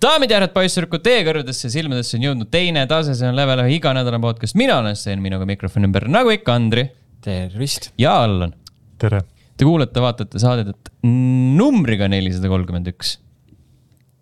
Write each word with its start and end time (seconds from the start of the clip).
daamid 0.00 0.32
ja 0.32 0.38
härrad, 0.38 0.52
poisssüdrukud, 0.54 1.02
teie 1.04 1.24
kõrvadesse 1.26 1.66
ja 1.66 1.74
silmadesse 1.74 2.16
on 2.16 2.24
jõudnud 2.24 2.50
teine 2.52 2.86
tasesõna 2.88 3.34
level 3.36 3.64
ühe 3.66 3.76
iganädalane 3.76 4.22
podcast, 4.24 4.56
mina 4.56 4.78
olen 4.80 4.96
Sten, 4.96 5.20
minuga 5.24 5.48
mikrofoni 5.48 5.88
ümber, 5.90 6.06
nagu 6.10 6.32
ikka, 6.32 6.56
Andri 6.56 6.86
tervist. 7.24 7.90
ja 8.00 8.16
Allan. 8.24 8.54
tere. 9.00 9.22
Te 9.60 9.66
kuulate, 9.68 10.00
vaatate 10.00 10.40
saadet 10.40 10.88
numbriga 11.04 12.08
nelisada 12.08 12.48
kolmkümmend 12.48 12.88
üks. 12.94 13.18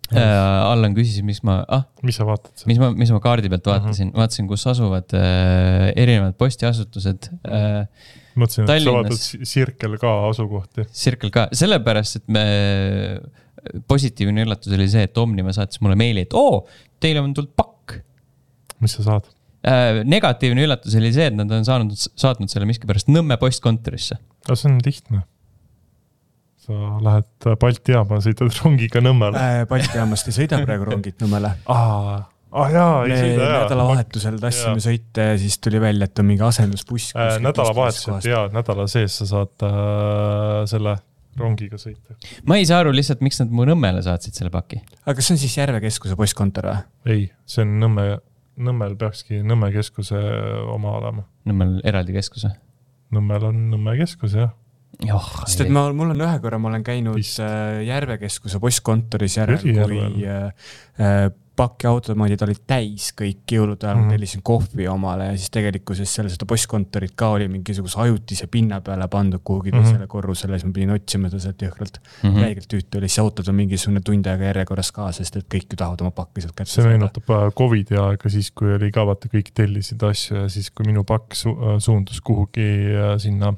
Äh, 0.09 0.19
Allan 0.19 0.95
küsis, 0.97 1.21
miks 1.23 1.39
ma, 1.45 1.61
ah. 1.69 1.85
mis 2.03 2.17
sa 2.17 2.25
vaatad? 2.27 2.65
mis 2.67 2.79
ma, 2.81 2.89
mis 2.97 3.11
ma 3.13 3.19
kaardi 3.23 3.51
pealt 3.51 3.67
vaatasin 3.69 4.07
uh, 4.07 4.13
-huh. 4.15 4.23
vaatasin, 4.23 4.47
kus 4.49 4.65
asuvad 4.67 5.13
äh, 5.13 5.91
erinevad 5.93 6.33
postiasutused 6.39 7.29
äh, 7.45 7.85
mõtlesin, 8.33 8.65
et 8.65 8.83
sa 8.83 8.95
vaatad 8.95 9.45
Circle 9.53 9.99
K 10.01 10.15
asukohti. 10.31 10.87
Circle 10.91 11.29
K, 11.31 11.45
sellepärast, 11.61 12.19
et 12.19 12.27
me 12.27 12.45
positiivne 13.89 14.45
üllatus 14.45 14.73
oli 14.75 14.87
see, 14.91 15.07
et 15.09 15.17
Omniva 15.21 15.53
saatis 15.55 15.81
mulle 15.83 15.97
meili, 15.99 16.25
et 16.27 16.35
oo, 16.37 16.63
teile 17.01 17.23
on 17.23 17.33
tulnud 17.35 17.53
pakk. 17.57 17.99
mis 18.79 18.95
sa 18.95 19.05
saad 19.05 19.27
äh,? 19.67 20.01
negatiivne 20.07 20.63
üllatus 20.67 20.95
oli 20.99 21.11
see, 21.15 21.27
et 21.31 21.37
nad 21.37 21.51
on 21.51 21.67
saanud, 21.67 21.93
saatnud 21.95 22.51
selle 22.51 22.69
miskipärast 22.69 23.11
Nõmme 23.11 23.39
postkontorisse. 23.41 24.19
aga 24.47 24.57
see 24.59 24.71
on 24.71 24.79
lihtne. 24.85 25.21
sa 26.65 26.95
lähed 27.05 27.49
Balti 27.61 27.95
jaama, 27.95 28.21
sõidad 28.23 28.59
rongiga 28.63 29.03
Nõmmele 29.03 29.45
äh,. 29.45 29.61
Balti 29.69 29.99
jaamast 29.99 30.31
ei 30.31 30.41
sõida 30.41 30.61
praegu 30.65 30.89
rongid 30.91 31.21
Nõmmele. 31.25 31.55
aa 31.69 32.19
ah 32.49 32.71
jaa, 32.73 32.93
ei 33.05 33.13
sõida 33.13 33.45
jaa. 33.45 33.59
nädalavahetusel 33.63 34.39
tastsime 34.41 34.81
sõita 34.81 35.27
ja 35.31 35.35
siis 35.41 35.59
tuli 35.61 35.81
välja, 35.81 36.07
et 36.09 36.21
on 36.21 36.25
mingi 36.31 36.45
asendusbuss 36.45 37.13
äh,. 37.13 37.37
nädalavahetusel 37.43 38.31
ja 38.31 38.47
nädala 38.53 38.87
sees 38.89 39.19
sa 39.21 39.29
saad 39.29 39.67
äh, 39.67 40.65
selle 40.71 40.97
rongiga 41.39 41.79
sõita. 41.81 42.17
ma 42.49 42.59
ei 42.59 42.67
saa 42.69 42.81
aru 42.83 42.93
lihtsalt, 42.95 43.23
miks 43.25 43.41
nad 43.41 43.51
mu 43.53 43.67
Nõmmele 43.69 44.03
saatsid 44.05 44.37
selle 44.37 44.53
paki. 44.53 44.81
aga 45.03 45.17
kas 45.17 45.29
see 45.29 45.37
on 45.37 45.43
siis 45.43 45.57
Järve 45.59 45.81
keskuse 45.83 46.17
postkontor 46.19 46.69
või? 46.71 46.79
ei, 47.15 47.27
see 47.49 47.65
on 47.65 47.75
Nõmme, 47.83 48.07
Nõmmel 48.69 48.95
peakski 48.99 49.43
Nõmme 49.45 49.71
keskuse 49.75 50.19
oma 50.75 50.97
olema. 50.99 51.27
Nõmmel 51.49 51.79
eraldi 51.87 52.15
keskus 52.17 52.47
või? 52.47 52.55
Nõmmel 53.17 53.51
on 53.51 53.61
Nõmme 53.73 53.97
keskus 53.99 54.37
jah 54.37 54.53
joh. 55.05 55.27
sest 55.45 55.65
et 55.65 55.73
ma, 55.73 55.85
mul 55.95 56.13
on 56.13 56.23
ühe 56.25 56.39
korra, 56.43 56.59
ma 56.61 56.71
olen 56.71 56.83
käinud 56.85 57.17
Vist. 57.19 57.39
Äh, 57.43 57.83
Järve 57.87 58.19
keskuse 58.21 58.59
postkontoris 58.61 59.37
järel, 59.39 59.61
kui 59.63 60.25
äh, 60.27 60.49
äh 60.99 61.29
pakiautomaadid 61.59 62.43
olid 62.45 62.61
täis 62.69 63.09
kõik 63.17 63.53
jõulude 63.53 63.87
ajal 63.87 63.97
mm, 63.97 64.03
-hmm. 64.05 64.15
tellisin 64.15 64.43
kohvi 64.45 64.87
omale 64.91 65.29
ja 65.31 65.37
siis 65.37 65.51
tegelikkuses 65.53 66.13
seal 66.15 66.29
seda 66.31 66.47
postkontorit 66.49 67.15
ka 67.19 67.33
oli 67.35 67.49
mingisuguse 67.51 67.99
ajutise 68.05 68.47
pinna 68.47 68.79
peale 68.85 69.07
pandud 69.11 69.43
kuhugi 69.43 69.71
teisele 69.71 69.97
mm 69.97 70.03
-hmm. 70.03 70.13
korrusele, 70.13 70.59
siis 70.59 70.69
ma 70.69 70.75
pidin 70.77 70.95
otsima 70.95 71.31
seda 71.31 71.43
sealt 71.47 71.61
jõhkralt 71.67 71.99
mm 71.99 72.29
-hmm.. 72.29 72.41
räigelt 72.41 72.69
tüütu 72.73 73.01
oli, 73.01 73.09
siis 73.09 73.19
autod 73.25 73.51
on 73.51 73.55
mingisugune 73.59 74.01
tund 74.05 74.25
aega 74.31 74.51
järjekorras 74.51 74.91
ka, 74.95 75.11
sest 75.11 75.35
et 75.35 75.47
kõik 75.55 75.73
ju 75.73 75.81
tahavad 75.83 76.01
oma 76.01 76.11
pakki 76.11 76.45
sealt 76.45 76.55
kätte 76.55 76.71
see 76.71 76.87
meenutab 76.87 77.53
Covidi 77.57 77.97
aega, 77.99 78.29
siis 78.29 78.51
kui 78.51 78.73
oli 78.73 78.91
ka 78.91 79.05
vaata, 79.05 79.31
kõik 79.31 79.51
tellisid 79.53 80.03
asju 80.03 80.43
ja 80.43 80.49
siis, 80.49 80.71
kui 80.71 80.87
minu 80.87 81.03
pakk 81.03 81.35
su 81.35 81.51
äh, 81.55 81.79
suundus 81.83 82.21
kuhugi 82.21 82.69
äh, 82.95 83.17
sinna 83.17 83.53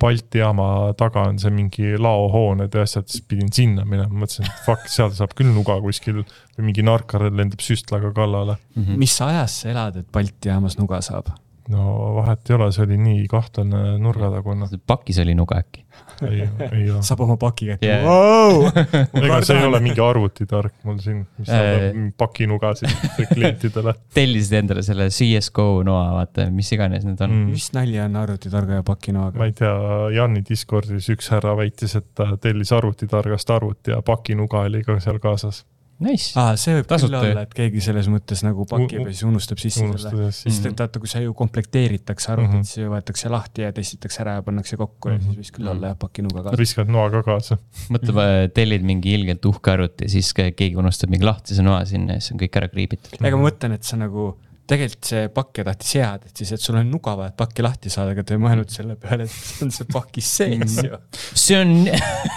Balti 0.00 0.42
jaama 0.42 0.92
taga 0.98 1.22
on 1.30 1.38
see 1.40 1.52
mingi 1.54 1.94
laohooned 1.96 2.74
ja 2.74 2.82
asjad, 2.84 3.06
siis 3.08 3.24
pidin 3.24 3.48
sinna 3.52 3.86
minema, 3.88 4.12
mõtlesin, 4.12 4.44
et 4.44 4.60
fuck, 4.66 4.90
seal 4.92 5.14
saab 5.16 5.32
küll 5.38 5.54
nuga 5.54 5.78
kuskil 5.80 6.20
või 6.20 6.68
mingi 6.68 6.84
narkar 6.84 7.30
lendab 7.30 7.64
süstlaga 7.64 8.12
kallale 8.16 8.58
mm. 8.58 8.82
-hmm. 8.82 9.00
mis 9.00 9.16
ajas 9.24 9.62
sa 9.62 9.72
elad, 9.72 9.96
et 10.02 10.12
Balti 10.12 10.52
jaamas 10.52 10.76
nuga 10.80 11.00
saab? 11.04 11.32
No 11.72 12.14
vahet 12.20 12.50
ei 12.50 12.54
ole, 12.56 12.68
see 12.74 12.84
oli 12.86 12.96
nii 13.00 13.26
kahtlane 13.30 13.96
nurgatagune. 14.02 14.68
pakis 14.86 15.18
oli 15.22 15.34
nuga 15.34 15.58
äkki? 15.62 15.82
ei, 16.28 16.46
ei 16.72 16.90
ole. 16.90 17.02
saab 17.04 17.22
oma 17.26 17.36
paki 17.40 17.70
kätte 17.70 17.88
yeah. 17.88 18.04
wow! 18.08 18.66
ega 19.22 19.40
see 19.44 19.58
ei 19.58 19.66
ole 19.68 19.80
mingi 19.84 20.02
arvutitark 20.02 20.74
mul 20.86 20.98
siin, 21.02 21.22
mis 21.40 21.50
saadab 21.50 21.98
pakinugasid 22.22 23.06
klientidele. 23.34 23.96
tellisid 24.14 24.58
endale 24.60 24.84
selle 24.86 25.08
CSGO 25.12 25.68
noa, 25.86 26.06
vaata, 26.20 26.48
mis 26.54 26.72
iganes 26.76 27.06
need 27.08 27.20
on 27.24 27.32
mm.. 27.32 27.54
mis 27.54 27.70
nalja 27.76 28.06
on 28.10 28.20
arvutitarga 28.22 28.80
ja 28.80 28.86
pakinoaga? 28.86 29.40
ma 29.40 29.50
ei 29.50 29.56
tea, 29.56 29.76
Janni 30.16 30.44
Discordis 30.48 31.10
üks 31.12 31.32
härra 31.34 31.56
väitis, 31.58 31.96
et 31.98 32.12
ta 32.16 32.32
tellis 32.40 32.72
arvutitargast 32.76 33.50
arvuti 33.56 33.94
ja 33.94 34.02
pakinuga 34.06 34.66
oli 34.70 34.84
ka 34.86 35.00
seal 35.02 35.20
kaasas 35.22 35.64
Nice. 35.96 36.34
aa, 36.36 36.58
see 36.60 36.74
võib 36.76 36.88
Tasuta. 36.90 37.22
küll 37.22 37.30
olla, 37.32 37.42
et 37.46 37.54
keegi 37.56 37.80
selles 37.80 38.08
mõttes 38.12 38.42
nagu 38.44 38.66
pakib 38.68 38.98
ja 39.00 39.12
siis 39.14 39.22
unustab 39.24 39.60
sisse 39.62 39.80
selle. 39.80 40.26
sest 40.36 40.68
et 40.68 40.82
vaata, 40.82 41.00
kui 41.00 41.08
sa 41.08 41.22
ju 41.24 41.32
komplekteeritakse 41.36 42.34
arvutit 42.34 42.52
mm, 42.52 42.60
-hmm. 42.60 42.68
siis 42.68 42.90
võetakse 42.92 43.32
lahti 43.32 43.64
ja 43.64 43.72
testitakse 43.72 44.20
ära 44.26 44.36
ja 44.36 44.44
pannakse 44.44 44.76
kokku 44.76 45.08
mm 45.08 45.14
-hmm. 45.14 45.16
ja 45.16 45.32
siis 45.32 45.38
võiks 45.40 45.56
küll 45.56 45.70
olla 45.72 45.94
jah, 45.94 45.98
pakinuga 45.98 46.42
kaasa. 46.42 46.60
viskad 46.60 46.92
noa 46.92 47.08
ka 47.14 47.22
kaasa. 47.22 47.58
mõtle, 47.88 48.26
tellid 48.52 48.84
mingi 48.84 49.14
ilgelt 49.16 49.48
uhke 49.48 49.72
arvuti, 49.72 50.10
siis 50.12 50.34
keegi 50.36 50.76
unustab 50.76 51.10
mingi 51.10 51.24
lahtise 51.24 51.64
noa 51.64 51.84
sinna 51.84 52.18
ja 52.18 52.20
siis 52.20 52.36
on 52.36 52.44
kõik 52.44 52.60
ära 52.60 52.68
kriibitud. 52.68 53.16
ega 53.20 53.36
ma 53.36 53.48
mõtlen, 53.48 53.72
et 53.80 53.82
sa 53.82 53.96
nagu 53.96 54.34
tegelikult 54.66 55.08
see 55.08 55.28
pakk 55.34 55.60
tahtis 55.66 55.92
head, 55.98 56.24
et 56.26 56.40
siis, 56.40 56.50
et 56.56 56.62
sul 56.62 56.78
on 56.80 56.88
nuga 56.90 57.14
vaja, 57.18 57.32
et 57.32 57.38
pakki 57.38 57.64
lahti 57.64 57.92
saada, 57.92 58.14
aga 58.16 58.24
ta 58.26 58.34
ei 58.34 58.40
mõelnud 58.42 58.72
selle 58.72 58.96
peale, 59.00 59.26
et 59.28 59.34
see 59.34 59.66
on 59.66 59.72
see 59.74 59.86
pakis 59.92 60.30
sees 60.40 60.78
ju. 60.82 60.98
see 61.14 61.60
on, 61.60 61.74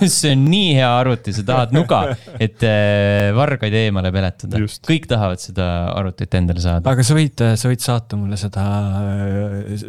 see 0.04 0.34
on 0.36 0.44
nii 0.50 0.76
hea 0.78 0.92
arvuti, 1.00 1.34
sa 1.36 1.46
tahad 1.48 1.74
nuga, 1.76 2.04
et 2.38 2.66
äh, 2.68 3.32
vargaid 3.38 3.80
eemale 3.82 4.14
peletada. 4.16 4.62
kõik 4.90 5.10
tahavad 5.10 5.42
seda 5.42 5.70
arvutit 5.96 6.38
endale 6.40 6.64
saada. 6.64 6.94
aga 6.94 7.06
sa 7.06 7.18
võid, 7.18 7.46
sa 7.60 7.74
võid 7.74 7.84
saata 7.86 8.20
mulle 8.20 8.40
seda 8.40 8.68
äh, 9.02 9.84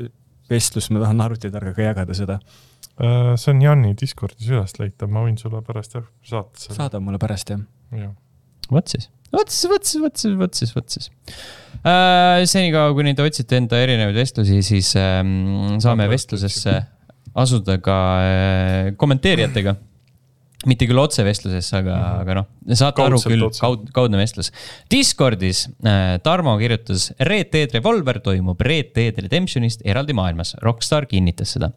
vestlust, 0.51 0.95
ma 0.95 1.05
tahan 1.05 1.25
arvutitargaga 1.29 1.91
jagada 1.91 2.17
seda 2.17 2.41
äh, 2.41 3.37
see 3.37 3.53
on 3.55 3.65
Janni 3.67 3.95
Discordis 4.01 4.49
üles 4.49 4.79
leitav, 4.81 5.13
ma 5.13 5.27
võin 5.27 5.37
sulle 5.41 5.61
pärast 5.67 5.99
jah 5.99 6.09
saata 6.25 6.65
selle. 6.65 6.81
saada 6.81 7.05
mulle 7.05 7.21
pärast 7.23 7.53
jah 7.53 7.65
ja.. 8.01 8.15
vot 8.73 8.97
siis 8.97 9.11
vot 9.35 9.51
siis, 9.53 9.67
vot 9.71 9.85
siis, 9.87 10.03
vot 10.03 10.23
siis, 10.23 10.39
vot 10.39 10.55
siis, 10.61 10.73
vot 10.77 10.97
siis 10.97 11.11
äh,. 11.85 12.47
senikaua, 12.51 12.95
kuni 12.97 13.15
te 13.17 13.27
otsite 13.27 13.61
enda 13.61 13.81
erinevaid 13.83 14.19
vestlusi, 14.21 14.63
siis 14.67 14.95
äh, 15.01 15.21
saame 15.83 16.09
vestlusesse 16.11 16.81
asuda 17.41 17.79
ka 17.83 18.01
äh, 18.25 18.91
kommenteerijatega 19.01 19.77
mitte 20.69 20.85
küll 20.85 21.01
otsevestlusesse, 21.01 21.73
aga 21.79 21.95
mm, 21.95 22.03
-hmm. 22.05 22.21
aga 22.21 22.35
noh, 22.37 22.47
saate 22.77 23.01
Kaudselt 23.01 23.33
aru 23.33 23.33
küll, 23.33 23.61
kaud, 23.61 23.85
kaudne 23.97 24.19
vestlus. 24.21 24.51
Discordis 24.93 25.63
äh, 25.81 26.19
Tarmo 26.23 26.57
kirjutas, 26.61 27.11
Red 27.19 27.49
Dead 27.53 27.73
Revolver 27.73 28.21
toimub 28.21 28.61
Red 28.61 28.91
Dead 28.97 29.23
Redemptionist 29.25 29.81
eraldi 29.85 30.13
maailmas, 30.13 30.55
Rockstar 30.61 31.07
kinnitas 31.09 31.55
seda. 31.57 31.71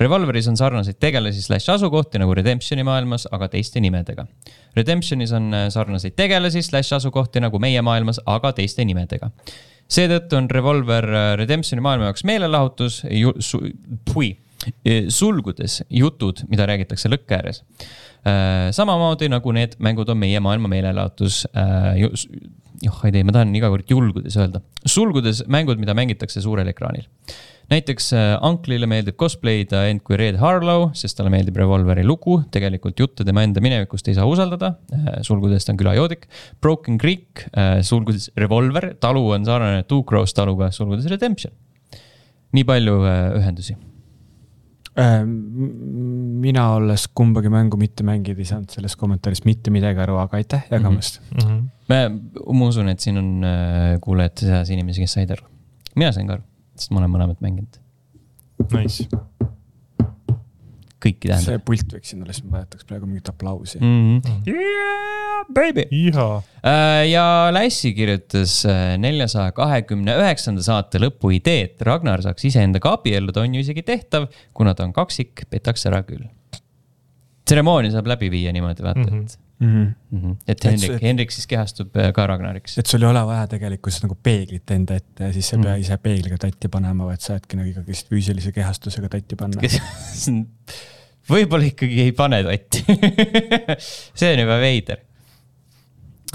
Revolveris 0.00 0.48
on 0.50 0.58
sarnaseid 0.58 0.98
tegelasi 1.00 1.42
slaš 1.42 1.68
asukohti 1.76 2.18
nagu 2.18 2.34
Redemptioni 2.34 2.82
maailmas, 2.84 3.28
aga 3.30 3.48
teiste 3.52 3.80
nimedega. 3.80 4.26
Redemptionis 4.76 5.32
on 5.32 5.54
äh, 5.54 5.68
sarnaseid 5.70 6.16
tegelasi 6.18 6.64
slaš 6.66 6.92
asukohti 6.98 7.40
nagu 7.40 7.62
meie 7.62 7.82
maailmas, 7.82 8.20
aga 8.26 8.52
teiste 8.58 8.84
nimedega 8.84 9.30
seetõttu 9.86 10.34
on 10.34 10.50
Revolver 10.50 11.06
äh, 11.06 11.28
Redemptioni 11.38 11.80
maailma 11.80 12.10
jaoks 12.10 12.26
meelelahutus, 12.26 13.04
pui, 14.10 14.32
sulgudes 15.14 15.84
jutud, 15.94 16.40
mida 16.50 16.66
räägitakse 16.66 17.06
lõkke 17.12 17.36
ääres 17.38 17.60
Äh, 18.15 18.15
samamoodi 18.76 19.30
nagu 19.30 19.52
need 19.54 19.76
mängud 19.82 20.08
on 20.12 20.18
meie 20.20 20.40
maailma 20.42 20.70
meelelahutus. 20.72 21.44
Äh, 21.56 22.06
joh, 22.84 23.02
ei 23.06 23.12
tea, 23.14 23.24
ma 23.24 23.34
tahan 23.34 23.54
iga 23.56 23.70
kord 23.72 23.90
julgudes 23.90 24.36
öelda, 24.38 24.62
sulgudes 24.84 25.44
mängud, 25.52 25.80
mida 25.80 25.94
mängitakse 25.96 26.42
suurel 26.44 26.68
ekraanil 26.72 27.06
näiteks 27.72 28.12
äh, 28.14 28.34
Uncle'ile 28.46 28.86
meeldib 28.90 29.16
cosplay 29.18 29.64
ida 29.64 29.86
end 29.90 30.04
kui 30.06 30.18
Red 30.20 30.38
Harlow, 30.38 30.90
sest 30.94 31.18
talle 31.18 31.32
meeldib 31.34 31.56
Revolveri 31.58 32.04
lugu, 32.06 32.36
tegelikult 32.54 33.00
jutte 33.00 33.26
tema 33.26 33.42
enda 33.46 33.62
minevikust 33.64 34.06
ei 34.10 34.18
saa 34.18 34.28
usaldada. 34.30 34.76
sulgudes 35.26 35.66
ta 35.66 35.74
on 35.74 35.80
külajoodik. 35.80 36.28
Broken 36.62 37.00
Creek, 37.02 37.48
sulgudes 37.82 38.30
Revolver, 38.38 38.92
talu 39.02 39.24
on 39.34 39.48
sarnane 39.48 39.82
Two 39.90 40.06
Crows 40.06 40.36
taluga, 40.36 40.70
sulgudes 40.70 41.10
Redemption. 41.10 41.54
nii 42.54 42.64
palju 42.64 42.92
ühendusi 43.40 43.74
Äh, 43.74 43.95
mina, 44.96 46.62
olles 46.72 47.06
kumbagi 47.12 47.50
mängu 47.52 47.76
mitte 47.80 48.04
mänginud, 48.06 48.38
ei 48.40 48.48
saanud 48.48 48.72
sellest 48.72 48.96
kommentaarist 49.00 49.44
mitte 49.44 49.72
midagi 49.74 50.00
aru, 50.00 50.16
aga 50.22 50.40
aitäh 50.40 50.64
jagamast 50.70 51.20
mm. 51.20 51.42
-hmm. 51.42 51.62
ma, 51.92 51.98
ma 52.60 52.70
usun, 52.70 52.88
et 52.88 53.04
siin 53.04 53.20
on 53.20 53.32
äh, 53.44 53.96
kuulajate 54.00 54.48
seas 54.48 54.72
inimesi, 54.72 55.04
kes 55.04 55.18
said 55.18 55.36
aru. 55.36 55.44
mina 55.94 56.12
sain 56.16 56.26
ka 56.26 56.38
aru, 56.38 56.46
sest 56.76 56.94
ma 56.94 57.02
olen 57.02 57.12
mõlemat 57.12 57.44
mänginud. 57.44 57.80
Nice 58.72 59.04
kõiki 61.02 61.28
tähendab. 61.28 61.46
see 61.46 61.62
pult 61.68 61.94
võiks 61.96 62.12
sinna 62.12 62.26
alles, 62.26 62.40
ma 62.44 62.58
vajutaks 62.60 62.88
praegu 62.88 63.08
mingit 63.08 63.28
aplausi 63.30 63.80
mm. 63.80 64.20
-hmm. 64.24 64.46
Yeah, 64.48 65.42
baby. 65.52 65.86
Äh, 66.64 67.02
ja 67.10 67.24
Lassi 67.52 67.92
kirjutas 67.96 68.58
äh, 68.68 68.96
neljasaja 69.00 69.52
kahekümne 69.56 70.16
üheksanda 70.22 70.64
saate 70.64 71.00
lõpu 71.02 71.34
idee, 71.36 71.68
et 71.70 71.82
Ragnar 71.86 72.24
saaks 72.24 72.48
iseendaga 72.48 72.96
abielluda, 72.96 73.44
on 73.44 73.58
ju 73.58 73.64
isegi 73.66 73.84
tehtav, 73.86 74.30
kuna 74.56 74.74
ta 74.74 74.88
on 74.88 74.94
kaksik, 74.96 75.46
petaks 75.50 75.86
ära 75.90 76.02
küll. 76.06 76.24
tseremoonia 77.46 77.92
saab 77.94 78.08
läbi 78.10 78.30
viia 78.30 78.52
niimoodi, 78.52 78.82
vaata 78.82 79.04
mm, 79.04 79.12
-hmm. 79.12 79.24
et 79.24 79.45
Mm 79.58 79.66
-hmm. 79.66 79.94
Mm 80.10 80.20
-hmm. 80.22 80.36
et 80.46 80.64
Henrik, 80.64 80.90
et, 80.90 81.02
Henrik 81.02 81.30
siis 81.30 81.46
kehastub 81.46 81.96
äh, 81.96 82.12
ka 82.12 82.26
Ragnariks. 82.26 82.78
et 82.78 82.86
sul 82.86 83.02
ei 83.02 83.08
ole 83.08 83.22
vaja 83.26 83.46
tegelikkuses 83.46 84.02
nagu 84.02 84.18
peeglit 84.22 84.70
enda 84.70 84.94
ette 84.94 85.24
ja 85.24 85.32
siis 85.32 85.48
sa 85.48 85.56
ei 85.56 85.58
mm 85.58 85.64
-hmm. 85.64 85.66
pea 85.66 85.76
ise 85.76 85.96
peegliga 85.96 86.38
tatti 86.38 86.68
panema, 86.68 87.06
vaid 87.06 87.20
saadki 87.20 87.56
nagu 87.56 87.68
ikkagi 87.68 87.92
füüsilise 88.10 88.52
kehastusega 88.52 89.08
tatti 89.08 89.36
panna 89.36 89.62
võib-olla 91.30 91.66
ikkagi 91.66 92.00
ei 92.04 92.12
pane 92.16 92.42
tatti 92.46 92.84
see 94.18 94.32
on 94.32 94.42
juba 94.44 94.58
veider. 94.62 95.02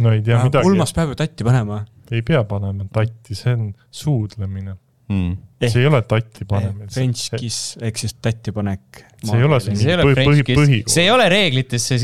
no 0.02 0.12
ei 0.12 0.22
tea 0.26 0.44
midagi, 0.44 0.64
pulmas 0.68 0.94
peab 0.98 1.14
ju 1.14 1.20
tatti 1.22 1.48
panema. 1.48 1.84
ei 2.12 2.22
pea 2.22 2.44
panema 2.44 2.88
tatti, 2.94 3.36
see 3.36 3.54
on 3.54 3.68
suudlemine, 3.92 4.76
mm.. 5.12 5.31
see 5.68 5.84
ei 5.84 5.90
ole 5.90 6.02
tatti 6.10 6.48
panemine. 6.50 6.88
French 6.94 7.36
kiss 7.38 7.75
ehk 7.81 8.00
siis 8.02 8.16
tatti 8.24 8.54
panek. 8.56 9.04
See 9.22 9.38
ei 9.38 9.48
ole 9.48 9.60
see 9.63 9.75
see 9.80 9.92
ei 9.92 9.98
ole 10.00 10.08
Põhi- 10.10 10.28
põhi- 10.30 10.46
põhikool. 10.48 10.94
see 10.96 11.06
ei 11.06 11.12
ole 11.13 11.28
reeglitesse 11.31 12.00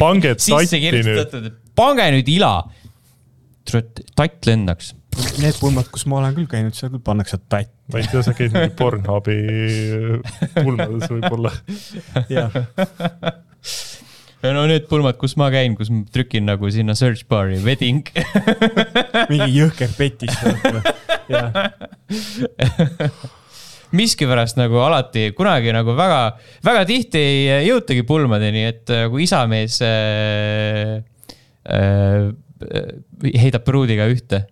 pange 0.00 0.34
tatti 0.38 0.96
nüüd, 0.96 1.60
pange 1.78 2.08
nüüd 2.16 2.32
ila. 2.38 2.56
tatt 4.18 4.48
lendaks. 4.48 4.94
Need 5.12 5.58
pulmad, 5.60 5.90
kus 5.92 6.06
ma 6.08 6.22
olen 6.22 6.32
küll 6.34 6.48
käinud, 6.48 6.74
seal 6.76 6.90
küll 6.94 7.02
pannakse 7.04 7.36
tatt. 7.52 7.70
ma 7.92 8.00
ei 8.00 8.08
tea, 8.08 8.22
sa 8.24 8.32
käid 8.36 8.54
mingi 8.54 8.72
Pornhubi 8.78 9.36
pulmades 10.56 11.10
võib-olla. 11.12 11.52
jah, 12.32 12.56
no 14.42 14.64
need 14.66 14.88
pulmad, 14.90 15.16
kus 15.20 15.36
ma 15.38 15.50
käin, 15.54 15.76
kus 15.78 15.90
ma 15.92 16.02
trükin 16.12 16.48
nagu 16.48 16.70
sinna 16.74 16.94
search 16.98 17.22
bar'i 17.30 17.60
wedding. 17.62 18.02
mingi 19.32 19.50
jõhker 19.54 19.90
petis. 19.98 20.32
miskipärast 23.92 24.56
nagu 24.56 24.80
alati, 24.82 25.30
kunagi 25.36 25.72
nagu 25.74 25.94
väga, 25.96 26.20
väga 26.64 26.84
tihti 26.88 27.20
ei 27.20 27.66
jõutagi 27.68 28.04
pulmadeni, 28.08 28.64
et 28.70 28.92
äh, 28.92 29.04
kui 29.12 29.26
isamees 29.26 29.78
äh, 29.84 31.02
äh, 31.68 32.32
heidab 33.36 33.66
pruudiga 33.66 34.08
ühte. 34.10 34.46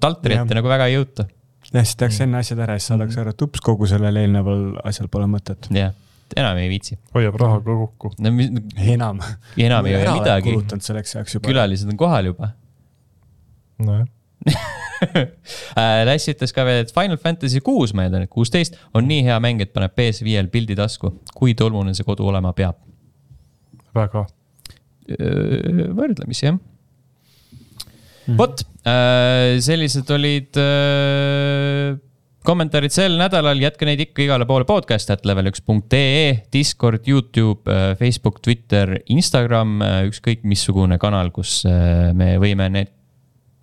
taltri 0.00 0.34
Jah. 0.34 0.46
ette 0.46 0.58
nagu 0.58 0.70
väga 0.70 0.88
ei 0.90 0.96
jõuta, 0.96 1.26
jah, 1.72 1.82
siis 1.82 1.98
tehakse 1.98 2.26
enne 2.26 2.42
asjad 2.42 2.62
ära, 2.62 2.78
siis 2.78 2.90
saadakse 2.92 3.22
aru, 3.22 3.34
et 3.34 3.46
ups, 3.46 3.62
kogu 3.64 3.88
sellel 3.90 4.22
eelneval 4.22 4.68
asjal 4.86 5.10
pole 5.10 5.26
mõtet. 5.30 5.70
jah, 5.74 5.94
enam 6.36 6.58
ei 6.60 6.68
viitsi. 6.72 6.98
hoiab 7.14 7.36
raha 7.40 7.60
ka 7.64 7.76
kokku. 7.82 8.12
no 8.18 8.32
mis- 8.34 8.52
enam. 8.94 9.20
enam 9.56 9.86
ei 9.86 9.94
hoia 9.98 10.14
midagi, 10.18 10.52
kulutanud 10.52 10.84
selleks 10.86 11.16
ajaks 11.16 11.38
juba. 11.38 11.48
külalised 11.50 11.92
on 11.92 11.98
kohal 12.00 12.32
juba. 12.32 12.52
nojah, 13.78 14.06
Lass 16.08 16.30
ütles 16.32 16.54
ka 16.56 16.64
veel, 16.64 16.84
et 16.86 16.92
Final 16.94 17.18
Fantasy 17.20 17.60
kuus, 17.64 17.92
ma 17.96 18.06
eeldan, 18.06 18.24
et 18.26 18.32
kuusteist 18.32 18.78
on 18.96 19.04
nii 19.08 19.26
hea 19.26 19.36
mäng, 19.44 19.60
et 19.64 19.72
paneb 19.74 19.92
PS5-l 19.98 20.48
pildi 20.52 20.76
tasku. 20.78 21.12
kui 21.36 21.54
tolmune 21.58 21.94
see 21.96 22.06
kodu 22.06 22.26
olema 22.30 22.52
peab? 22.56 22.78
väga. 23.96 24.26
võrdlemisi 25.96 26.48
jah. 26.48 26.56
Mhm. 28.26 28.36
vot, 28.40 28.64
sellised 29.62 30.08
olid 30.10 30.58
öö, 30.58 31.94
kommentaarid 32.46 32.94
sel 32.94 33.16
nädalal, 33.18 33.58
jätke 33.60 33.86
neid 33.88 34.00
ikka 34.04 34.22
igale 34.24 34.46
poole 34.48 34.66
podcast 34.68 35.10
at 35.14 35.24
level 35.28 35.50
üks 35.50 35.62
punkt 35.66 35.94
ee, 35.96 36.42
Discord, 36.52 37.06
Youtube, 37.10 37.70
Facebook, 38.00 38.38
Twitter, 38.44 38.96
Instagram, 39.12 39.80
ükskõik 40.10 40.44
missugune 40.48 40.98
kanal, 41.02 41.32
kus 41.34 41.58
öö, 41.68 42.12
me 42.16 42.36
võime 42.42 42.68
need 42.72 42.92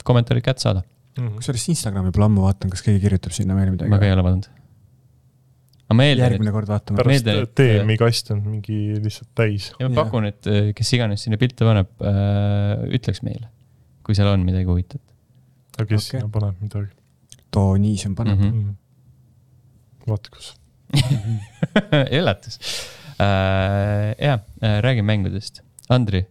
kommentaarid 0.03 0.43
kätte 0.43 0.65
saada. 0.65 0.83
kusjuures 1.15 1.69
Instagrami 1.71 2.11
pole 2.11 2.27
ammu 2.27 2.43
vaatan, 2.47 2.73
kas 2.73 2.83
keegi 2.83 2.99
kirjutab 3.05 3.35
sinna 3.35 3.55
veel 3.55 3.71
ma 3.71 3.77
ka 3.77 3.87
midagi. 3.87 4.09
ei 4.09 4.15
ole 4.17 4.25
vaadanud. 4.27 4.49
järgmine 6.23 6.53
kord 6.55 6.71
vaatame. 6.73 6.99
Pärast- 6.99 7.27
meeldan, 7.29 7.47
et- 7.47 7.55
DM-i 7.61 7.97
kast 8.01 8.31
on 8.35 8.43
mingi 8.43 8.99
lihtsalt 8.99 9.29
täis. 9.37 9.71
et, 9.79 9.87
ma 9.87 10.03
pakun, 10.03 10.27
et 10.27 10.51
kes 10.75 10.93
iganes 10.97 11.23
sinna 11.23 11.39
pilte 11.39 11.63
paneb, 11.63 11.89
ütleks 12.99 13.23
meile, 13.23 13.47
kui 14.03 14.17
seal 14.17 14.33
on 14.33 14.43
midagi 14.43 14.67
huvitavat 14.67 15.13
aga 15.77 15.89
kes 15.89 16.09
Okei. 16.09 16.19
sinna 16.19 16.29
paneb 16.33 16.59
midagi 16.61 16.91
too 17.53 17.77
niisem 17.81 18.15
paneb 18.17 18.39
mm. 18.39 18.45
mm. 18.45 18.51
-hmm. 18.51 18.65
mm.? 18.65 20.11
vaata 20.11 20.33
kus. 20.33 20.53
üllatus 22.19 22.59
äh,. 23.17 24.13
ja, 24.19 24.39
räägime 24.61 25.07
mängudest. 25.13 25.63
Andri. 25.89 26.25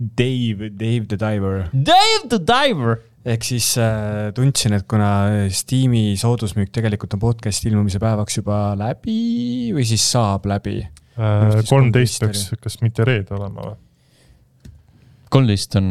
Dave, 0.00 0.70
Dave 0.70 1.06
the 1.08 1.16
Diver. 1.16 1.68
Dave 1.72 2.28
the 2.28 2.38
Diver. 2.38 3.00
ehk 3.24 3.44
siis 3.44 3.74
äh, 3.76 4.30
tundsin, 4.32 4.72
et 4.72 4.86
kuna 4.88 5.48
Steam'i 5.52 6.16
soodusmüük 6.16 6.70
tegelikult 6.72 7.12
on 7.18 7.20
podcast'i 7.20 7.68
ilmumise 7.68 8.00
päevaks 8.00 8.38
juba 8.38 8.72
läbi 8.80 9.74
või 9.76 9.84
siis 9.84 10.06
saab 10.14 10.48
läbi. 10.48 10.78
Vist 11.20 11.68
kolmteist 11.68 12.22
13 12.22 12.24
peaks, 12.24 12.62
kas 12.64 12.78
mitte 12.80 13.04
reede 13.04 13.36
olema 13.36 13.66
või? 13.66 13.76
Kolmteist 15.30 15.76
on 15.78 15.84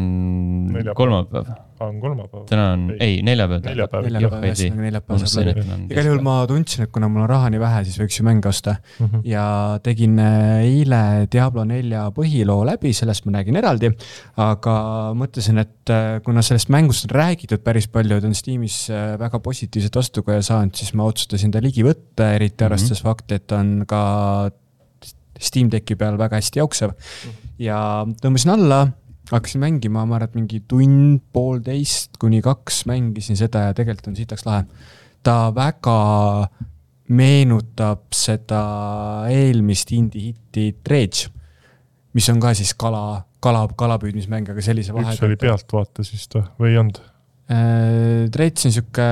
Neljapäev. 0.70 0.94
kolmapäev, 0.98 1.46
on 1.80 2.00
kolmapäev? 2.02 2.42
täna 2.50 2.64
on, 2.74 2.82
ei 3.00 3.22
neljapäev. 3.24 3.62
Neljapäev. 3.64 4.04
neljapäeval, 4.04 4.44
ühesõnaga 4.50 4.84
neljapäeval 4.84 5.22
saab 5.32 5.46
läbi. 5.48 5.62
igal 5.94 6.08
juhul 6.10 6.20
ma 6.26 6.34
tundsin, 6.50 6.84
et 6.84 6.92
kuna 6.92 7.08
mul 7.08 7.22
on 7.24 7.30
raha 7.30 7.48
nii 7.54 7.62
vähe, 7.62 7.80
siis 7.88 7.96
võiks 8.02 8.18
ju 8.20 8.26
mänge 8.28 8.50
osta 8.50 8.74
Mhm. 9.00 9.22
ja 9.24 9.44
tegin 9.82 10.18
äh, 10.20 10.60
eile 10.66 11.00
Diablo 11.32 11.64
nelja 11.64 12.02
põhiloo 12.16 12.58
läbi, 12.68 12.92
sellest 12.96 13.24
ma 13.26 13.38
räägin 13.38 13.56
eraldi. 13.62 13.90
aga 14.36 14.76
mõtlesin, 15.16 15.58
et 15.64 15.90
äh, 15.96 16.20
kuna 16.26 16.42
sellest 16.44 16.68
mängust 16.68 17.08
on 17.08 17.16
räägitud 17.16 17.64
päris 17.64 17.88
palju, 17.88 18.20
ta 18.20 18.26
on 18.28 18.34
Steamis 18.36 18.90
äh, 18.92 19.16
väga 19.18 19.40
positiivset 19.40 19.96
vastukaja 19.96 20.42
saanud, 20.42 20.74
siis 20.76 20.92
ma 20.94 21.04
otsustasin 21.08 21.50
ta 21.50 21.60
ligi 21.64 21.82
võtta, 21.82 22.34
eriti 22.36 22.60
Mhm. 22.60 22.66
arvestades 22.72 23.02
fakti, 23.02 23.34
et 23.40 23.46
ta 23.46 23.56
on 23.64 23.84
ka 23.88 24.50
Steam 25.40 25.70
Decki 25.72 25.96
peal 25.96 26.18
väga 26.20 26.36
hästi 26.36 26.60
jooksev. 26.60 26.90
ja 27.58 28.04
tõmbasin 28.22 28.50
alla, 28.52 28.86
hakkasin 29.36 29.60
mängima, 29.62 30.04
ma 30.06 30.16
arvan, 30.18 30.28
et 30.28 30.34
mingi 30.38 30.60
tund, 30.68 31.20
poolteist 31.32 32.16
kuni 32.20 32.40
kaks 32.44 32.84
mängisin 32.90 33.38
seda 33.38 33.68
ja 33.68 33.74
tegelikult 33.76 34.08
on 34.12 34.16
sitaks 34.18 34.46
lahe. 34.46 34.64
ta 35.22 35.50
väga 35.54 36.48
meenutab 37.10 38.06
seda 38.14 38.60
eelmist 39.28 39.90
indie-hitti 39.92 40.70
Dredge, 40.86 41.28
mis 42.14 42.28
on 42.32 42.40
ka 42.40 42.54
siis 42.54 42.72
kala, 42.78 43.22
kala, 43.42 43.66
kalapüüdmismäng, 43.76 44.48
aga 44.52 44.62
sellise 44.64 44.94
vahe. 44.94 45.14
üks 45.14 45.24
oli 45.26 45.36
pealtvaates 45.40 46.12
vist 46.14 46.34
või, 46.38 46.70
ei 46.72 46.78
olnud? 46.80 47.00
Dredge 48.30 48.68
on 48.68 48.72
sihuke 48.76 49.08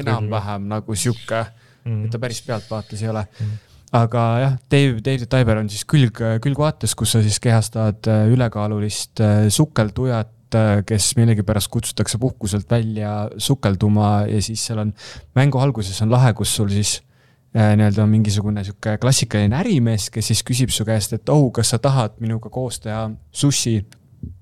enam-vähem 0.00 0.68
nagu 0.72 0.96
sihuke, 0.96 1.44
Mm. 1.84 2.06
et 2.06 2.10
ta 2.14 2.18
päris 2.18 2.38
pealtvaates 2.40 3.02
ei 3.02 3.08
ole 3.12 3.26
Mhm. 3.40 3.56
Aga 3.94 4.22
jah, 4.42 4.54
Dave, 4.70 5.00
the 5.02 5.28
Diver 5.30 5.60
on 5.60 5.70
siis 5.70 5.84
külg, 5.88 6.18
külgvaates, 6.42 6.96
kus 6.98 7.14
sa 7.14 7.22
siis 7.24 7.38
kehastad 7.42 8.08
äh, 8.10 8.26
ülekaalulist 8.32 9.22
äh, 9.22 9.46
sukeldujat, 9.54 10.32
kes 10.86 11.08
millegipärast 11.18 11.66
kutsutakse 11.72 12.18
puhkuselt 12.22 12.68
välja 12.70 13.24
sukelduma 13.42 14.20
ja 14.30 14.38
siis 14.44 14.62
seal 14.68 14.84
on, 14.84 14.92
mängu 15.34 15.58
alguses 15.58 15.98
on 16.04 16.12
lahe, 16.14 16.30
kus 16.38 16.52
sul 16.54 16.68
siis 16.70 17.00
äh, 17.56 17.72
nii-öelda 17.74 18.04
on 18.04 18.12
mingisugune 18.12 18.62
sihuke 18.66 18.94
klassikaline 19.02 19.58
ärimees, 19.58 20.10
kes 20.14 20.30
siis 20.30 20.44
küsib 20.46 20.70
su 20.70 20.86
käest, 20.86 21.16
et 21.16 21.32
oh, 21.34 21.48
kas 21.54 21.74
sa 21.74 21.80
tahad 21.82 22.20
minuga 22.22 22.52
koos 22.54 22.78
teha 22.84 23.08
sushi 23.34 23.80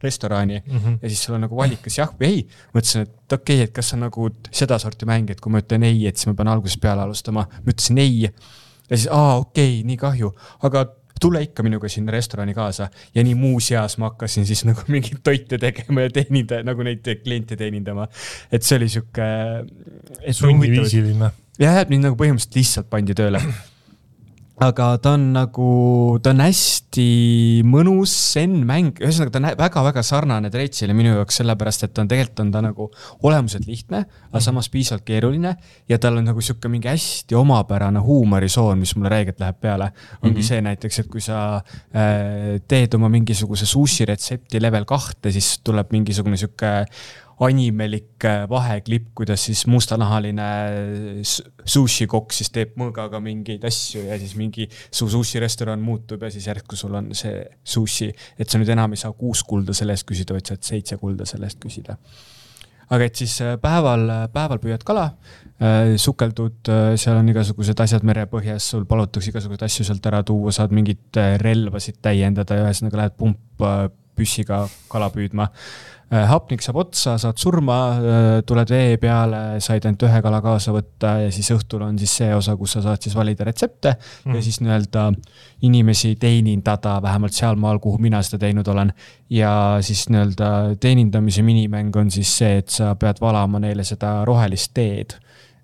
restorani 0.02 0.60
Mhm. 0.66 0.98
ja 1.02 1.08
siis 1.08 1.24
sul 1.24 1.34
on 1.34 1.46
nagu 1.46 1.56
valik, 1.56 1.80
kas 1.82 1.96
jah 1.98 2.12
või 2.20 2.28
ei. 2.28 2.42
mõtlesin, 2.74 3.06
et 3.08 3.32
okei 3.32 3.56
okay,, 3.56 3.64
et 3.64 3.72
kas 3.72 3.94
on 3.96 4.04
nagu 4.04 4.28
sedasorti 4.50 5.08
mäng, 5.08 5.30
et 5.30 5.40
kui 5.40 5.52
ma 5.52 5.62
ütlen 5.64 5.82
ei, 5.88 6.06
et 6.06 6.16
siis 6.16 6.28
ma 6.28 6.36
pean 6.38 6.52
algusest 6.52 6.80
peale 6.80 7.02
alustama. 7.02 7.46
ma 7.50 7.72
ütlesin 7.72 7.98
ei 7.98 8.28
ja 8.92 8.98
siis 8.98 9.08
aa, 9.10 9.38
okei 9.40 9.78
okay,, 9.78 9.86
nii 9.88 9.96
kahju, 10.00 10.32
aga 10.68 10.84
tule 11.22 11.42
ikka 11.46 11.62
minuga 11.62 11.88
sinna 11.92 12.12
restorani 12.12 12.54
kaasa 12.54 12.88
ja 13.14 13.24
nii 13.24 13.34
muuseas 13.38 13.96
ma 14.02 14.10
hakkasin 14.10 14.46
siis 14.48 14.64
nagu 14.68 14.84
mingeid 14.92 15.22
toite 15.24 15.58
tegema 15.62 16.06
ja 16.06 16.14
teeninda, 16.14 16.62
nagu 16.66 16.84
neid 16.86 17.06
kliente 17.24 17.56
teenindama. 17.56 18.08
et 18.52 18.62
see 18.62 18.80
oli 18.80 18.88
sihuke. 18.92 19.28
sunniviisiline. 20.30 21.30
jah, 21.62 21.82
mind 21.88 22.10
nagu 22.10 22.18
põhimõtteliselt 22.18 22.58
lihtsalt 22.60 22.90
pandi 22.92 23.16
tööle. 23.18 23.42
Aga 24.62 24.86
ta 25.02 25.14
on 25.16 25.24
nagu, 25.34 25.68
ta 26.22 26.32
on 26.32 26.42
hästi 26.44 27.06
mõnus 27.66 28.12
zen-mäng, 28.34 29.00
ühesõnaga 29.02 29.32
ta 29.34 29.40
on 29.40 29.46
väga-väga 29.58 30.04
sarnane 30.06 30.50
Dredge'ile 30.52 30.94
minu 30.96 31.14
jaoks, 31.16 31.40
sellepärast 31.40 31.86
et 31.86 31.94
ta 31.94 32.04
on 32.04 32.10
tegelikult 32.10 32.42
on 32.44 32.52
ta 32.54 32.62
nagu 32.64 32.86
olemuselt 33.26 33.66
lihtne, 33.66 34.04
aga 34.30 34.42
samas 34.44 34.68
piisavalt 34.72 35.04
keeruline 35.08 35.54
ja 35.90 35.98
tal 36.02 36.20
on 36.20 36.28
nagu 36.28 36.44
sihuke 36.44 36.70
mingi 36.72 36.90
hästi 36.90 37.36
omapärane 37.38 38.02
huumorisoon, 38.04 38.78
mis 38.82 38.94
mulle 38.96 39.12
räigelt 39.12 39.42
läheb 39.42 39.58
peale. 39.60 39.90
ongi 40.22 40.34
mm 40.34 40.40
-hmm. 40.40 40.48
see 40.48 40.60
näiteks, 40.62 40.98
et 40.98 41.08
kui 41.08 41.20
sa 41.20 41.56
äh, 41.56 42.60
teed 42.68 42.94
oma 42.94 43.08
mingisuguse 43.08 43.66
sushi 43.66 44.04
retsepti 44.04 44.62
level 44.62 44.84
kahte, 44.84 45.32
siis 45.32 45.60
tuleb 45.64 45.90
mingisugune 45.90 46.36
sihuke 46.36 46.86
animelik 47.42 48.24
äh, 48.28 48.44
vaheklipp, 48.50 49.08
kuidas 49.18 49.44
siis 49.48 49.64
mustanahaline 49.70 50.46
s- 51.24 51.40
sushi 51.64 52.06
kokk 52.10 52.34
siis 52.36 52.50
teeb 52.54 52.76
mõõgaga 52.80 53.18
mingeid 53.22 53.64
asju 53.68 54.04
ja 54.08 54.18
siis 54.20 54.36
mingi 54.38 54.68
su 54.90 55.08
sushi 55.10 55.40
restoran 55.42 55.82
muutub 55.82 56.22
ja 56.22 56.30
siis 56.30 56.46
järsku 56.50 56.78
sul 56.78 56.94
on 57.00 57.10
see 57.18 57.40
sushi, 57.64 58.12
et 58.38 58.48
sa 58.50 58.60
nüüd 58.62 58.70
enam 58.76 58.94
ei 58.94 59.00
saa 59.02 59.12
kuus 59.16 59.42
kulda 59.48 59.74
selle 59.74 59.96
eest 59.96 60.06
küsida, 60.08 60.36
vaid 60.36 60.46
saad 60.52 60.62
seitse 60.66 60.98
kulda 61.00 61.26
selle 61.28 61.50
eest 61.50 61.58
küsida. 61.62 61.98
Aga 62.92 63.06
et 63.08 63.16
siis 63.16 63.38
äh, 63.40 63.54
päeval, 63.62 64.02
päeval 64.34 64.58
püüad 64.60 64.82
kala, 64.84 65.06
sukeldud, 66.02 66.66
seal 66.98 67.16
on 67.20 67.28
igasugused 67.30 67.78
asjad 67.84 68.02
merepõhjas, 68.04 68.66
sul 68.74 68.82
palutakse 68.90 69.30
igasuguseid 69.30 69.62
asju 69.68 69.86
sealt 69.86 70.06
ära 70.10 70.22
tuua, 70.26 70.50
saad 70.52 70.74
mingeid 70.74 71.18
äh, 71.22 71.36
relvasid 71.40 72.00
täiendada 72.04 72.58
ja 72.58 72.66
ühesõnaga 72.66 72.98
lähed 73.04 73.14
pumppüssiga 74.12 74.66
kala 74.88 75.10
püüdma. 75.10 75.48
Äh, 76.12 76.26
hapnik 76.28 76.60
saab 76.60 76.76
otsa, 76.76 77.14
saad 77.16 77.38
surma, 77.40 77.76
äh, 77.96 78.42
tuled 78.44 78.68
vee 78.68 78.98
peale, 79.00 79.60
said 79.64 79.86
ainult 79.88 80.02
ühe 80.04 80.18
kala 80.22 80.42
kaasa 80.44 80.74
võtta 80.74 81.14
ja 81.22 81.30
siis 81.32 81.48
õhtul 81.54 81.86
on 81.86 81.96
siis 81.98 82.12
see 82.20 82.34
osa, 82.36 82.52
kus 82.60 82.74
sa 82.76 82.82
saad 82.84 83.00
siis 83.00 83.16
valida 83.16 83.46
retsepte 83.48 83.94
mm. 83.96 84.34
ja 84.36 84.42
siis 84.44 84.60
nii-öelda 84.60 85.06
inimesi 85.64 86.12
teenindada, 86.20 86.98
vähemalt 87.02 87.32
sealmaal, 87.32 87.80
kuhu 87.80 87.96
mina 87.98 88.20
seda 88.22 88.42
teinud 88.44 88.68
olen. 88.68 88.92
ja 89.30 89.78
siis 89.80 90.04
nii-öelda 90.12 90.76
teenindamise 90.80 91.42
minimäng 91.42 91.96
on 91.96 92.12
siis 92.12 92.36
see, 92.42 92.58
et 92.60 92.68
sa 92.68 92.92
pead 92.94 93.20
valama 93.20 93.62
neile 93.64 93.84
seda 93.84 94.18
rohelist 94.28 94.74
teed. 94.74 95.16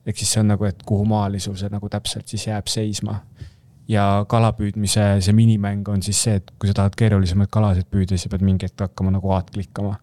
ehk 0.06 0.16
siis 0.16 0.32
see 0.32 0.40
on 0.40 0.54
nagu, 0.54 0.64
et 0.64 0.80
kuhu 0.80 1.04
maali 1.04 1.44
sul 1.44 1.60
see 1.60 1.68
nagu 1.68 1.92
täpselt 1.92 2.24
siis 2.28 2.48
jääb 2.48 2.72
seisma 2.72 3.20
ja 3.88 4.24
kalapüüdmise 4.28 5.06
see 5.24 5.36
minimäng 5.36 5.88
on 5.88 6.02
siis 6.04 6.20
see, 6.26 6.36
et 6.40 6.52
kui 6.58 6.70
sa 6.70 6.76
tahad 6.82 6.96
keerulisemaid 6.98 7.50
kalasid 7.52 7.88
püüda, 7.90 8.16
siis 8.16 8.26
sa 8.28 8.34
pead 8.34 8.44
mingi 8.46 8.68
hetk 8.68 8.84
hakkama 8.88 9.14
nagu 9.14 9.32
A-d 9.36 9.54
klikkama. 9.54 9.96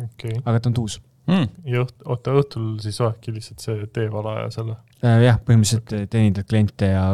Okay.. 0.00 0.38
aga 0.44 0.60
ta 0.60 0.70
on 0.70 0.76
tuus. 0.80 1.00
Mm.. 1.30 1.48
ja 1.68 1.82
õht-, 1.84 2.06
oota 2.08 2.32
õhtul 2.40 2.78
siis 2.82 2.96
oledki 3.04 3.34
lihtsalt 3.34 3.62
see 3.62 3.88
teevalaja 3.94 4.48
selle 4.54 4.78
äh,? 5.04 5.20
jah, 5.26 5.36
põhimõtteliselt 5.46 6.10
teenindad 6.10 6.48
kliente 6.48 6.88
ja 6.90 7.04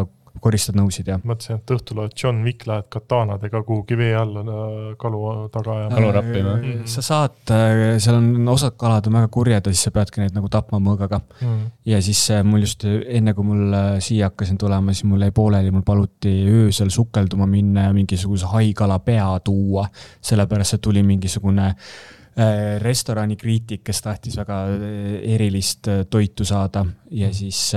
koristad 0.40 0.76
nõusid 0.78 1.08
ja. 1.10 1.18
mõtlesin, 1.24 1.60
et 1.60 1.72
õhtul 1.76 2.00
oled 2.02 2.14
John 2.22 2.42
Wick, 2.46 2.66
lähed 2.68 2.88
katanadega 2.92 3.62
kuhugi 3.66 3.98
vee 3.98 4.12
alla 4.16 4.42
äh, 4.42 4.88
kalu 5.00 5.20
taga 5.54 5.78
ja. 5.82 5.88
kalu 5.92 6.12
rappima 6.16 6.56
mm. 6.56 6.62
-hmm. 6.62 6.86
sa 6.90 7.02
saad, 7.02 7.38
äh, 7.50 7.98
seal 8.02 8.18
on 8.18 8.48
osad 8.48 8.76
kalad 8.78 9.06
on 9.06 9.18
väga 9.20 9.28
kurjad 9.28 9.66
ja 9.66 9.72
siis 9.74 9.88
sa 9.88 9.94
peadki 9.94 10.20
neid 10.20 10.36
nagu 10.36 10.48
tapma 10.48 10.78
mõõgaga 10.78 11.20
mm. 11.20 11.46
-hmm. 11.46 11.70
ja 11.92 12.02
siis 12.02 12.30
äh, 12.30 12.44
mul 12.44 12.66
just 12.66 12.84
enne, 12.84 13.34
kui 13.34 13.44
mul 13.44 13.78
siia 13.98 14.30
hakkasin 14.30 14.58
tulema, 14.58 14.92
siis 14.92 15.04
mul 15.04 15.22
jäi 15.22 15.30
pooleli, 15.30 15.70
mul 15.70 15.86
paluti 15.86 16.34
öösel 16.48 16.90
sukelduma 16.90 17.46
minna 17.46 17.88
ja 17.88 17.92
mingisuguse 17.92 18.46
haikala 18.46 18.98
pea 18.98 19.40
tuua. 19.44 19.88
sellepärast 20.20 20.74
et 20.74 20.80
tuli 20.80 21.02
mingisugune 21.02 21.66
äh, 21.66 22.15
Äh, 22.36 22.76
restorani 22.84 23.32
kriitik, 23.40 23.80
kes 23.88 24.02
tahtis 24.04 24.34
väga 24.36 24.56
äh, 24.68 25.12
erilist 25.32 25.88
äh, 25.88 26.02
toitu 26.04 26.44
saada 26.44 26.82
ja 27.08 27.30
siis 27.32 27.70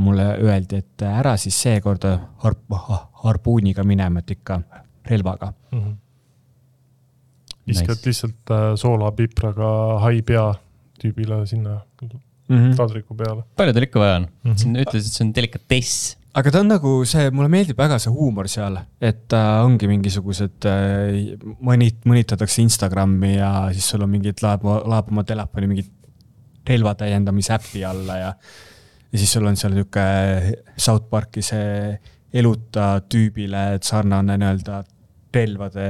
mulle 0.00 0.24
öeldi, 0.40 0.78
et 0.80 1.04
ära 1.04 1.34
siis 1.36 1.58
seekord 1.66 2.06
harp-, 2.46 2.78
harpuuniga 3.26 3.84
minema, 3.84 4.22
et 4.24 4.32
ikka 4.38 4.56
relvaga 5.10 5.50
mm. 5.52 5.82
-hmm. 5.82 5.92
viskad 7.66 7.98
nice. 7.98 8.08
lihtsalt 8.08 8.54
soolapipraga 8.80 9.70
hai 10.06 10.22
pea 10.22 10.46
tüübile 11.02 11.44
sinna 11.46 11.80
mm 12.00 12.08
-hmm. 12.48 12.76
taldriku 12.76 13.14
peale. 13.14 13.42
palju 13.56 13.72
tal 13.72 13.82
ikka 13.82 14.00
vaja 14.00 14.16
on 14.16 14.28
mm? 14.44 14.52
-hmm. 14.52 14.80
ütlesid, 14.80 15.06
et 15.06 15.12
see 15.12 15.26
on 15.26 15.34
delikatess 15.34 16.16
aga 16.34 16.50
ta 16.50 16.60
on 16.64 16.70
nagu 16.72 16.92
see, 17.06 17.28
mulle 17.34 17.50
meeldib 17.52 17.78
väga 17.78 17.98
see 18.02 18.12
huumor 18.12 18.48
seal, 18.50 18.76
et 19.02 19.34
äh, 19.36 19.50
ongi 19.62 19.88
mingisugused 19.90 20.66
äh, 20.66 21.34
mõnit-, 21.62 22.02
mõnitatakse 22.10 22.62
Instagrami 22.64 23.36
ja 23.36 23.50
siis 23.74 23.86
sul 23.92 24.02
on 24.06 24.10
mingid, 24.16 24.42
laeb, 24.42 24.66
laeb 24.66 25.12
oma 25.14 25.24
telefoni 25.26 25.70
mingit 25.70 25.92
relva 26.66 26.94
täiendamise 26.98 27.54
äppi 27.54 27.84
alla 27.86 28.18
ja. 28.18 28.32
ja 29.12 29.20
siis 29.20 29.36
sul 29.36 29.46
on 29.46 29.58
seal 29.60 29.76
nihuke 29.76 30.06
South 30.80 31.06
Park'i 31.12 31.44
see 31.44 31.94
eluta 32.34 32.96
tüübile 33.06 33.78
sarnane 33.84 34.38
nii-öelda 34.40 34.82
relvade 35.34 35.88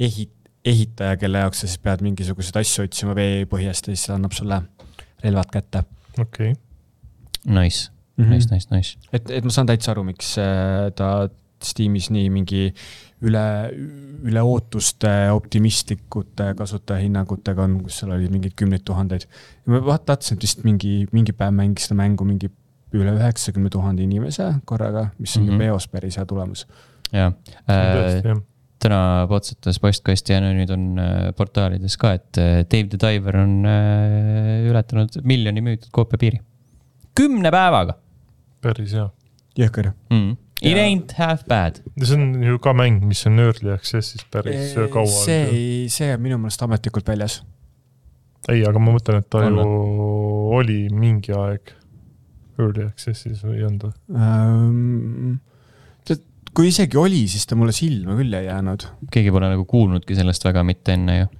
ehit-, 0.00 0.50
ehitaja, 0.64 1.20
kelle 1.20 1.44
jaoks 1.44 1.62
sa 1.62 1.70
siis 1.70 1.82
pead 1.84 2.02
mingisuguseid 2.02 2.62
asju 2.64 2.88
otsima 2.88 3.14
veepõhjast 3.14 3.90
ja 3.90 3.94
siis 3.94 4.08
ta 4.10 4.18
annab 4.18 4.34
sulle 4.34 4.62
relvad 5.22 5.54
kätte. 5.54 5.86
okei 6.18 6.54
okay.. 6.56 6.62
Nice 7.44 7.93
mm. 8.16 8.24
-hmm. 8.24 8.30
Nice, 8.30 8.54
nice, 8.54 8.68
nice. 8.70 8.98
et, 9.12 9.30
et 9.30 9.44
ma 9.44 9.50
saan 9.50 9.66
täitsa 9.70 9.92
aru, 9.94 10.04
miks 10.04 10.36
äh, 10.38 10.90
ta 10.96 11.28
Steamis 11.64 12.10
nii 12.12 12.28
mingi 12.32 12.64
üle, 13.24 13.44
üle 14.28 14.42
ootuste 14.44 15.10
optimistlikute 15.32 16.50
kasutajahinnangutega 16.58 17.64
on, 17.64 17.78
kus 17.86 18.02
seal 18.02 18.14
oli 18.16 18.28
mingeid 18.32 18.56
kümneid 18.58 18.84
tuhandeid. 18.84 19.26
ma 19.70 19.80
vaatasin, 19.86 20.36
et 20.36 20.44
vist 20.44 20.64
mingi, 20.66 21.06
mingi 21.12 21.32
päev 21.36 21.54
mängis 21.56 21.88
seda 21.88 21.98
mängu 22.02 22.26
mingi 22.28 22.50
üle 22.94 23.14
üheksakümne 23.16 23.72
tuhande 23.72 24.04
inimese 24.04 24.50
korraga, 24.68 25.08
mis 25.18 25.36
on 25.36 25.44
mm 25.46 25.54
-hmm. 25.54 25.58
peos 25.64 25.88
päris 25.88 26.18
hea 26.20 26.26
tulemus. 26.26 26.66
jaa 27.12 27.32
äh,, 27.70 28.42
täna 28.84 29.26
potsatas 29.28 29.80
postkasti 29.80 30.32
ja 30.32 30.40
nüüd 30.44 30.70
on 30.70 30.98
äh, 30.98 31.32
portaalides 31.36 31.96
ka, 31.96 32.12
et 32.18 32.38
äh, 32.38 32.64
Dave 32.68 32.88
the 32.92 32.98
Diver 33.00 33.36
on 33.40 33.64
äh, 33.64 34.68
ületanud 34.70 35.20
miljoni 35.22 35.60
müüdud 35.60 35.88
koopia 35.90 36.18
piiri. 36.18 36.40
kümne 37.14 37.50
päevaga 37.50 37.94
päris 38.64 38.96
hea. 38.96 39.06
jõhker 39.60 39.92
mm.. 40.10 40.40
It 40.64 40.78
ain't 40.80 41.12
half 41.18 41.42
bad. 41.50 41.82
see 42.00 42.16
on 42.16 42.42
ju 42.42 42.58
ka 42.62 42.72
mäng, 42.76 43.02
mis 43.04 43.24
on 43.28 43.40
early 43.42 43.72
access'is 43.74 44.24
päris 44.32 44.72
eee, 44.72 44.88
kaua. 44.92 45.10
see 45.10 45.40
ei, 45.44 45.88
see 45.92 46.12
on 46.14 46.22
minu 46.24 46.38
meelest 46.40 46.62
ametlikult 46.64 47.08
väljas. 47.10 47.40
ei, 48.48 48.64
aga 48.64 48.80
ma 48.80 48.94
mõtlen, 48.94 49.20
et 49.20 49.30
ta 49.30 49.44
on. 49.44 49.58
ju 49.60 50.12
oli 50.60 50.78
mingi 50.92 51.34
aeg 51.36 51.74
early 52.58 52.86
access'is 52.88 53.42
või 53.44 53.60
ei 53.60 53.68
olnud 53.68 53.92
um,? 54.14 55.42
kui 56.54 56.70
isegi 56.70 56.98
oli, 57.00 57.24
siis 57.30 57.48
ta 57.50 57.58
mulle 57.58 57.74
silma 57.74 58.14
küll 58.18 58.34
ei 58.38 58.46
jäänud. 58.46 58.86
keegi 59.12 59.32
pole 59.34 59.50
nagu 59.50 59.64
kuulnudki 59.68 60.16
sellest 60.16 60.46
väga 60.46 60.62
mitte 60.66 60.94
enne 60.94 61.18
ju. 61.18 61.30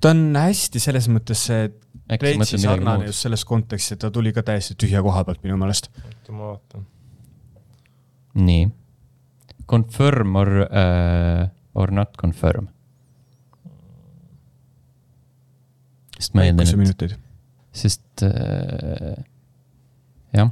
ta 0.00 0.12
on 0.14 0.26
hästi 0.36 0.82
selles 0.82 1.08
mõttes 1.12 1.46
see 1.48 1.70
Reitsi 2.10 2.58
sarnane 2.58 3.06
just 3.06 3.22
selles 3.26 3.44
kontekstis, 3.46 3.94
et 3.94 4.02
ta 4.02 4.10
tuli 4.10 4.32
ka 4.34 4.42
täiesti 4.46 4.74
tühja 4.78 5.02
koha 5.04 5.22
pealt 5.28 5.44
minu 5.46 5.58
meelest. 5.60 5.90
oota, 5.94 6.32
ma 6.34 6.52
vaatan. 6.52 6.86
nii. 8.34 8.68
Confirm 9.70 10.36
or 10.36 10.50
uh,, 10.66 11.48
or 11.74 11.94
not 11.94 12.16
confirm? 12.18 12.68
sest 16.20 16.34
ma 16.36 16.44
eeldan, 16.44 16.68
et, 16.90 17.14
sest 17.72 18.24
uh, 18.26 19.14
jah. 20.36 20.50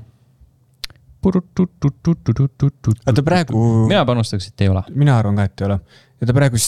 oota 3.10 3.24
praegu. 3.26 3.64
mina 3.90 4.04
panustaks, 4.08 4.48
et 4.52 4.64
ei 4.64 4.70
ole. 4.72 4.84
mina 4.94 5.18
arvan 5.18 5.42
ka, 5.42 5.48
et 5.50 5.64
ei 5.64 5.68
ole. 5.72 5.80
ja 6.20 6.30
ta 6.30 6.36
praegu 6.36 6.62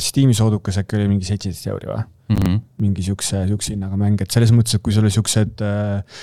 Steam'i 0.00 0.34
soodukas 0.34 0.78
äkki 0.80 0.96
oli 0.98 1.10
mingi 1.10 1.28
seitseteist 1.28 1.68
euri 1.70 1.88
või 1.90 2.00
mm? 2.00 2.36
-hmm. 2.36 2.60
mingi 2.82 3.04
siukse, 3.06 3.44
siukse 3.48 3.74
hinnaga 3.74 3.98
mäng, 4.00 4.20
et 4.22 4.30
selles 4.30 4.52
mõttes, 4.54 4.76
et 4.76 4.82
kui 4.84 4.94
sul 4.94 5.06
oli 5.06 5.14
siuksed 5.14 5.62
äh, 5.64 6.22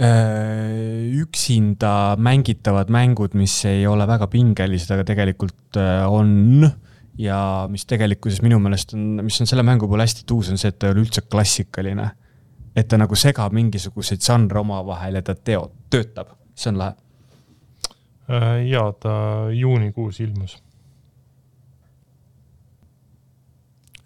äh, 0.00 1.08
üksinda 1.22 2.16
mängitavad 2.18 2.92
mängud, 2.94 3.34
mis 3.38 3.56
ei 3.68 3.86
ole 3.86 4.06
väga 4.08 4.28
pingelised, 4.30 4.92
aga 4.94 5.06
tegelikult 5.08 5.80
äh, 5.80 6.04
on 6.06 6.70
ja 7.18 7.40
mis 7.70 7.86
tegelikkuses 7.90 8.42
minu 8.46 8.60
meelest 8.62 8.94
on, 8.94 9.24
mis 9.26 9.40
on 9.42 9.50
selle 9.50 9.66
mängu 9.66 9.88
puhul 9.88 10.04
hästi 10.04 10.24
tuus, 10.26 10.52
on 10.52 10.60
see, 10.60 10.70
et 10.70 10.78
ta 10.78 10.88
ei 10.88 10.94
ole 10.94 11.04
üldse 11.06 11.26
klassikaline. 11.26 12.10
et 12.78 12.86
ta 12.86 12.94
nagu 12.94 13.16
segab 13.18 13.52
mingisuguseid 13.56 14.22
žanre 14.22 14.60
omavahel 14.60 15.16
ja 15.18 15.22
ta 15.26 15.34
teo-, 15.34 15.72
töötab, 15.90 16.28
see 16.54 16.70
on 16.70 16.78
lahe. 16.78 16.94
Äh, 18.30 18.68
jaa, 18.68 18.92
ta 18.92 19.12
juunikuus 19.50 20.20
ilmus 20.20 20.60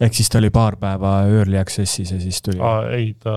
ehk 0.02 0.16
siis 0.16 0.30
ta 0.32 0.40
oli 0.40 0.50
paar 0.54 0.76
päeva 0.80 1.12
early 1.30 1.58
access'is 1.60 2.12
ja 2.14 2.18
siis 2.20 2.42
tuli? 2.42 2.58
ei, 2.96 3.12
ta 3.22 3.36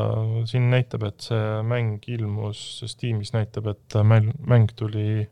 siin 0.49 0.69
näitab, 0.73 1.05
et 1.09 1.27
see 1.27 1.61
mäng 1.67 2.03
ilmus, 2.11 2.59
Steamis 2.89 3.33
näitab, 3.35 3.69
et 3.73 3.97
mäng, 4.03 4.31
mäng 4.47 4.71
tuli. 4.77 5.25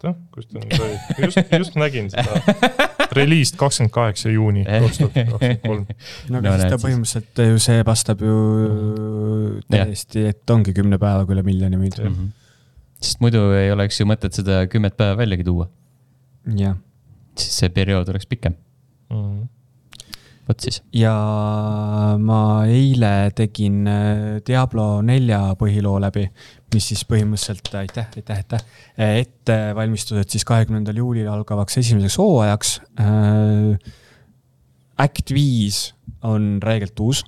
oota, 0.00 0.14
kus 0.34 0.48
ta 0.48 0.60
nüüd 0.62 0.76
oli, 0.78 0.98
just, 1.24 1.40
just 1.58 1.78
nägin 1.80 2.10
seda. 2.12 2.40
Released 3.16 3.56
kakskümmend 3.58 3.90
kaheksa 3.90 4.30
juuni 4.30 4.62
kaks 4.62 5.00
tuhat 5.00 5.16
kakskümmend 5.32 5.64
kolm. 5.64 5.86
no 6.30 6.38
aga 6.38 6.52
no, 6.52 6.58
siis 6.60 6.74
ta 6.74 6.80
põhimõtteliselt 6.84 7.40
ju 7.48 7.62
see 7.64 7.86
vastab 7.86 8.22
ju 8.22 8.36
täiesti, 9.66 10.28
et 10.30 10.54
ongi 10.54 10.74
kümne 10.76 11.00
päevaga 11.02 11.34
üle 11.34 11.42
miljoni 11.46 11.80
müüdud 11.80 12.06
mm. 12.06 12.14
-hmm. 12.14 12.60
sest 13.02 13.24
muidu 13.24 13.48
ei 13.58 13.72
oleks 13.74 13.98
ju 13.98 14.06
mõtet 14.06 14.38
seda 14.38 14.62
kümmet 14.70 14.94
päeva 14.96 15.18
väljagi 15.18 15.48
tuua. 15.50 15.66
jah. 16.54 16.78
siis 17.34 17.64
see 17.64 17.74
periood 17.74 18.14
oleks 18.14 18.30
pikem 18.30 18.54
mm. 18.54 19.16
-hmm 19.16 19.48
vot 20.50 20.66
siis. 20.66 20.80
ja 20.96 21.14
ma 22.20 22.40
eile 22.68 23.30
tegin 23.36 23.86
äh, 23.90 24.40
Diablo 24.46 25.00
nelja 25.06 25.54
põhiloo 25.60 25.96
läbi, 26.02 26.26
mis 26.74 26.88
siis 26.92 27.04
põhimõtteliselt, 27.08 27.72
aitäh, 27.80 28.06
aitäh, 28.16 28.36
aitäh, 28.42 28.62
ettevalmistused 29.22 30.28
siis 30.32 30.44
kahekümnendal 30.48 30.96
juulil 31.00 31.28
algavaks 31.30 31.80
esimeseks 31.82 32.18
hooajaks. 32.20 32.68
Äh, 33.00 33.96
Act 35.00 35.32
viis 35.32 35.94
on 36.28 36.58
räigelt 36.60 36.98
uus, 37.00 37.24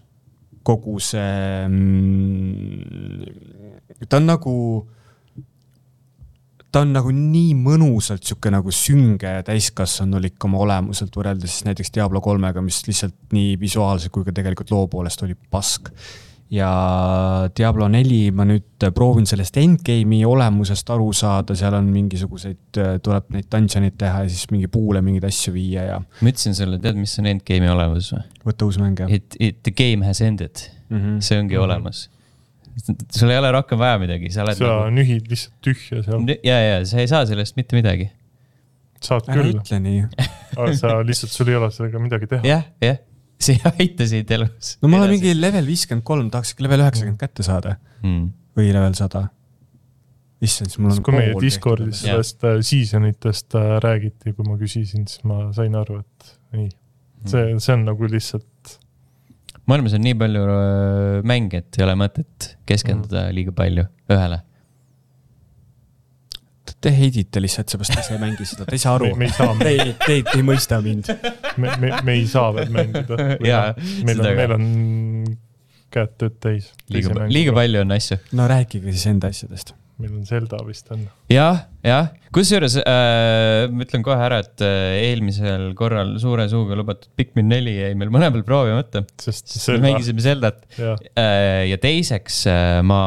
kogu 0.67 0.99
see, 1.00 1.64
mm, 1.69 2.83
ta 4.05 4.17
on 4.21 4.26
nagu 4.29 4.55
ta 6.73 6.83
on 6.87 6.93
nagu 6.95 7.12
nii 7.12 7.52
mõnusalt 7.59 8.25
sihuke 8.25 8.50
nagu 8.52 8.73
sünge 8.75 9.37
ja 9.37 9.45
täiskasvanulik 9.47 10.41
oma 10.49 10.62
olemuselt 10.64 11.14
võrreldes 11.17 11.59
siis 11.59 11.67
näiteks 11.69 11.93
Diablo 11.95 12.23
kolmega, 12.25 12.64
mis 12.64 12.81
lihtsalt 12.87 13.17
nii 13.37 13.59
visuaalselt 13.61 14.12
kui 14.14 14.25
ka 14.25 14.35
tegelikult 14.35 14.73
loo 14.73 14.87
poolest 14.93 15.23
oli 15.26 15.37
pask. 15.37 15.93
ja 16.52 16.71
Diablo 17.57 17.87
neli, 17.88 18.31
ma 18.33 18.45
nüüd 18.49 18.88
proovin 18.93 19.29
sellest 19.29 19.57
endgame'i 19.61 20.25
olemusest 20.29 20.91
aru 20.93 21.07
saada, 21.17 21.57
seal 21.57 21.76
on 21.79 21.87
mingisuguseid, 21.93 22.81
tuleb 23.05 23.31
neid 23.37 23.49
dungeon'id 23.52 23.97
teha 24.00 24.25
ja 24.25 24.33
siis 24.33 24.50
mingi 24.52 24.69
puule 24.73 25.00
mingeid 25.05 25.29
asju 25.29 25.55
viia 25.55 25.87
ja. 25.91 26.00
ma 26.00 26.33
ütlesin 26.33 26.57
sulle, 26.57 26.81
tead, 26.81 27.00
mis 27.00 27.17
on 27.21 27.29
endgame'i 27.33 27.73
olemus 27.73 28.12
või? 28.17 28.25
võta 28.49 28.69
uus 28.69 28.81
mäng, 28.81 29.05
jah. 29.05 29.12
It, 29.12 29.37
it, 29.41 29.62
the 29.69 29.76
game 29.76 30.09
has 30.09 30.25
ended 30.25 30.67
mm, 30.88 30.99
-hmm. 30.99 31.21
see 31.21 31.41
ongi 31.41 31.55
mm 31.55 31.61
-hmm. 31.61 31.64
olemas. 31.64 32.09
Sul 32.81 33.31
ei 33.31 33.38
ole 33.38 33.52
rohkem 33.55 33.81
vaja 33.81 34.00
midagi, 34.00 34.33
sa 34.33 34.47
oled. 34.47 34.59
sa 34.59 34.67
nagu... 34.67 34.91
nühid 34.97 35.31
lihtsalt 35.31 35.55
tühja 35.64 36.02
seal. 36.07 36.26
ja, 36.47 36.59
ja 36.59 36.83
sa 36.88 37.00
ei 37.02 37.11
saa 37.11 37.25
sellest 37.29 37.59
mitte 37.59 37.76
midagi. 37.79 38.09
saad 39.02 39.26
küll. 39.29 39.50
ära 39.50 39.55
ütle 39.61 39.81
nii 39.83 40.05
aga 40.59 40.75
sa 40.79 40.99
lihtsalt, 41.07 41.35
sul 41.35 41.52
ei 41.52 41.59
ole 41.61 41.71
sellega 41.75 42.02
midagi 42.02 42.31
teha. 42.31 42.47
jah, 42.49 42.69
jah 42.83 43.00
see 43.43 43.59
ei 43.59 43.73
aita 43.83 44.07
sind 44.09 44.31
elus. 44.37 44.76
no 44.83 44.91
ma 44.91 45.02
olen 45.02 45.17
mingi 45.17 45.35
level 45.37 45.69
viiskümmend 45.69 46.07
kolm, 46.07 46.31
tahaks 46.33 46.55
ikka 46.55 46.67
level 46.69 46.85
üheksakümmend 46.85 47.21
kätte 47.21 47.47
saada 47.47 47.76
mm.. 48.02 48.26
või 48.59 48.69
level 48.75 48.95
sada. 48.99 49.26
issand, 50.43 50.73
siis 50.73 50.81
mul 50.83 50.95
on. 50.95 51.02
kui 51.07 51.17
meie 51.17 51.35
Discordis 51.43 52.05
sellest 52.05 52.47
äh, 52.49 52.61
season 52.67 53.09
itest 53.11 53.59
äh, 53.59 53.75
räägiti, 53.85 54.35
kui 54.37 54.47
ma 54.47 54.59
küsisin, 54.61 55.09
siis 55.11 55.25
ma 55.29 55.49
sain 55.57 55.75
aru, 55.79 56.00
et 56.02 56.33
nii, 56.57 56.71
see, 57.26 57.43
hmm. 57.43 57.62
see 57.62 57.76
on 57.76 57.87
nagu 57.91 58.11
lihtsalt. 58.11 58.49
Maailmas 59.73 59.97
on 59.99 60.05
nii 60.05 60.17
palju 60.21 60.47
äh, 60.52 61.19
mänge, 61.29 61.62
et 61.64 61.81
ei 61.81 61.87
ole 61.87 61.99
mõtet 61.99 62.55
keskenduda 62.69 63.26
mm. 63.26 63.37
liiga 63.38 63.55
palju 63.57 63.88
ühele 64.12 64.43
Te 66.83 66.91
heidite 66.91 67.38
lihtsalt 67.38 67.71
seepärast, 67.71 67.95
te 67.95 68.14
ei 68.17 68.19
mängi 68.19 68.45
seda, 68.47 68.64
te 68.67 68.75
ei 68.75 68.81
saa 68.83 68.97
aru. 68.97 69.12
Te, 69.14 69.75
te, 70.02 70.17
te 70.26 70.33
ei 70.35 70.43
mõista 70.47 70.81
mind. 70.83 71.12
me, 71.62 71.76
me, 71.79 71.93
me 72.02 72.17
ei 72.19 72.25
saa 72.26 72.49
veel 72.57 72.73
mängida. 72.75 73.19
meil 74.09 74.23
on, 74.25 74.31
meil 74.41 74.55
on 74.57 74.64
käed 75.95 76.17
tööd 76.19 76.41
täis. 76.43 76.73
liiga, 76.91 77.29
liiga 77.31 77.55
palju 77.55 77.85
on 77.85 77.95
asju. 77.95 78.19
no 78.38 78.49
rääkige 78.50 78.91
siis 78.91 79.07
enda 79.12 79.31
asjadest 79.31 79.76
meil 80.03 80.19
on 80.19 80.27
Zelda 80.29 80.61
vist 80.67 80.91
on. 80.95 81.07
jah, 81.33 81.65
jah, 81.87 82.11
kusjuures 82.35 82.77
äh, 82.83 83.71
ma 83.71 83.87
ütlen 83.87 84.05
kohe 84.07 84.19
ära, 84.27 84.43
et 84.45 84.65
äh, 84.67 84.99
eelmisel 85.13 85.71
korral 85.79 86.15
suure 86.23 86.49
suuga 86.53 86.79
lubatud 86.79 87.13
Pikmin 87.19 87.51
neli 87.53 87.79
jäi 87.79 87.97
meil 87.99 88.13
mõlemal 88.15 88.45
proovimata. 88.47 89.07
sest 89.23 89.57
me 89.75 89.81
mängisime 89.89 90.25
Zeldat. 90.25 90.63
Äh, 90.79 91.69
ja 91.71 91.81
teiseks 91.83 92.45
äh, 92.51 92.79
ma 92.87 93.03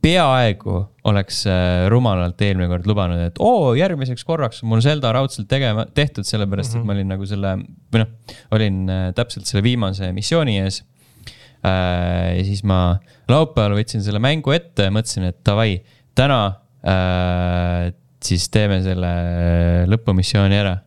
peaaegu 0.00 0.76
oleks 1.10 1.42
äh, 1.48 1.86
rumalalt 1.92 2.40
eelmine 2.44 2.68
kord 2.70 2.86
lubanud, 2.88 3.20
et 3.30 3.40
oo, 3.42 3.72
järgmiseks 3.76 4.24
korraks 4.28 4.62
on 4.64 4.72
mul 4.72 4.82
Zelda 4.84 5.12
raudselt 5.16 5.48
tegema, 5.50 5.84
tehtud, 5.94 6.24
sellepärast 6.28 6.74
mm 6.74 6.76
-hmm. 6.76 6.80
et 6.80 6.84
mhm. 6.84 6.86
ma 6.86 6.96
olin 6.96 7.12
nagu 7.14 7.26
selle, 7.26 7.52
või 7.92 8.04
noh, 8.04 8.38
olin 8.56 8.80
äh, 8.88 9.02
täpselt 9.16 9.48
selle 9.48 9.62
viimase 9.64 10.12
missiooni 10.16 10.58
ees. 10.64 10.82
Äh, 11.60 12.38
ja 12.38 12.44
siis 12.46 12.62
ma 12.64 12.98
laupäeval 13.28 13.76
võtsin 13.76 14.04
selle 14.04 14.20
mängu 14.22 14.54
ette 14.56 14.86
ja 14.88 14.92
mõtlesin, 14.94 15.26
et 15.28 15.40
davai, 15.44 15.80
täna 16.16 16.40
äh, 16.80 17.90
siis 18.24 18.46
teeme 18.52 18.80
selle 18.84 19.10
lõpumissiooni 19.90 20.56
ära. 20.60 20.78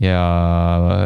ja 0.00 0.20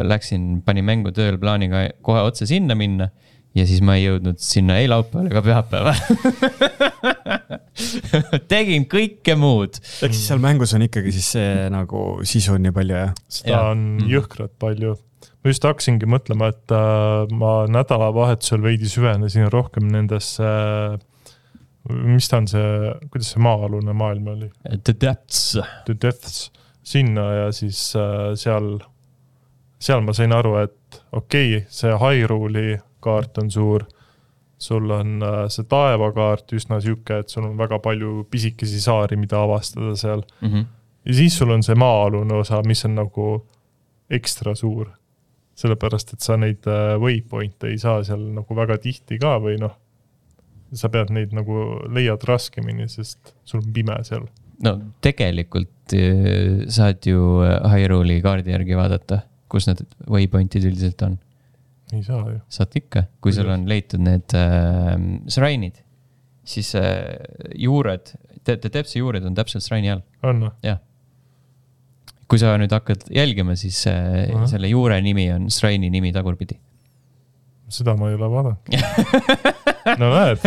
läksin, 0.06 0.62
panin 0.62 0.87
mängu 0.87 1.11
tööl 1.11 1.34
plaaniga 1.42 1.88
kohe 2.06 2.20
otse 2.23 2.46
sinna 2.46 2.76
minna 2.78 3.08
ja 3.54 3.64
siis 3.66 3.80
ma 3.87 3.96
ei 3.99 4.04
jõudnud 4.08 4.38
sinna 4.42 4.76
ei 4.82 4.88
laupäeval 4.90 5.30
ega 5.30 5.42
pühapäeval 5.46 5.99
tegin 8.52 8.87
kõike 8.90 9.37
muud. 9.38 9.78
ehk 9.78 10.14
siis 10.14 10.26
seal 10.30 10.42
mängus 10.42 10.75
on 10.78 10.87
ikkagi 10.87 11.14
siis 11.14 11.28
see 11.37 11.68
nagu 11.75 12.04
sisu 12.26 12.56
on 12.56 12.66
nii 12.66 12.75
palju, 12.75 12.96
jah? 12.99 13.14
seda 13.30 13.54
ja. 13.54 13.62
on 13.70 13.84
mm. 13.99 14.08
jõhkralt 14.11 14.54
palju. 14.62 14.96
Ma 15.44 15.52
just 15.52 15.64
hakkasingi 15.68 16.08
mõtlema, 16.08 16.48
et 16.54 16.72
äh, 16.72 17.34
ma 17.36 17.56
nädalavahetusel 17.68 18.62
veidi 18.64 18.88
süvenesin 18.88 19.50
rohkem 19.52 19.90
nendesse 19.92 20.46
äh, 20.48 21.02
mis 21.92 22.28
ta 22.28 22.40
on 22.40 22.48
see, 22.48 22.92
kuidas 23.12 23.34
see 23.34 23.42
maa-alune 23.44 23.92
maailm 23.96 24.30
oli? 24.32 24.50
The 24.64 24.94
Depths. 25.00 25.58
The 25.84 25.96
Depths, 26.02 26.48
sinna 26.82 27.26
ja 27.32 27.50
siis 27.52 27.80
äh, 27.98 28.32
seal, 28.40 28.78
seal 29.78 30.04
ma 30.06 30.14
sain 30.16 30.32
aru, 30.32 30.56
et 30.62 31.02
okei 31.12 31.58
okay,, 31.58 31.66
see 31.68 31.92
Hyrule'i 32.00 32.78
kaart 33.04 33.42
on 33.42 33.52
suur. 33.52 33.84
sul 34.64 34.88
on 34.94 35.18
see 35.52 35.66
taevakaart 35.68 36.52
üsna 36.56 36.78
sihuke, 36.80 37.18
et 37.20 37.28
sul 37.28 37.44
on 37.44 37.56
väga 37.58 37.76
palju 37.84 38.22
pisikesi 38.30 38.78
saari, 38.80 39.18
mida 39.20 39.42
avastada 39.44 39.92
seal 39.98 40.22
mm. 40.40 40.48
-hmm. 40.48 40.64
ja 41.04 41.14
siis 41.14 41.36
sul 41.36 41.50
on 41.50 41.62
see 41.62 41.74
maa-alune 41.74 42.34
osa, 42.34 42.62
mis 42.64 42.84
on 42.84 42.94
nagu 42.94 43.46
ekstra 44.10 44.54
suur. 44.54 44.88
Sellepärast, 45.58 46.14
et 46.17 46.25
sa 46.25 46.38
neid 46.40 46.67
äh, 46.71 46.95
waypoint'e 47.00 47.71
ei 47.73 47.80
saa 47.82 48.02
seal 48.06 48.23
nagu 48.34 48.56
väga 48.58 48.78
tihti 48.82 49.21
ka 49.23 49.36
või 49.43 49.58
noh, 49.62 49.76
sa 50.75 50.90
pead 50.90 51.12
neid 51.14 51.34
nagu 51.36 51.82
leiad 51.95 52.25
raskemini, 52.26 52.88
sest 52.90 53.34
sul 53.47 53.62
on 53.62 53.71
pime 53.76 54.00
seal 54.06 54.26
no 54.64 54.75
tegelikult 55.04 55.95
äh, 55.95 56.64
saad 56.73 57.06
ju 57.06 57.45
Hyrule'i 57.71 58.23
kaardi 58.25 58.54
järgi 58.54 58.78
vaadata, 58.78 59.23
kus 59.50 59.69
need 59.71 59.84
waypoint'id 60.10 60.67
üldiselt 60.71 61.06
on 61.06 61.21
ei 61.93 62.02
saa 62.02 62.30
ju. 62.30 62.38
saad 62.49 62.76
ikka, 62.78 63.06
kui 63.23 63.34
sul 63.34 63.50
on 63.52 63.67
leitud 63.71 64.02
need 64.02 64.34
äh, 64.38 64.95
srainid, 65.32 65.80
siis 66.47 66.73
äh, 66.78 67.14
juured 67.58 68.14
te,, 68.45 68.56
te 68.56 68.71
Tepsi 68.71 69.00
juured 69.00 69.25
on 69.26 69.36
täpselt 69.36 69.64
sraini 69.64 69.93
all. 69.95 70.04
on 70.26 70.47
või? 70.47 70.54
jah. 70.67 70.80
Kui 72.34 72.42
sa 72.42 72.54
nüüd 72.60 72.75
hakkad 72.75 73.06
jälgima, 73.14 73.54
siis 73.58 73.84
Aha. 73.90 74.49
selle 74.50 74.70
juure 74.73 74.99
nimi 75.04 75.28
on 75.34 75.47
sraini 75.54 75.92
nimi 75.94 76.12
tagurpidi. 76.14 76.58
seda 77.75 77.94
ma 77.99 78.10
ei 78.10 78.18
ole 78.18 78.26
vaadanud 78.30 79.62
no 80.00 80.10
näed, 80.12 80.44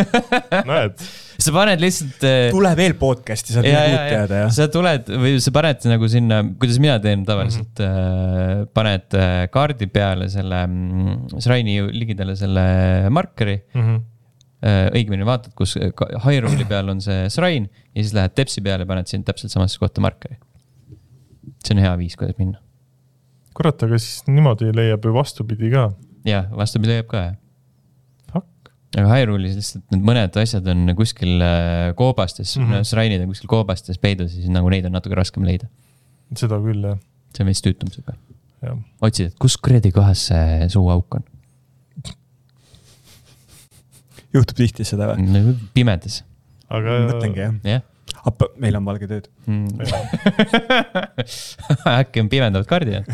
näed 0.67 1.07
sa 1.37 1.53
paned 1.53 1.81
lihtsalt. 1.81 2.17
Äh, 2.25 2.49
tule 2.53 2.71
veel 2.77 2.95
podcast'i, 2.99 3.53
saad 3.55 3.67
veel 3.67 3.93
uut 3.93 4.09
teada, 4.11 4.41
jah. 4.43 4.51
sa 4.53 4.67
tuled 4.73 5.09
või 5.21 5.37
sa 5.43 5.53
paned 5.55 5.87
nagu 5.91 6.09
sinna, 6.11 6.41
kuidas 6.59 6.79
mina 6.83 6.97
teen 7.03 7.25
tavaliselt 7.27 7.81
mm, 7.83 7.95
-hmm. 7.95 8.69
paned 8.77 9.17
äh, 9.17 9.39
kaardi 9.53 9.89
peale 9.93 10.29
selle 10.33 10.63
mm, 10.65 11.39
Sraini 11.43 11.79
ligidale 11.93 12.37
selle 12.39 12.67
markeri 13.13 13.59
mm. 13.61 13.81
-hmm 13.81 14.05
õigemini 14.67 15.21
vaatad, 15.21 15.51
kus 15.53 15.75
Hyrule'i 15.77 16.65
peal 16.65 16.87
on 16.89 16.97
see 16.97 17.27
srain 17.29 17.67
ja 17.93 18.01
siis 18.01 18.15
lähed 18.17 18.33
tepsi 18.33 18.63
peale 18.65 18.87
ja 18.87 18.89
paned 18.89 19.05
sinna 19.05 19.27
täpselt 19.27 19.53
samasse 19.53 19.77
kohta 19.77 20.01
markeri. 20.01 20.39
See 21.63 21.75
on 21.75 21.83
hea 21.83 21.97
viis, 21.99 22.15
kuidas 22.19 22.37
minna. 22.39 22.61
kurat, 23.57 23.83
aga 23.83 23.99
siis 24.01 24.23
niimoodi 24.29 24.71
leiab 24.75 25.05
ju 25.05 25.13
vastupidi 25.15 25.73
ka. 25.73 25.89
jah, 26.27 26.49
vastupidi 26.55 26.95
leiab 26.95 27.11
ka, 27.11 27.25
jah 27.29 27.35
aga 28.95 29.07
Hyrule'is 29.11 29.57
lihtsalt 29.57 29.83
need 29.91 30.05
mõned 30.07 30.37
asjad 30.39 30.67
on 30.71 30.93
kuskil 30.97 31.41
äh, 31.43 31.89
koobastes 31.97 32.55
mm, 32.57 32.69
-hmm. 32.69 32.87
srainid 32.87 33.23
on 33.23 33.33
kuskil 33.33 33.49
koobastes 33.51 33.99
peidus 34.01 34.31
ja 34.31 34.43
siis 34.43 34.53
nagu 34.53 34.69
neid 34.71 34.87
on 34.87 34.95
natuke 34.95 35.17
raskem 35.17 35.43
leida. 35.47 35.67
seda 36.35 36.59
küll, 36.63 36.85
jah. 36.85 37.01
see 37.35 37.43
on 37.43 37.51
veits 37.51 37.63
tüütum 37.65 37.91
sihuke. 37.91 38.15
otsid, 39.01 39.33
et 39.33 39.35
kus 39.41 39.57
kuradi 39.57 39.91
kohas 39.95 40.27
see 40.31 40.69
suuauk 40.71 41.19
on? 41.19 41.27
juhtub 44.33 44.57
tihti 44.57 44.87
seda 44.87 45.11
või? 45.11 45.55
pimedas. 45.75 46.23
aga. 46.69 46.99
mõtlengi 47.11 47.43
jah 47.43 47.59
yeah.. 47.65 47.85
Appa, 48.27 48.49
meil 48.59 48.75
on 48.79 48.87
valged 48.87 49.13
ööd 49.17 49.29
mm. 49.47 49.67
äkki 52.01 52.25
on 52.25 52.31
pimedavad 52.33 52.67
kardinad 52.69 53.07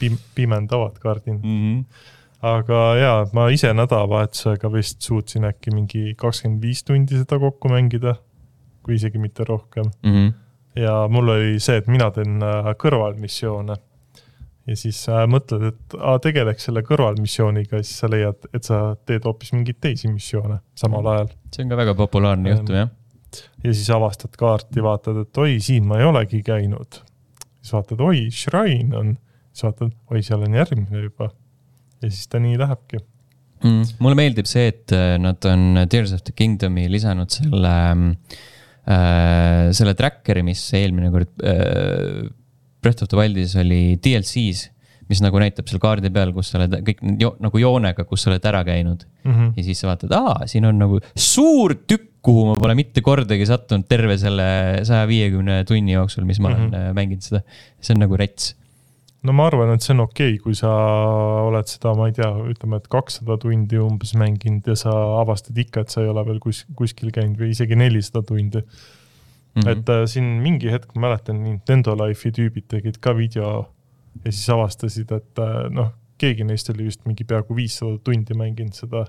Pim-, 0.00 0.18
pimendavad 0.34 0.98
kardinad 1.02 1.44
mm. 1.44 1.62
-hmm 1.62 2.10
aga 2.42 2.80
jaa, 2.98 3.18
ma 3.36 3.46
ise 3.54 3.70
nädalavahetusega 3.76 4.70
vist 4.74 5.06
suutsin 5.06 5.46
äkki 5.46 5.72
mingi 5.74 6.16
kakskümmend 6.18 6.64
viis 6.64 6.82
tundi 6.86 7.20
seda 7.20 7.38
kokku 7.42 7.70
mängida, 7.70 8.16
kui 8.82 8.98
isegi 8.98 9.22
mitte 9.22 9.46
rohkem 9.48 9.86
mm. 10.02 10.12
-hmm. 10.12 10.32
ja 10.82 10.96
mul 11.08 11.34
oli 11.36 11.60
see, 11.60 11.78
et 11.78 11.86
mina 11.86 12.10
teen 12.10 12.42
äh, 12.42 12.72
kõrvalmissioone. 12.84 13.76
ja 14.66 14.76
siis 14.76 15.04
äh, 15.08 15.22
mõtled, 15.26 15.68
et 15.70 15.94
aa, 15.98 16.18
tegeleks 16.18 16.66
selle 16.68 16.82
kõrvalmissiooniga, 16.86 17.82
siis 17.82 17.98
sa 18.02 18.10
leiad, 18.10 18.50
et 18.54 18.64
sa 18.64 18.96
teed 19.06 19.24
hoopis 19.24 19.52
mingeid 19.52 19.78
teisi 19.80 20.10
missioone 20.10 20.58
samal 20.74 21.06
ajal. 21.14 21.30
see 21.54 21.64
on 21.64 21.70
ka 21.70 21.76
väga 21.76 21.94
populaarne 21.94 22.50
ähm, 22.50 22.58
juhtum, 22.58 22.76
jah. 22.76 22.90
Ja 23.62 23.72
siis 23.72 23.88
avastad 23.94 24.34
kaarti, 24.38 24.82
vaatad, 24.84 25.22
et 25.24 25.42
oi, 25.42 25.56
siin 25.64 25.86
ma 25.88 26.00
ei 26.00 26.08
olegi 26.08 26.42
käinud. 26.46 27.00
siis 27.60 27.72
vaatad, 27.76 28.02
oi, 28.02 28.26
shrine 28.34 28.96
on, 28.98 29.14
siis 29.52 29.66
vaatad, 29.68 29.94
oi, 30.10 30.22
seal 30.26 30.44
on 30.46 30.58
järgmine 30.60 31.06
juba 31.06 31.30
ja 32.02 32.10
siis 32.10 32.28
ta 32.28 32.40
nii 32.42 32.58
lähebki 32.60 33.00
mm,. 33.62 33.96
mulle 34.02 34.18
meeldib 34.18 34.50
see, 34.50 34.68
et 34.72 34.94
äh, 34.96 35.16
nad 35.22 35.42
on 35.48 35.84
Tears 35.90 36.14
of 36.16 36.24
the 36.26 36.34
Kingdom'i 36.36 36.88
lisanud 36.90 37.30
selle 37.32 37.74
äh,, 38.82 39.70
selle 39.76 39.96
tracker'i, 39.98 40.44
mis 40.46 40.64
eelmine 40.78 41.12
kord 41.14 41.32
äh, 41.46 42.30
Breath 42.82 43.04
of 43.04 43.12
the 43.12 43.18
Wildis 43.18 43.54
oli 43.60 43.98
DLC-s 44.02 44.72
mis 45.12 45.20
nagu 45.22 45.40
näitab 45.40 45.68
seal 45.68 45.82
kaardi 45.82 46.10
peal, 46.12 46.32
kus 46.34 46.52
sa 46.52 46.60
oled 46.60 46.78
kõik 46.86 47.02
jo, 47.20 47.34
nagu 47.42 47.60
joonega, 47.60 48.06
kus 48.08 48.24
sa 48.24 48.32
oled 48.32 48.46
ära 48.48 48.62
käinud 48.66 49.04
mm. 49.04 49.32
-hmm. 49.32 49.52
ja 49.58 49.66
siis 49.66 49.82
sa 49.82 49.90
vaatad, 49.90 50.14
aa, 50.16 50.48
siin 50.50 50.66
on 50.68 50.78
nagu 50.80 51.00
suur 51.14 51.76
tükk, 51.86 52.08
kuhu 52.22 52.46
ma 52.48 52.56
pole 52.58 52.74
mitte 52.78 53.02
kordagi 53.04 53.46
sattunud 53.48 53.86
terve 53.90 54.16
selle 54.20 54.48
saja 54.86 55.06
viiekümne 55.10 55.62
tunni 55.68 55.96
jooksul, 55.96 56.26
mis 56.28 56.40
ma 56.40 56.50
mm 56.50 56.54
-hmm. 56.54 56.58
olen 56.58 56.68
mhm. 56.70 56.90
äh, 56.90 56.94
mänginud 56.94 57.22
seda. 57.28 57.42
see 57.80 57.94
on 57.94 58.04
nagu 58.04 58.16
rets 58.16 58.54
no 59.22 59.32
ma 59.32 59.46
arvan, 59.46 59.70
et 59.74 59.84
see 59.84 59.94
on 59.94 60.02
okei 60.04 60.34
okay,, 60.34 60.38
kui 60.42 60.56
sa 60.58 60.70
oled 61.46 61.68
seda, 61.70 61.94
ma 61.98 62.08
ei 62.10 62.16
tea, 62.16 62.30
ütleme, 62.52 62.80
et 62.80 62.88
kakssada 62.90 63.38
tundi 63.42 63.78
umbes 63.78 64.14
mänginud 64.18 64.66
ja 64.66 64.76
sa 64.78 64.94
avastad 65.20 65.58
ikka, 65.58 65.84
et 65.84 65.94
sa 65.94 66.02
ei 66.02 66.10
ole 66.10 66.24
veel 66.26 66.40
kus, 66.42 66.64
kuskil 66.78 67.14
käinud 67.14 67.38
või 67.38 67.52
isegi 67.54 67.78
nelisada 67.78 68.24
tundi 68.26 68.62
mm. 68.62 69.62
-hmm. 69.62 69.70
et 69.74 69.88
äh, 69.88 70.04
siin 70.10 70.24
mingi 70.42 70.70
hetk, 70.70 70.94
ma 70.94 71.08
mäletan, 71.08 71.42
Nintendo 71.44 71.96
Life'i 71.98 72.34
tüübid 72.38 72.68
tegid 72.68 72.98
ka 73.00 73.16
video 73.16 73.52
ja 74.24 74.30
siis 74.30 74.48
avastasid, 74.50 75.12
et 75.14 75.42
äh, 75.42 75.58
noh, 75.70 75.92
keegi 76.18 76.46
neist 76.46 76.70
oli 76.70 76.86
vist 76.90 77.06
mingi 77.06 77.24
peaaegu 77.24 77.56
viissada 77.56 77.98
tundi 78.04 78.34
mänginud 78.38 78.74
seda 78.78 79.06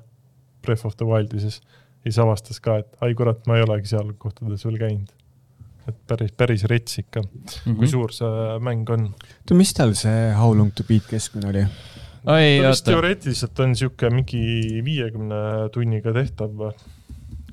Breath 0.64 0.86
of 0.86 0.96
the 0.98 1.06
Wildi 1.06 1.42
siis. 1.44 1.60
ja 1.60 1.83
siis 2.04 2.20
avastas 2.20 2.60
ka, 2.64 2.78
et 2.84 3.04
ai 3.06 3.16
kurat, 3.18 3.44
ma 3.48 3.58
ei 3.58 3.66
olegi 3.66 3.94
seal 3.96 4.14
kohtades 4.20 4.66
veel 4.68 4.80
käinud 4.82 5.12
et 5.90 5.98
päris, 6.08 6.32
päris 6.38 6.64
rets 6.72 7.00
ikka 7.02 7.22
mm, 7.22 7.50
-hmm. 7.66 7.76
kui 7.80 7.88
suur 7.92 8.12
see 8.16 8.60
mäng 8.64 8.90
on. 8.90 9.10
oota, 9.14 9.58
mis 9.60 9.74
tal 9.74 9.94
see 10.00 10.32
How 10.38 10.56
long 10.58 10.72
to 10.76 10.84
beat 10.88 11.08
keskmine 11.10 11.50
oli? 11.50 11.66
oi, 12.26 12.66
oota. 12.66 12.92
teoreetiliselt 12.92 13.60
on 13.60 13.76
sihuke 13.76 14.10
mingi 14.10 14.44
viiekümne 14.86 15.70
tunniga 15.74 16.14
tehtav, 16.14 16.72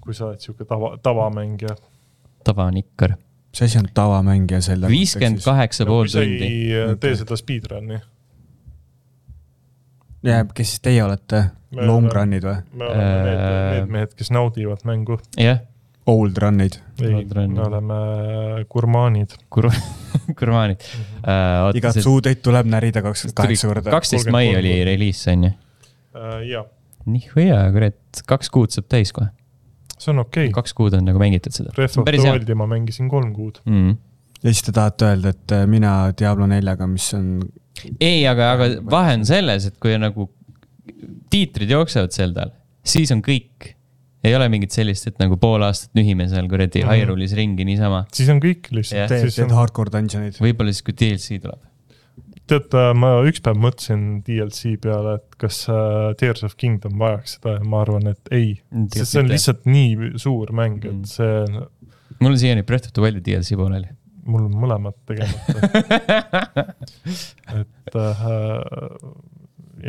kui 0.00 0.14
sa 0.14 0.30
oled 0.30 0.40
sihuke 0.40 0.64
tava, 0.64 0.96
tavamängija. 1.02 1.74
tavanikker. 2.44 3.16
mis 3.50 3.62
asi 3.66 3.78
on 3.78 3.90
tavamängija 3.94 4.60
selle? 4.60 4.88
viiskümmend 4.88 5.42
kaheksa 5.44 5.86
pool 5.86 6.06
tundi. 6.12 6.70
tee 7.00 7.16
seda 7.16 7.36
speedrun'i. 7.36 8.00
Ja 10.22 10.44
kes 10.54 10.74
siis 10.74 10.84
teie 10.84 11.02
olete? 11.04 11.44
Long 11.70 12.10
run'id 12.10 12.42
või? 12.42 12.56
me 12.74 12.86
oleme 12.86 13.10
need, 13.24 13.42
need 13.74 13.92
mehed, 13.96 14.14
kes 14.18 14.32
naudivad 14.34 14.86
mängu. 14.88 15.20
jah 15.36 15.44
yeah 15.44 15.66
Old 16.08 16.38
run'id. 16.40 16.78
ei, 17.04 17.24
me 17.28 17.60
oleme 17.62 17.96
gurmaanid 18.72 19.34
Kur. 19.52 19.68
gurmaanid 20.38 20.80
mm 20.80 21.02
-hmm. 21.02 21.68
uh,. 21.68 21.76
igat 21.76 21.94
see... 21.94 22.02
suutäit 22.02 22.42
tuleb 22.42 22.66
närida 22.66 23.02
kakskümmend 23.02 23.36
kaheksa 23.36 23.68
korda. 23.68 23.90
kaksteist 23.90 24.30
mai 24.30 24.56
oli 24.56 24.84
reliis, 24.84 25.26
on 25.28 25.44
ju 25.44 25.50
jah. 26.50 26.66
nii 27.04 27.28
hea, 27.36 27.60
kurat, 27.72 28.22
kaks 28.26 28.50
kuud 28.50 28.74
saab 28.74 28.88
täis 28.88 29.12
kohe. 29.12 29.28
see 29.98 30.12
on 30.12 30.24
okei 30.24 30.48
okay.. 30.48 30.54
kaks 30.62 30.74
kuud 30.74 30.96
on 30.96 31.04
nagu 31.04 31.18
mängitud 31.18 31.52
seda. 31.52 31.74
Breath 31.76 31.98
of 31.98 32.08
the 32.08 32.24
Wildi 32.24 32.54
ma 32.54 32.66
mängisin 32.66 33.08
kolm 33.08 33.34
kuud 33.34 33.60
mm. 33.64 33.90
-hmm. 33.90 33.96
ja 34.42 34.52
siis 34.52 34.62
te 34.62 34.72
tahate 34.72 35.04
öelda, 35.12 35.28
et 35.36 35.52
äh, 35.52 35.66
mina 35.66 36.12
Diablo 36.18 36.46
neljaga, 36.46 36.86
mis 36.86 37.14
on. 37.14 37.40
Ei, 38.00 38.22
aga, 38.28 38.52
aga 38.56 38.70
vahe 38.90 39.18
on 39.18 39.26
selles, 39.28 39.66
et 39.70 39.76
kui 39.82 39.96
nagu 40.00 40.30
tiitrid 41.30 41.70
jooksevad 41.70 42.14
sel 42.14 42.34
tal, 42.36 42.54
siis 42.86 43.12
on 43.14 43.22
kõik 43.24 43.74
ei 44.24 44.36
ole 44.36 44.50
mingit 44.52 44.74
sellist, 44.74 45.08
et 45.08 45.18
nagu 45.20 45.38
pool 45.40 45.62
aastat 45.64 45.96
nühime 45.96 46.26
seal 46.28 46.48
kuradi 46.50 46.82
mm 46.82 46.88
-hmm. 46.88 47.02
Hyrule'is 47.02 47.34
ringi 47.36 47.64
niisama. 47.64 48.04
siis 48.12 48.28
on 48.28 48.40
kõik 48.42 48.68
lihtsalt. 48.70 49.08
teed, 49.08 49.32
teed 49.34 49.56
hardcore 49.56 49.92
dungeon'id. 49.92 50.40
võib-olla 50.40 50.72
siis, 50.74 50.84
kui 50.84 50.94
DLC 50.94 51.40
tuleb. 51.40 51.60
tead, 52.50 52.74
äh, 52.74 52.90
ma 52.94 53.12
üks 53.24 53.40
päev 53.40 53.60
mõtlesin 53.62 54.22
DLC 54.26 54.76
peale, 54.82 55.14
et 55.20 55.36
kas 55.38 55.62
uh, 55.68 56.12
Tears 56.18 56.44
of 56.44 56.56
Kingdom 56.56 56.98
vajaks 56.98 57.38
seda 57.38 57.56
ja 57.56 57.64
ma 57.64 57.82
arvan, 57.86 58.10
et 58.10 58.32
ei. 58.34 58.60
sest 58.94 59.12
see 59.12 59.22
on 59.22 59.30
lihtsalt 59.30 59.64
nii 59.64 60.12
suur 60.16 60.52
mäng, 60.52 60.84
et 60.84 60.92
mm. 60.92 61.04
see. 61.04 61.64
mul 62.20 62.32
on 62.32 62.38
siiani 62.38 62.62
Breath 62.62 62.90
of 62.90 62.92
the 62.92 63.02
Wildi 63.02 63.24
DLC 63.24 63.56
pooleli. 63.56 63.88
Mul 64.30 64.46
on 64.48 64.56
mõlemad 64.62 64.96
tegemata 65.10 65.58
et 67.60 68.00
äh, 68.00 68.24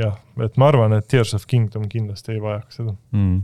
jah, 0.02 0.20
et 0.46 0.60
ma 0.62 0.70
arvan, 0.72 0.98
et 0.98 1.08
Tears 1.12 1.36
of 1.38 1.48
Kingdom 1.50 1.88
kindlasti 1.92 2.36
ei 2.36 2.44
vajaks 2.44 2.82
seda 2.82 2.96
mm 3.16 3.42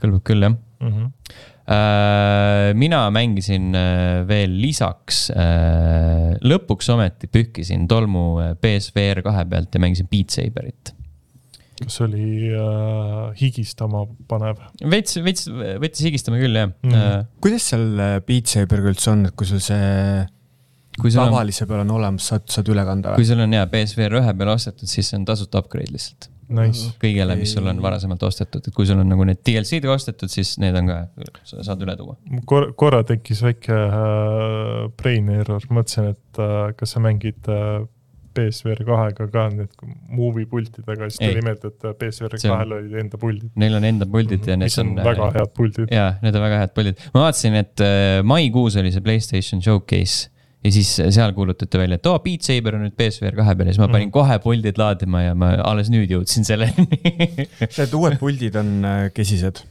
kõlbab 0.00 0.24
küll, 0.26 0.44
jah 0.44 0.54
mm. 0.54 0.90
-hmm. 0.90 1.08
mina 2.80 3.04
mängisin 3.14 3.74
äh, 3.78 4.26
veel 4.28 4.58
lisaks, 4.60 5.30
äh, 5.30 6.34
lõpuks 6.42 6.90
ometi 6.92 7.30
pühkisin 7.30 7.88
tolmu 7.88 8.56
BSVR 8.60 9.22
kahe 9.24 9.46
pealt 9.48 9.74
ja 9.74 9.80
mängisin 9.80 10.10
Beat 10.10 10.34
Saberit 10.34 10.94
kas 11.80 12.00
oli 12.04 12.52
äh, 12.54 13.32
higistama 13.40 14.04
panev? 14.30 14.60
veits, 14.82 15.18
veits, 15.24 15.48
võttis 15.82 16.06
higistama 16.06 16.38
küll, 16.42 16.54
jah 16.60 16.70
mm. 16.70 16.92
-hmm. 16.92 17.26
kuidas 17.44 17.70
seal 17.72 17.88
Beat 18.26 18.52
Saberiga 18.52 18.92
üldse 18.94 19.10
on, 19.14 19.26
et 19.30 19.36
kui 19.38 19.48
sul 19.48 19.62
see 19.64 20.24
kui 21.00 21.10
tavalise 21.10 21.64
on, 21.64 21.70
peal 21.70 21.82
on 21.82 21.96
olemas, 21.96 22.28
saad, 22.30 22.46
saad 22.50 22.70
üle 22.70 22.84
kanda 22.86 23.14
või? 23.14 23.22
kui 23.22 23.32
sul 23.32 23.42
on 23.44 23.58
jaa, 23.58 23.66
BSVR 23.70 24.20
ühe 24.20 24.36
peal 24.38 24.54
ostetud, 24.54 24.90
siis 24.90 25.10
see 25.10 25.18
on 25.18 25.26
tasuta 25.28 25.62
upgrade 25.62 25.92
lihtsalt 25.94 26.30
nice. 26.52 26.92
kõigele, 27.02 27.36
mis 27.38 27.54
sul 27.56 27.66
on 27.70 27.80
varasemalt 27.82 28.22
ostetud, 28.26 28.64
et 28.66 28.76
kui 28.76 28.86
sul 28.88 29.00
on 29.02 29.10
nagu 29.10 29.26
need 29.26 29.40
DLC-d 29.46 29.90
ostetud, 29.90 30.30
siis 30.32 30.54
need 30.62 30.76
on 30.78 30.90
ka, 30.90 30.98
saad 31.54 31.82
üle 31.84 31.96
tuua 31.98 32.16
Kor. 32.48 32.70
korra 32.78 33.02
tekkis 33.06 33.42
väike 33.44 33.74
äh, 33.74 34.86
brain 35.00 35.30
error, 35.34 35.64
mõtlesin, 35.70 36.12
et 36.14 36.42
äh, 36.42 36.70
kas 36.78 36.96
sa 36.96 37.02
mängid 37.04 37.50
äh, 37.50 37.84
PSVR 38.34 38.82
kahega 38.86 39.28
ka 39.32 39.46
need 39.52 39.72
movie 40.10 40.48
pultidega, 40.50 41.08
siis 41.10 41.22
tuli 41.22 41.44
meelde, 41.44 41.70
et 41.72 41.88
äh, 41.88 41.96
PSVR 42.00 42.36
kahel 42.42 42.76
olid 42.78 42.98
enda 43.04 43.20
puldid. 43.20 43.50
Neil 43.60 43.78
on 43.78 43.88
enda 43.88 44.06
puldid 44.10 44.40
mm 44.40 44.44
-hmm. 44.44 44.50
ja 44.50 44.56
need 44.62 44.78
on, 44.82 44.92
on 44.92 45.04
väga 45.10 45.30
head 45.38 45.56
puldid. 45.56 45.90
jaa, 45.90 46.12
need 46.22 46.34
on 46.34 46.46
väga 46.48 46.60
head 46.62 46.76
puldid. 46.76 47.02
ma 47.14 47.26
vaatasin, 47.26 47.58
et 47.62 47.80
äh, 47.80 48.22
maikuus 48.22 48.76
oli 48.76 48.92
see 48.92 49.04
Playstation 49.04 49.62
Showcase 49.62 50.30
ja 50.64 50.72
siis 50.72 50.94
seal 50.96 51.32
kuulutati 51.32 51.78
välja, 51.78 51.94
et 52.00 52.06
oo 52.06 52.14
oh,, 52.14 52.22
Beat 52.24 52.46
Saber 52.46 52.76
on 52.78 52.86
nüüd 52.86 52.96
PSVR 52.96 53.36
kahe 53.36 53.54
peal 53.54 53.68
ja 53.68 53.74
siis 53.76 53.82
ma 53.82 53.88
panin 53.92 54.08
mm. 54.08 54.14
kohe 54.16 54.38
puldid 54.44 54.80
laadima 54.80 55.22
ja 55.22 55.34
ma 55.38 55.52
alles 55.64 55.90
nüüd 55.92 56.10
jõudsin 56.10 56.46
selleni 56.48 56.86
Need 57.78 57.96
uued 57.98 58.18
puldid 58.20 58.56
on 58.60 58.76
äh, 58.88 59.02
kesised? 59.14 59.64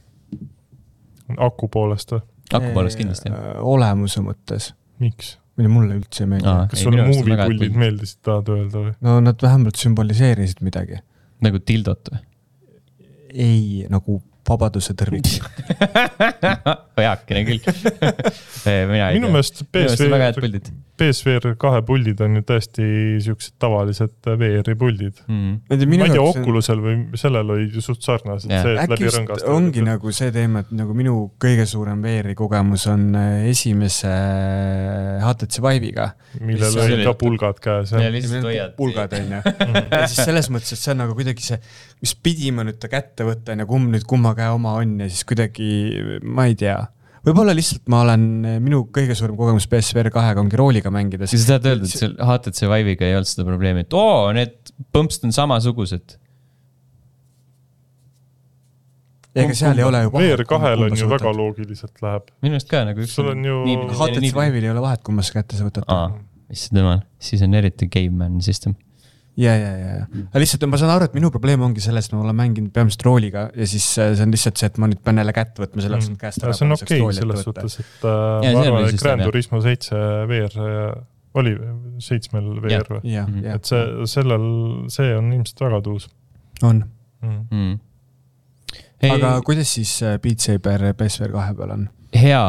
aku 1.36 1.68
poolest 1.72 2.14
või? 2.14 2.22
aku 2.52 2.74
poolest 2.76 3.00
kindlasti, 3.00 3.32
jah. 3.32 3.56
Äh, 3.56 3.64
olemuse 3.74 4.22
mõttes. 4.22 4.72
miks? 5.02 5.36
Või 5.58 5.70
mulle 5.70 5.98
üldse 6.00 6.24
ei 6.24 6.30
meeldi. 6.34 6.52
kas 6.70 6.84
sulle 6.86 7.06
movie 7.06 7.38
puldid 7.40 7.78
meeldisid, 7.78 8.20
tahad 8.26 8.50
öelda 8.54 8.84
või? 8.88 8.94
no 9.06 9.18
nad 9.22 9.42
vähemalt 9.42 9.80
sümboliseerisid 9.80 10.62
midagi. 10.66 11.00
nagu 11.44 11.60
tildot 11.62 12.12
või? 12.12 12.22
ei, 13.34 13.64
nagu 13.90 14.20
vabaduse 14.48 14.94
tõrvik 14.98 15.28
heakene 17.00 17.44
küll 17.48 17.60
minu 19.14 19.30
meelest 19.32 19.64
PSVR, 19.72 20.72
PSVR 20.94 21.54
kahe 21.58 21.80
puldid 21.86 22.20
on 22.22 22.38
ju 22.38 22.44
täiesti 22.46 22.84
siuksed 23.24 23.56
tavalised 23.62 24.28
VR-i 24.28 24.76
puldid 24.78 25.22
mm.. 25.26 25.56
ma 25.70 26.06
ei 26.06 26.14
tea, 26.14 26.22
Oculusel 26.22 26.82
või 26.84 26.96
sellel 27.18 27.50
olid 27.56 27.74
ju 27.74 27.82
suht 27.84 28.04
sarnased 28.06 28.50
yeah., 28.50 28.62
see, 28.66 28.76
et 28.78 28.92
läbi 28.94 29.10
rõngast. 29.10 29.48
ongi 29.50 29.80
võtta. 29.80 29.88
nagu 29.90 30.14
see 30.14 30.34
teema, 30.34 30.62
et 30.64 30.74
nagu 30.76 30.94
minu 30.96 31.16
kõige 31.42 31.66
suurem 31.70 32.04
VR-i 32.04 32.36
kogemus 32.38 32.86
on 32.92 33.08
äh, 33.18 33.48
esimese 33.50 34.12
HTC 35.24 35.58
äh, 35.58 35.66
Vive'iga. 35.66 36.08
millel 36.44 36.78
olid 36.84 37.04
ka 37.08 37.16
pulgad 37.18 37.60
käes. 37.64 37.94
pulgad 38.78 39.18
on 39.18 39.36
ju. 39.38 39.42
ja 39.90 40.04
siis 40.06 40.22
selles 40.22 40.50
mõttes, 40.52 40.76
et 40.76 40.84
see 40.84 40.94
on 40.94 41.02
nagu 41.04 41.18
kuidagi 41.18 41.48
see, 41.48 41.58
mis 42.04 42.14
pidime 42.20 42.66
nüüd 42.68 42.76
ta 42.82 42.90
kätte 42.92 43.24
võtta, 43.24 43.54
on 43.54 43.64
ju, 43.64 43.70
kumb 43.70 43.94
nüüd 43.94 44.04
kumma 44.08 44.34
käe 44.36 44.50
oma 44.52 44.76
on 44.80 44.98
ja 45.00 45.08
siis 45.08 45.24
kuidagi, 45.28 45.68
ma 46.24 46.48
ei 46.50 46.58
tea 46.60 46.82
võib-olla 47.24 47.54
lihtsalt 47.56 47.86
ma 47.92 48.02
olen, 48.04 48.26
minu 48.60 48.82
kõige 48.92 49.16
suurem 49.16 49.36
kogemus 49.38 49.66
PSVR 49.70 50.10
kahega 50.12 50.42
ongi 50.42 50.58
rooliga 50.60 50.92
mängides. 50.92 51.32
siis 51.32 51.46
sa 51.46 51.56
tahad 51.56 51.70
öelda, 51.72 51.88
et 51.88 52.02
seal 52.02 52.18
HTC 52.20 52.68
Vive'iga 52.68 53.08
ei 53.08 53.16
olnud 53.16 53.30
seda 53.30 53.46
probleemi, 53.48 53.86
et 53.86 53.96
oo, 53.96 54.28
need 54.36 54.74
põmpsad 54.94 55.24
on 55.28 55.34
samasugused. 55.36 56.18
ega 59.34 59.56
seal 59.58 59.80
ei 59.80 59.86
ole 59.88 60.04
ju 60.04 60.12
vahet. 60.14 60.34
VR 60.36 60.46
kahel 60.52 60.86
on 60.86 60.98
ju 61.00 61.08
väga 61.10 61.32
loogiliselt 61.40 62.04
läheb. 62.04 62.28
minu 62.44 62.60
arust 62.60 62.70
ka 62.70 62.84
nagu. 62.90 63.08
sul 63.10 63.32
on 63.32 63.48
ju. 63.48 63.60
HTC 63.96 64.28
Vive'il 64.28 64.68
ei 64.68 64.74
ole 64.74 64.84
vahet, 64.84 65.02
kumma 65.06 65.24
sa 65.24 65.40
kätte 65.40 65.58
sa 65.58 65.66
võtad. 65.66 66.20
issand 66.52 66.82
jumal, 66.82 67.06
siis 67.18 67.42
on 67.46 67.56
eriti 67.56 67.88
caveman 67.88 68.36
system 68.44 68.76
ja, 69.36 69.54
ja, 69.58 69.70
ja, 69.76 69.94
ja, 69.98 70.04
aga 70.28 70.42
lihtsalt 70.42 70.66
ma 70.70 70.78
saan 70.80 70.92
aru, 70.94 71.08
et 71.08 71.16
minu 71.16 71.30
probleem 71.34 71.62
ongi 71.66 71.82
selles, 71.82 72.06
et 72.08 72.14
ma 72.14 72.20
olen 72.22 72.36
mänginud 72.38 72.70
peamiselt 72.74 73.02
rooliga 73.06 73.48
ja 73.50 73.66
siis 73.68 73.86
äh, 73.98 74.12
see 74.14 74.26
on 74.26 74.34
lihtsalt 74.34 74.60
see, 74.60 74.70
et 74.70 74.78
ma 74.82 74.88
nüüd 74.90 75.00
pean 75.04 75.18
jälle 75.18 75.34
kätt 75.34 75.58
võtma 75.62 75.82
selleks, 75.84 76.10
et 76.12 76.20
käest 76.20 76.44
ära. 76.44 76.54
see 76.54 76.66
on 76.66 76.76
okei 76.76 77.00
okay, 77.02 77.16
selles 77.18 77.42
suhtes, 77.46 77.78
et 77.82 78.06
äh, 78.06 78.20
ja, 78.46 78.52
ma 78.54 78.62
arvan, 78.62 78.86
et 78.90 79.02
Grand 79.02 79.26
Turismo 79.26 79.60
seitse 79.64 79.98
VR 80.30 80.60
äh, 80.62 80.92
oli 81.40 81.54
seitsmel 82.04 82.52
VR 82.62 82.92
või? 82.96 83.16
et 83.54 83.70
see, 83.70 83.88
sellel, 84.10 84.46
see 84.94 85.16
on 85.18 85.32
ilmselt 85.34 85.64
väga 85.66 85.80
tuus. 85.88 86.06
on 86.62 86.84
mm.. 87.24 87.40
Mm. 87.50 87.80
Hey. 89.02 89.16
aga 89.16 89.34
kuidas 89.46 89.74
siis 89.74 89.96
äh, 90.06 90.20
Beat 90.22 90.44
Saber 90.44 90.86
PSVR 90.94 91.34
kahe 91.34 91.56
peal 91.58 91.74
on? 91.74 91.88
hea. 92.14 92.44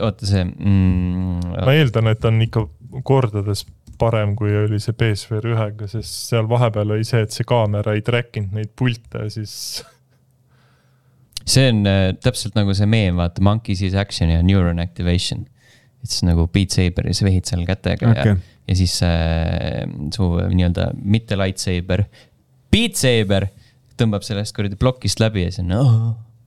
oota 0.00 0.28
see 0.28 0.44
mm.... 0.44 1.56
ma 1.56 1.78
eeldan, 1.78 2.12
et 2.12 2.28
on 2.28 2.42
ikka 2.44 2.68
kordades 3.02 3.64
parem, 4.00 4.34
kui 4.38 4.52
oli 4.64 4.80
see 4.82 4.96
BSVR 4.98 5.50
ühega, 5.54 5.88
sest 5.90 6.30
seal 6.30 6.48
vahepeal 6.50 6.94
oli 6.96 7.06
see, 7.06 7.24
et 7.24 7.34
see 7.34 7.46
kaamera 7.48 7.94
ei 7.96 8.04
track 8.06 8.38
inud 8.40 8.56
neid 8.58 8.72
pilte, 8.78 9.26
siis. 9.32 9.56
see 11.54 11.68
on 11.72 11.82
äh, 11.90 12.06
täpselt 12.24 12.56
nagu 12.58 12.76
see 12.76 12.88
meem, 12.90 13.18
vaata, 13.20 13.44
monkey 13.44 13.78
sees 13.78 13.96
action 13.98 14.32
ja 14.32 14.44
neuron 14.44 14.82
activation. 14.82 15.46
et 16.04 16.12
siis 16.12 16.26
nagu 16.28 16.46
Beat 16.52 16.74
Saberis 16.76 17.22
vehid 17.24 17.48
seal 17.48 17.64
kätega 17.64 18.10
okay. 18.10 18.34
ja, 18.34 18.54
ja 18.68 18.76
siis 18.76 18.98
äh, 19.06 19.84
su 20.14 20.30
nii-öelda 20.52 20.90
mitte 21.00 21.38
lightsaber, 21.40 22.04
Beat 22.72 23.00
Saber 23.00 23.48
tõmbab 23.98 24.24
sellest 24.26 24.54
kuradi 24.56 24.76
plokist 24.76 25.22
läbi 25.22 25.46
ja 25.46 25.52
siis 25.52 25.64
on 25.64 25.76
oh, 25.78 25.92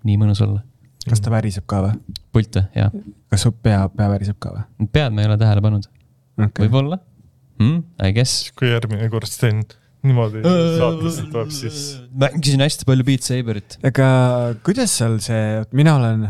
nii 0.06 0.18
mõnus 0.22 0.44
olla 0.46 0.62
kas 1.08 1.22
ta 1.24 1.32
väriseb 1.32 1.66
ka 1.70 1.82
või? 1.86 2.16
pult 2.36 2.60
või, 2.60 2.66
jah. 2.78 2.96
kas 3.32 3.46
su 3.46 3.54
pea, 3.56 3.86
pea 3.94 4.10
väriseb 4.12 4.40
ka 4.44 4.54
või? 4.56 4.90
pead 4.94 5.16
ma 5.16 5.24
ei 5.24 5.30
ole 5.30 5.38
tähele 5.42 5.64
pannud 5.64 5.88
okay.. 5.88 6.66
võib-olla 6.66 7.00
mm,. 7.60 7.84
I 8.04 8.14
guess. 8.16 8.52
kui 8.58 8.72
järgmine 8.72 9.10
kord 9.14 9.30
teen 9.40 9.64
niimoodi 10.08 10.42
saatesse 10.44 11.28
tuleb, 11.32 11.54
siis. 11.54 11.86
mängisin 12.14 12.64
hästi 12.64 12.88
palju 12.88 13.06
Beat 13.08 13.26
Saberit. 13.28 13.78
aga 13.88 14.10
kuidas 14.66 14.94
seal 15.00 15.18
see, 15.24 15.64
mina 15.78 15.96
olen 16.00 16.28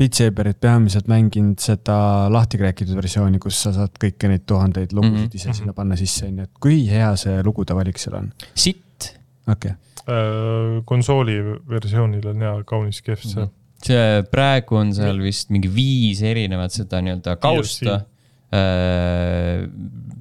Beat 0.00 0.16
Saberit 0.16 0.60
peamiselt 0.62 1.10
mänginud 1.10 1.60
seda 1.62 1.98
lahti 2.32 2.60
räägitud 2.60 2.96
versiooni, 2.96 3.40
kus 3.42 3.60
sa 3.66 3.74
saad 3.76 4.00
kõiki 4.00 4.32
neid 4.32 4.46
tuhandeid 4.48 4.94
lugusid 4.96 5.18
mm 5.18 5.28
-hmm. 5.28 5.36
ise 5.36 5.56
sinna 5.60 5.76
panna 5.76 5.98
sisse, 6.00 6.26
onju, 6.30 6.48
et 6.48 6.64
kui 6.66 6.82
hea 6.88 7.12
see 7.20 7.42
lugude 7.46 7.76
valik 7.76 8.00
seal 8.00 8.18
on? 8.22 8.32
sitt. 8.54 9.14
okei 9.46 9.72
okay. 9.72 10.16
äh,. 10.16 10.82
konsooli 10.84 11.40
versioonil 11.68 12.26
on 12.32 12.46
hea, 12.46 12.54
kaunis 12.64 13.02
kehv 13.02 13.24
see 13.24 13.40
mm. 13.40 13.46
-hmm 13.46 13.56
see 13.80 14.22
praegu 14.28 14.76
on 14.76 14.90
seal 14.92 15.22
vist 15.24 15.48
mingi 15.48 15.68
viis 15.72 16.18
erinevat 16.22 16.72
seda 16.72 16.98
nii-öelda 17.00 17.38
kausta 17.40 17.94
Äh, 17.94 18.09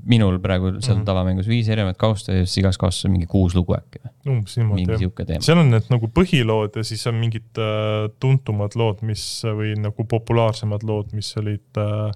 minul 0.10 0.40
praegu 0.42 0.70
seal 0.70 0.96
mm 0.96 1.02
-hmm. 1.02 1.06
tavamängus 1.06 1.48
viis 1.48 1.70
erinevat 1.70 1.98
kausta 1.98 2.34
ja 2.34 2.46
siis 2.46 2.58
igas 2.58 2.78
kaustas 2.78 3.06
on 3.06 3.12
mingi 3.12 3.26
kuus 3.26 3.56
lugu 3.56 3.74
äkki 3.74 4.02
või? 4.04 4.12
umbes 4.36 4.58
niimoodi 4.58 4.86
jah. 4.86 5.42
seal 5.42 5.58
on 5.58 5.70
need 5.74 5.90
nagu 5.90 6.10
põhilood 6.20 6.78
ja 6.78 6.84
siis 6.84 7.08
on 7.08 7.16
mingid 7.16 7.58
äh, 7.58 8.10
tuntumad 8.20 8.76
lood, 8.76 9.02
mis 9.02 9.24
või 9.46 9.74
nagu 9.78 10.06
populaarsemad 10.06 10.84
lood, 10.84 11.14
mis 11.14 11.32
olid 11.38 11.82
äh, 11.82 12.12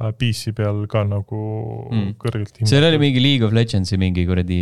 äh 0.00 0.12
PC 0.18 0.54
peal 0.56 0.86
ka 0.88 1.04
nagu 1.04 1.42
mm. 1.90 2.16
kõrgelt 2.16 2.56
hinnatud. 2.56 2.72
seal 2.72 2.88
oli 2.88 2.98
mingi 2.98 3.22
League 3.22 3.46
of 3.46 3.52
Legendsi 3.52 4.00
mingi 4.00 4.26
kuradi 4.26 4.60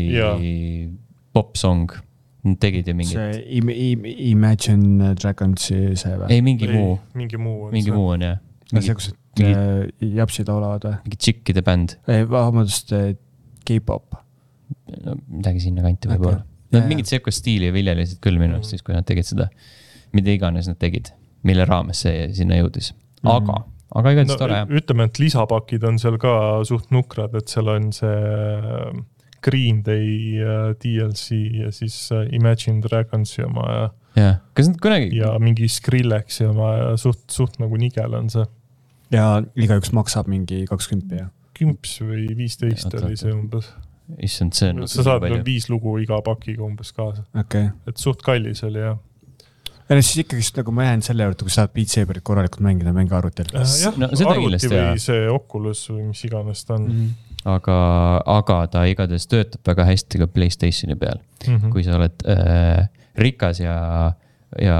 popsong 1.32 1.98
Nad 2.42 2.58
tegid 2.62 2.86
ju 2.88 2.94
mingit. 2.94 3.18
see 3.18 3.58
im, 3.58 3.68
im, 3.68 4.04
Imagine 4.04 5.14
Dragonsi 5.14 5.96
see 5.98 6.14
või? 6.14 6.28
ei, 6.30 6.42
mingi 6.42 6.68
muu. 6.70 6.98
mingi 7.14 7.36
muu. 7.36 7.70
mingi 7.72 7.90
see. 7.90 7.96
muu 7.96 8.12
on 8.14 8.22
jah. 8.22 8.38
see, 8.78 8.94
kus 8.94 9.10
mingid 9.38 10.02
äh, 10.02 10.12
japsid 10.18 10.50
laulavad 10.50 10.86
või? 10.86 11.00
mingi 11.06 11.20
tšikkide 11.24 11.64
bänd. 11.66 11.96
vabandust, 12.30 12.92
äh, 12.96 13.10
K-pop. 13.68 14.18
no 15.04 15.18
midagi 15.26 15.64
sinnakanti 15.66 16.12
võib-olla 16.12 16.40
okay.. 16.42 16.54
Nad 16.68 16.84
mingit 16.84 17.08
sihukest 17.08 17.40
stiili 17.40 17.70
viljelesid 17.72 18.18
küll 18.20 18.36
minu 18.36 18.58
arust 18.58 18.74
siis, 18.74 18.82
kui 18.84 18.92
nad 18.92 19.06
tegid 19.08 19.24
seda, 19.24 19.46
mida 20.12 20.34
iganes 20.34 20.66
nad 20.68 20.76
tegid, 20.76 21.08
mille 21.48 21.64
raames 21.64 22.02
see 22.04 22.26
sinna 22.36 22.58
jõudis, 22.58 22.90
mhm. 22.92 23.30
aga 23.32 23.54
mm. 23.54 23.62
-hmm. 23.62 23.86
aga 24.00 24.12
igatahes 24.12 24.34
no, 24.34 24.40
tore 24.42 24.58
jah. 24.58 24.74
ütleme, 24.82 25.06
et 25.08 25.20
lisapakid 25.22 25.86
on 25.88 26.00
seal 26.02 26.18
ka 26.20 26.34
suht 26.68 26.92
nukrad, 26.92 27.38
et 27.40 27.48
seal 27.48 27.72
on 27.72 27.88
see 27.96 28.12
äh, 28.12 29.00
Green 29.40 29.80
Day 29.86 30.42
DLC 30.82 31.38
ja 31.62 31.72
siis 31.72 32.10
Imagine 32.34 32.82
Dragonsi 32.84 33.44
oma 33.46 33.64
ja. 33.70 33.88
jah, 34.18 34.38
kas 34.52 34.68
nad 34.68 34.80
kunagi. 34.82 35.12
ja 35.16 35.32
mingi 35.40 35.70
Skrillexi 35.72 36.50
oma 36.50 36.72
ja 36.74 36.96
suht, 37.00 37.30
suht 37.32 37.56
nagu 37.62 37.80
nigel 37.80 38.18
on 38.18 38.28
see 38.34 38.44
ja 39.14 39.42
igaüks 39.56 39.92
maksab 39.96 40.30
mingi 40.30 40.64
kakskümmend 40.68 41.18
ja? 41.18 41.28
kümps 41.58 41.98
või 42.04 42.28
viisteist 42.38 42.94
oli 43.00 43.18
see 43.18 43.34
umbes. 43.34 43.72
issand, 44.22 44.56
see 44.56 44.72
on. 44.72 44.86
sa 44.88 45.04
saad 45.06 45.24
veel 45.26 45.42
viis 45.46 45.68
lugu 45.72 45.98
iga 46.02 46.20
pakiga 46.24 46.64
umbes 46.66 46.94
kaasa 46.96 47.26
okay.. 47.38 47.70
et 47.88 48.00
suht 48.00 48.24
kallis 48.26 48.64
oli 48.68 48.82
jah 48.84 48.98
ja 49.88 49.96
no 49.96 50.04
siis 50.04 50.24
ikkagist 50.24 50.58
nagu 50.60 50.72
ma 50.76 50.90
jään 50.90 51.02
selle 51.04 51.24
juurde, 51.24 51.46
kui 51.46 51.52
sa 51.52 51.62
tahad 51.62 51.74
Beat 51.76 51.94
Saberit 51.94 52.24
korralikult 52.24 52.64
mängida, 52.64 52.92
mängi 52.96 53.16
arvutil 53.16 53.48
äh,. 53.54 53.64
jah 53.84 53.96
no,, 54.00 54.10
arvuti 54.32 54.68
või 54.68 54.82
jah. 54.82 55.00
see 55.00 55.24
Oculus 55.32 55.86
või 55.92 56.10
mis 56.10 56.24
iganes 56.28 56.64
ta 56.68 56.76
on 56.76 56.86
mm. 56.90 57.00
-hmm 57.00 57.24
aga, 57.48 57.74
aga 58.26 58.56
ta 58.72 58.84
igatahes 58.90 59.28
töötab 59.30 59.62
väga 59.66 59.84
hästi 59.88 60.18
ka 60.22 60.26
Playstationi 60.26 60.96
peal 60.98 61.20
mm. 61.46 61.54
-hmm. 61.54 61.70
kui 61.72 61.84
sa 61.86 61.94
oled 61.96 62.24
äh, 62.26 62.88
rikas 63.16 63.60
ja 63.62 63.76
äh, 64.08 64.27
ja 64.56 64.78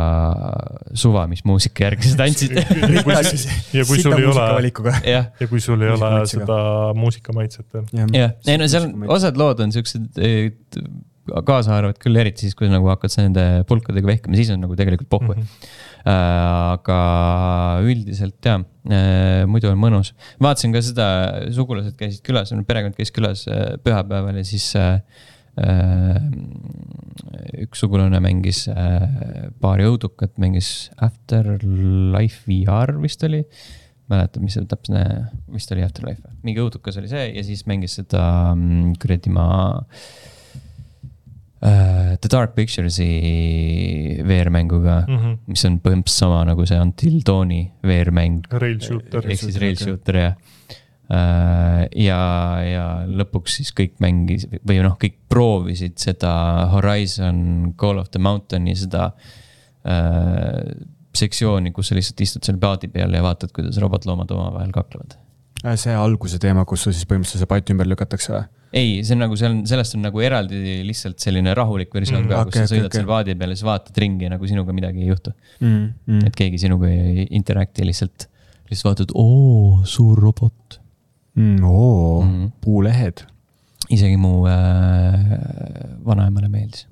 suva, 0.96 1.26
mis 1.28 1.42
muusika 1.48 1.84
järgi 1.88 2.12
sa 2.12 2.22
tantsid 2.22 2.54
ja 2.56 3.84
kui 3.88 4.00
sul 4.00 4.16
ei 4.16 4.28
ole, 4.30 4.70
ja 5.12 5.48
kui 5.50 5.60
sul 5.60 5.84
ei 5.84 5.92
ole 5.92 6.12
seda 6.30 6.56
muusikamaitset. 6.96 7.66
jah, 7.92 8.32
ei 8.48 8.56
no 8.60 8.70
seal 8.70 8.88
osad 9.12 9.36
lood 9.40 9.60
on 9.66 9.74
siuksed, 9.74 10.08
kaasa 11.44 11.76
arvavad 11.76 12.00
küll, 12.00 12.16
eriti 12.16 12.46
siis, 12.46 12.56
kui 12.56 12.70
nagu 12.72 12.88
hakkad 12.88 13.12
sa 13.12 13.26
nende 13.26 13.44
pulkadega 13.68 14.08
vehkima, 14.08 14.38
siis 14.40 14.54
on 14.54 14.64
nagu 14.64 14.76
tegelikult 14.78 15.10
pohhu 15.12 15.34
mm. 15.34 15.42
-hmm. 15.44 15.78
aga 16.08 17.00
üldiselt 17.84 18.40
ja, 18.40 18.56
äh, 18.88 19.44
muidu 19.46 19.68
on 19.68 19.80
mõnus. 19.80 20.14
vaatasin 20.40 20.72
ka 20.72 20.80
seda, 20.80 21.08
sugulased 21.52 21.98
käisid 22.00 22.24
külas, 22.24 22.54
perekond 22.66 22.96
käis 22.96 23.12
külas 23.12 23.44
äh, 23.52 23.76
pühapäeval 23.84 24.40
ja 24.40 24.44
siis 24.44 24.72
Äh, 24.76 25.02
üks 27.64 27.82
sugulane 27.82 28.20
mängis 28.22 28.64
äh, 28.70 29.50
paari 29.62 29.86
õudukat, 29.88 30.36
mängis 30.40 30.88
Afterlife 31.02 32.46
VR 32.48 32.96
vist 33.02 33.24
oli. 33.26 33.44
mäletan, 34.08 34.40
mis 34.40 34.54
see 34.56 34.64
täpne, 34.64 35.02
vist 35.52 35.72
oli 35.74 35.82
Afterlife, 35.84 36.24
mingi 36.40 36.62
õudukas 36.62 36.96
oli 36.96 37.10
see 37.10 37.26
ja 37.34 37.42
siis 37.44 37.66
mängis 37.68 37.98
seda 37.98 38.54
mm, 38.54 38.96
kuradi 39.02 39.34
ma 39.34 39.46
uh,. 39.76 40.10
The 41.58 42.28
Dark 42.30 42.52
Pictures'i 42.54 43.08
VR-mänguga 44.22 45.00
mm, 45.08 45.16
-hmm. 45.16 45.38
mis 45.50 45.64
on 45.66 45.80
põhimõtteliselt 45.82 46.22
sama 46.22 46.44
nagu 46.46 46.66
see 46.70 46.78
Until 46.78 47.18
Dawni 47.26 47.64
VR-mäng. 47.82 48.46
Ehk 49.26 49.42
siis 49.42 49.58
rail 49.58 49.74
shooter 49.74 50.20
jah 50.22 50.36
Äh, 50.38 50.57
ja, 51.08 52.20
ja 52.60 52.84
lõpuks 53.08 53.58
siis 53.60 53.72
kõik 53.76 53.94
mängis 54.04 54.44
või 54.68 54.82
noh, 54.84 54.98
kõik 55.00 55.16
proovisid 55.32 55.96
seda 56.00 56.32
Horizon 56.74 57.72
Call 57.80 58.02
of 58.02 58.10
the 58.12 58.20
Mountain'i 58.20 58.74
seda 58.76 59.06
äh, 59.88 60.74
sektsiooni, 61.16 61.72
kus 61.72 61.90
sa 61.90 61.96
lihtsalt 61.98 62.20
istud 62.26 62.44
seal 62.44 62.60
paadi 62.60 62.90
peal 62.92 63.14
ja 63.16 63.24
vaatad, 63.24 63.52
kuidas 63.56 63.80
robotloomad 63.80 64.30
omavahel 64.36 64.74
kaklevad. 64.74 65.16
Äh, 65.64 65.78
see 65.80 65.96
alguse 65.96 66.40
teema, 66.42 66.66
kus 66.68 66.84
sul 66.86 66.94
siis 66.94 67.08
põhimõtteliselt 67.08 67.44
see 67.44 67.50
patt 67.50 67.74
ümber 67.74 67.88
lükatakse 67.88 68.34
või? 68.34 68.46
ei, 68.76 68.98
see 69.00 69.14
on 69.16 69.22
nagu, 69.24 69.36
see 69.40 69.48
on, 69.48 69.62
sellest 69.68 69.94
on 69.96 70.02
nagu 70.04 70.20
eraldi 70.20 70.82
lihtsalt 70.84 71.22
selline 71.22 71.54
rahulik 71.56 71.94
versioon 71.94 72.26
mm, 72.26 72.28
ka 72.28 72.40
okay,, 72.42 72.50
kus 72.50 72.60
sa 72.60 72.74
sõidad 72.74 72.90
okay, 72.90 73.00
seal 73.00 73.08
paadi 73.08 73.36
peal 73.40 73.54
ja 73.54 73.56
siis 73.56 73.64
vaatad 73.64 74.00
ringi 74.04 74.26
ja 74.26 74.32
nagu 74.34 74.50
sinuga 74.50 74.74
midagi 74.76 75.06
ei 75.06 75.08
juhtu 75.08 75.32
mm,. 75.32 75.86
Mm. 76.04 76.26
et 76.28 76.36
keegi 76.36 76.60
sinuga 76.60 76.90
ei 76.92 77.24
interact'i 77.38 77.86
lihtsalt, 77.88 78.26
lihtsalt 78.68 78.90
vaatad, 78.90 79.14
oo, 79.16 79.80
suur 79.88 80.20
robot 80.20 80.76
mm,. 81.38 81.64
oo 81.64 82.22
mm., 82.22 82.52
puulehed. 82.64 83.24
isegi 83.88 84.18
mu 84.20 84.42
äh, 84.50 85.34
vanaemale 86.04 86.50
meeldis. 86.52 86.86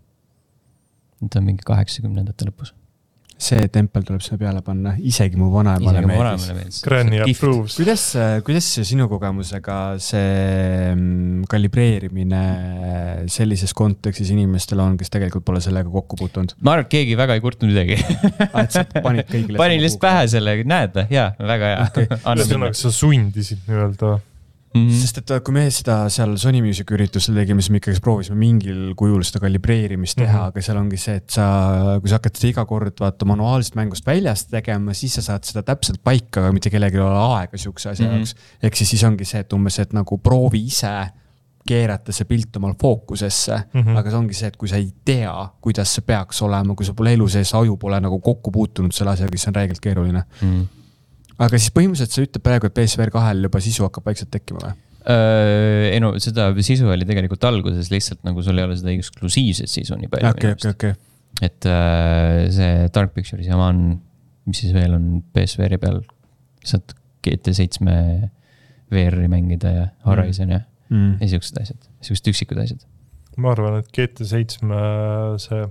ta 1.31 1.41
on 1.41 1.49
mingi 1.49 1.65
kaheksakümnendate 1.67 2.49
lõpus 2.49 2.75
see 3.37 3.67
tempel 3.73 4.05
tuleb 4.07 4.23
sinna 4.25 4.39
peale 4.41 4.63
panna, 4.65 4.95
isegi 4.97 5.37
mu 5.37 5.51
vanaemale 5.53 6.03
meeldis. 6.09 6.47
meeldis. 6.57 6.79
Granny 6.87 7.21
approves. 7.21 7.77
kuidas, 7.77 8.05
kuidas 8.47 8.69
sinu 8.89 9.09
kogemusega 9.13 9.77
see 10.01 10.95
mm, 10.95 11.45
kalibreerimine 11.51 12.41
sellises 13.33 13.77
kontekstis 13.77 14.33
inimestel 14.33 14.81
on, 14.85 14.97
kes 15.01 15.13
tegelikult 15.13 15.45
pole 15.49 15.61
sellega 15.65 15.93
kokku 15.93 16.17
puutunud? 16.21 16.57
ma 16.65 16.77
arvan, 16.77 16.89
et 16.89 16.95
keegi 16.97 17.19
väga 17.21 17.37
ei 17.37 17.45
kurtnud 17.45 17.75
midagi 17.75 17.99
ah, 18.49 18.63
et 18.65 18.73
sa 18.73 18.87
panid 19.05 19.29
kõigile 19.29 19.61
panin 19.61 19.85
lihtsalt 19.85 20.05
pähe 20.07 20.25
selle, 20.33 20.57
näed, 20.65 20.97
jaa, 21.13 21.29
väga 21.53 21.75
hea 21.75 21.85
okay.. 21.91 22.09
ühesõnaga, 22.39 22.81
sa 22.81 22.95
sundisid 23.03 23.69
nii-öelda 23.69 24.17
Mm 24.77 24.89
-hmm. 24.89 25.01
sest 25.01 25.19
et 25.19 25.33
kui 25.45 25.55
me 25.57 25.65
seda 25.71 25.97
seal 26.13 26.37
Sony 26.41 26.61
Music 26.63 26.91
üritusel 26.93 27.35
tegime, 27.39 27.63
siis 27.63 27.73
me 27.75 27.81
ikkagi 27.81 28.01
proovisime 28.05 28.39
mingil 28.39 28.95
kujul 28.99 29.25
seda 29.27 29.41
kalibreerimist 29.47 30.19
teha 30.19 30.33
mm, 30.33 30.39
-hmm. 30.39 30.49
aga 30.53 30.63
seal 30.63 30.81
ongi 30.81 31.01
see, 31.01 31.17
et 31.23 31.31
sa, 31.31 31.47
kui 32.01 32.13
sa 32.13 32.21
hakkad 32.21 32.37
seda 32.37 32.51
iga 32.53 32.65
kord 32.69 33.01
vaata 33.01 33.29
manuaalselt 33.29 33.79
mängust 33.81 34.07
väljast 34.07 34.51
tegema, 34.51 34.95
siis 34.95 35.15
sa 35.19 35.23
saad 35.23 35.45
seda 35.49 35.63
täpselt 35.63 36.03
paika, 36.05 36.41
aga 36.41 36.53
mitte 36.53 36.71
kellelgi 36.71 37.01
ei 37.01 37.07
ole 37.07 37.23
aega 37.41 37.59
sihukese 37.59 37.91
asja 37.91 38.07
mm 38.07 38.13
-hmm. 38.13 38.17
jaoks. 38.17 38.35
ehk 38.63 38.75
siis, 38.75 38.91
siis 38.91 39.05
ongi 39.05 39.25
see, 39.25 39.41
et 39.41 39.53
umbes, 39.53 39.79
et 39.79 39.93
nagu 39.93 40.19
proovi 40.19 40.65
ise 40.67 40.95
keerata 41.67 42.13
see 42.15 42.25
pilt 42.29 42.57
omal 42.57 42.75
fookusesse 42.81 43.57
mm, 43.73 43.83
-hmm. 43.83 43.99
aga 43.99 44.11
see 44.11 44.19
ongi 44.19 44.35
see, 44.35 44.49
et 44.49 44.57
kui 44.57 44.69
sa 44.69 44.77
ei 44.77 44.93
tea, 45.05 45.35
kuidas 45.61 45.95
see 45.95 46.05
peaks 46.07 46.43
olema, 46.43 46.75
kui 46.75 46.87
sa 46.87 46.95
pole 46.95 47.13
elu 47.13 47.29
sees, 47.29 47.55
aju 47.55 47.77
pole 47.77 48.01
nagu 48.01 48.21
kokku 48.21 48.51
puutunud 48.51 48.93
selle 48.93 49.11
asjaga, 49.11 49.33
siis 49.35 49.43
see 49.43 49.51
on 49.51 49.61
räigelt 49.61 49.81
keeruline 49.81 50.23
mm. 50.43 50.49
-hmm 50.49 50.77
aga 51.45 51.61
siis 51.61 51.73
põhimõtteliselt 51.75 52.15
sa 52.15 52.25
ütled 52.25 52.45
praegu, 52.45 52.69
et 52.69 52.77
PSVR 52.77 53.13
kahel 53.15 53.45
juba 53.47 53.61
sisu 53.65 53.87
hakkab 53.87 54.09
vaikselt 54.09 54.33
tekkima 54.35 54.63
või? 54.63 54.77
Ei 55.07 56.01
no 56.03 56.17
seda 56.23 56.49
sisu 56.67 56.89
oli 56.91 57.07
tegelikult 57.07 57.45
alguses 57.47 57.93
lihtsalt 57.93 58.25
nagu 58.27 58.43
sul 58.43 58.59
ei 58.59 58.67
ole 58.67 58.79
seda 58.79 58.91
eksklusiivset 58.91 59.71
sisu 59.71 59.99
nii 60.01 60.11
palju. 60.11 60.33
okei, 60.33 60.57
okei, 60.57 60.73
okei. 60.75 60.97
et 61.47 61.69
see 62.57 62.89
Dark 62.95 63.15
Pictures'i 63.15 63.53
jama 63.53 63.69
on, 63.71 63.85
mis 64.51 64.65
siis 64.65 64.75
veel 64.75 64.97
on 64.97 65.21
PSVR-i 65.37 65.79
peal, 65.83 66.01
saad 66.67 66.97
GT7 67.27 67.87
VR-i 68.91 69.31
mängida 69.31 69.75
ja 69.77 69.87
Horizon 70.07 70.57
ja 70.57 70.61
mm., 70.89 71.17
ja 71.21 71.31
siuksed 71.37 71.63
asjad, 71.63 71.89
siuksed 72.03 72.33
üksikud 72.33 72.59
asjad. 72.65 72.83
ma 73.39 73.55
arvan, 73.55 73.79
et 73.85 73.93
GT7 73.95 74.75
see 75.45 75.67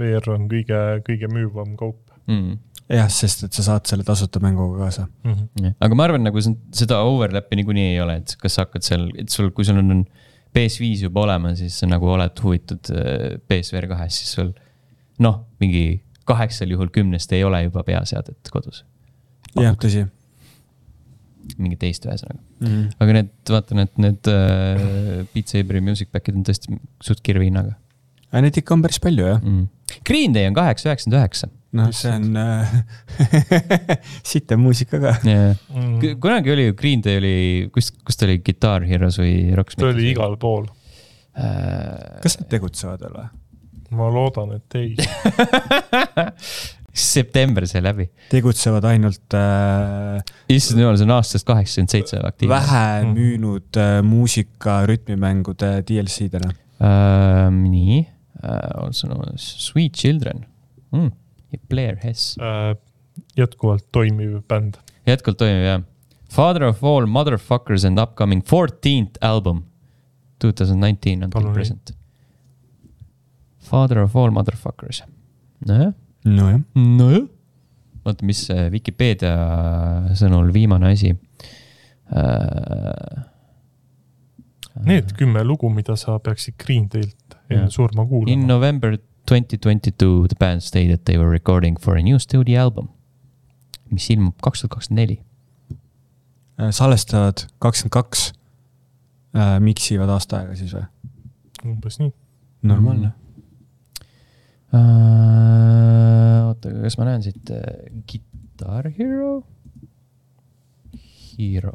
VR 0.00 0.34
on 0.34 0.50
kõige, 0.52 0.82
kõige 1.06 1.32
müüvam 1.32 1.78
kaup 1.80 2.02
mm 2.26 2.58
jah, 2.90 3.10
sest 3.12 3.44
et 3.46 3.56
sa 3.56 3.64
saad 3.66 3.86
selle 3.90 4.04
tasuta 4.06 4.42
mänguga 4.42 4.84
kaasa 4.84 5.06
mm. 5.06 5.34
-hmm. 5.34 5.74
aga 5.86 5.98
ma 5.98 6.06
arvan, 6.08 6.24
nagu 6.26 6.42
seda 6.42 7.00
overlap'i 7.06 7.60
niikuinii 7.60 7.86
ei 7.94 8.00
ole, 8.02 8.16
et 8.22 8.36
kas 8.40 8.58
sa 8.58 8.66
hakkad 8.66 8.86
seal, 8.86 9.08
et 9.18 9.30
sul, 9.30 9.50
kui 9.54 9.66
sul 9.66 9.78
on 9.78 10.04
PS5 10.56 11.06
juba 11.06 11.24
olemas, 11.26 11.58
siis 11.62 11.78
sa 11.78 11.86
nagu 11.86 12.08
oled 12.10 12.42
huvitatud 12.44 12.90
äh, 12.96 13.36
PSVR 13.48 13.86
kahest, 13.92 14.22
siis 14.22 14.32
sul 14.38 14.54
noh, 15.22 15.44
mingi 15.62 16.00
kaheksal 16.30 16.70
juhul 16.74 16.90
kümnest 16.94 17.32
ei 17.36 17.44
ole 17.46 17.62
juba 17.66 17.84
peaseadet 17.86 18.50
kodus. 18.54 18.84
jah, 19.58 19.76
tõsi. 19.78 20.06
mingit 21.58 21.80
teist 21.82 22.04
ühesõnaga 22.06 22.38
mm. 22.38 22.66
-hmm. 22.66 22.90
aga 23.02 23.14
need, 23.16 23.30
vaata 23.50 23.74
need, 23.78 23.94
need 23.98 24.28
uh, 24.30 25.22
Beat 25.34 25.50
Saberi 25.50 25.80
music 25.82 26.10
back'id 26.14 26.36
on 26.36 26.44
tõesti 26.46 26.76
suht 27.02 27.22
kirve 27.26 27.46
hinnaga. 27.46 27.74
aga 28.30 28.42
neid 28.46 28.58
ikka 28.60 28.74
on 28.74 28.82
päris 28.82 29.00
palju 29.02 29.26
jah 29.26 29.40
mm.? 29.40 29.68
Green 30.06 30.34
Day 30.34 30.46
on 30.46 30.54
kaheksa, 30.54 30.90
üheksakümmend 30.90 31.18
üheksa. 31.18 31.48
Noh, 31.78 31.90
see 31.94 32.10
on 32.10 32.36
äh, 32.40 32.72
sitem 34.32 34.64
muusika 34.64 34.98
ka 35.02 35.14
yeah.. 35.22 35.54
Mm. 35.74 36.18
kunagi 36.22 36.54
oli 36.54 36.66
ju, 36.70 36.74
Green 36.78 37.04
Day 37.04 37.20
oli, 37.20 37.36
kus, 37.74 37.92
kus 38.04 38.18
ta 38.18 38.26
oli, 38.26 38.40
Guitar 38.46 38.86
Heroes 38.88 39.20
või 39.20 39.36
Rocksmith? 39.58 39.86
ta 39.86 39.94
oli 39.94 40.10
igal 40.10 40.34
pool 40.40 40.66
äh.... 41.38 42.18
kas 42.24 42.40
nad 42.40 42.50
tegutsevad 42.50 43.06
veel 43.06 43.16
või? 43.20 43.30
ma 44.00 44.10
loodan, 44.14 44.54
et 44.58 44.78
ei 44.78 44.94
september 46.90 47.66
sai 47.70 47.82
läbi. 47.84 48.08
tegutsevad 48.32 48.86
ainult 48.90 49.38
äh,. 49.38 50.18
issand 50.50 50.82
jumal, 50.82 50.98
see 50.98 51.06
on 51.06 51.14
aastast 51.20 51.46
kaheksakümmend 51.48 51.94
seitse 51.94 52.18
aktiivne. 52.18 52.54
vähe 52.56 52.84
mm. 53.04 53.14
müünud 53.14 53.80
äh, 53.80 54.00
muusika 54.06 54.80
rütmimängude 54.90 55.76
DLC-dena 55.86 56.50
uh,. 56.50 57.46
nii 57.54 58.02
uh,, 58.02 58.84
also 58.84 59.10
known 59.10 59.34
as 59.34 59.46
Sweet 59.68 59.94
Children 60.02 60.44
mm. 60.90 61.10
Ja 61.52 61.58
Blair 61.68 61.96
Hess 62.02 62.36
uh,. 62.38 62.76
jätkuvalt 63.36 63.92
toimiv 63.92 64.42
bänd. 64.48 64.74
jätkuvalt 65.06 65.38
toimiv 65.38 65.64
jah. 65.64 65.82
Father 66.30 66.62
of 66.68 66.84
all 66.84 67.06
motherfuckers 67.06 67.84
and 67.84 67.98
upcoming 67.98 68.42
fourteenth 68.46 69.18
album. 69.20 69.64
Two 70.38 70.52
thousand 70.52 70.80
nineteen 70.80 71.24
until 71.24 71.52
present. 71.52 71.94
Father 73.58 73.98
of 74.02 74.16
all 74.16 74.30
motherfuckers, 74.30 75.02
nojah 75.66 75.92
nojah. 76.24 76.60
nojah. 76.74 77.28
oota, 78.04 78.24
mis 78.24 78.48
Vikipeedia 78.72 79.36
sõnul 80.16 80.52
viimane 80.54 80.86
asi 80.94 81.10
äh,? 81.12 81.18
Need 84.86 85.12
kümme 85.18 85.44
lugu, 85.44 85.68
mida 85.68 85.96
sa 85.98 86.18
peaksid 86.22 86.54
Green 86.56 86.88
Day'lt 86.88 87.34
enne 87.50 87.70
surma 87.70 88.06
kuulama. 88.08 88.32
In 88.32 88.46
November 88.48 88.96
twenty 89.30 89.58
twenty 89.62 89.92
two 89.94 90.26
the 90.28 90.34
band 90.38 90.64
stated 90.66 91.04
they 91.06 91.16
were 91.18 91.30
recording 91.30 91.78
for 91.78 91.94
a 91.94 92.02
new 92.02 92.18
studio 92.18 92.64
album, 92.66 92.88
mis 93.90 94.08
ilmub 94.10 94.34
kaks 94.42 94.64
tuhat 94.64 94.74
kakskümmend 94.74 94.98
neli. 94.98 95.20
Äh, 96.58 96.72
salvestavad 96.74 97.46
kakskümmend 97.62 97.94
kaks, 97.94 98.32
äh, 99.38 99.60
miksivad 99.62 100.10
aasta 100.10 100.42
aega 100.42 100.58
siis 100.58 100.74
või? 100.74 100.86
umbes 101.64 102.00
nii. 102.00 102.12
normaalne 102.62 103.06
mm 103.06 103.16
uh,. 104.78 106.48
oota, 106.50 106.70
kas 106.82 106.98
ma 106.98 107.06
näen 107.08 107.22
siit 107.24 107.50
uh, 107.50 107.62
Guitar 108.06 108.90
Hero? 108.98 109.32
Hero, 111.38 111.72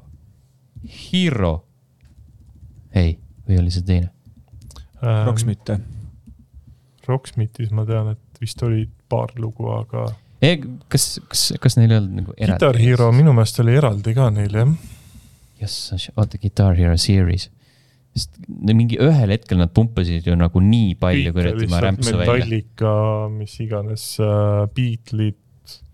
Hero. 0.85 1.53
ei, 2.95 3.17
või 3.47 3.59
oli 3.63 3.73
see 3.73 3.83
teine 3.87 4.09
ähm,? 5.01 5.25
Rocksmith. 5.27 5.94
Rocksmithis 7.09 7.71
ma 7.75 7.85
tean, 7.87 8.13
et 8.15 8.41
vist 8.41 8.61
oli 8.65 8.85
paar 9.09 9.33
lugu, 9.39 9.69
aga. 9.71 10.07
kas, 10.91 11.07
kas, 11.31 11.47
kas 11.61 11.77
neil 11.79 11.91
ei 11.91 11.99
olnud 12.01 12.21
nagu 12.21 12.37
eraldi? 12.37 12.59
Guitar 12.59 12.81
Hero 12.81 13.11
minu 13.15 13.33
meelest 13.33 13.61
oli 13.63 13.75
eraldi 13.79 14.15
ka 14.17 14.29
neil 14.33 14.59
jah. 14.61 14.73
jess, 15.61 15.93
oota, 16.15 16.41
Guitar 16.41 16.75
Hero 16.77 16.97
series 17.01 17.49
sest 18.15 18.37
mingi 18.47 18.97
ühel 19.03 19.33
hetkel 19.33 19.59
nad 19.59 19.73
pumpasid 19.75 20.27
ju 20.27 20.35
nagu 20.39 20.61
nii 20.63 20.93
palju 20.99 21.33
kuradi 21.35 21.67
oma 21.67 21.81
rämpsu 21.83 22.13
välja. 22.15 22.37
Metallica, 22.37 22.93
mis 23.33 23.55
iganes 23.63 24.05
uh,, 24.23 24.63
Beatlesid 24.71 25.35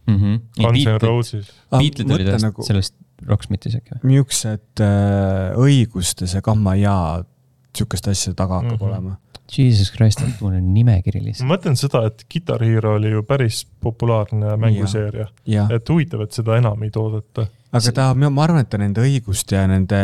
mm. 0.05 0.17
-hmm. 0.17 0.35
Guns 0.59 0.85
N 0.85 0.99
Roses. 1.01 1.49
Beatlesid 1.73 2.13
olid 2.13 2.29
sellest 2.29 2.45
nagu, 2.45 2.67
sellest 2.67 2.95
Rocksmithis 3.25 3.77
äkki 3.77 3.95
või? 3.95 4.11
niisugused 4.11 4.83
uh, 4.85 5.57
õigustes 5.65 6.37
ja 6.37 6.43
gamma 6.45 6.75
ja 6.77 6.95
sihukeste 7.77 8.13
asjade 8.13 8.37
taga 8.37 8.61
hakkab 8.61 8.77
mm 8.77 8.85
-hmm. 8.85 8.91
olema. 8.91 9.17
Jesus 9.57 9.91
Christ, 9.91 10.21
et 10.23 10.43
mul 10.43 10.57
on 10.59 10.73
nimekiri 10.73 11.23
lihtsalt. 11.23 11.47
ma 11.47 11.55
mõtlen 11.55 11.79
seda, 11.79 12.05
et 12.07 12.25
Guitar 12.31 12.63
Hero 12.63 12.95
oli 12.99 13.11
ju 13.11 13.23
päris 13.27 13.65
populaarne 13.81 14.55
mänguseeria. 14.57 15.27
et 15.69 15.89
huvitav, 15.89 16.23
et 16.27 16.39
seda 16.39 16.57
enam 16.61 16.83
ei 16.83 16.93
toodeta 16.93 17.47
aga 17.71 17.93
ta, 17.95 18.05
ma 18.19 18.43
arvan, 18.43 18.65
et 18.65 18.69
ta 18.71 18.79
nende 18.81 19.03
õiguste 19.03 19.55
ja 19.55 19.63
nende 19.69 19.99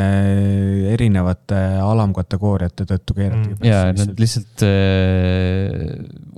erinevate 0.94 1.58
alamkategooriate 1.84 2.88
tõttu 2.88 3.18
keerati 3.18 3.52
mm.. 3.52 3.66
ja 3.68 3.82
nad 3.96 4.22
lihtsalt 4.22 4.64
äh, 4.68 5.98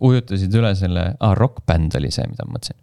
ujutasid 0.10 0.58
üle 0.58 0.74
selle 0.80 1.06
ah,, 1.13 1.36
rokkbänd 1.38 2.00
oli 2.00 2.12
see, 2.13 2.26
mida 2.32 2.48
ma 2.48 2.58
mõtlesin. 2.58 2.80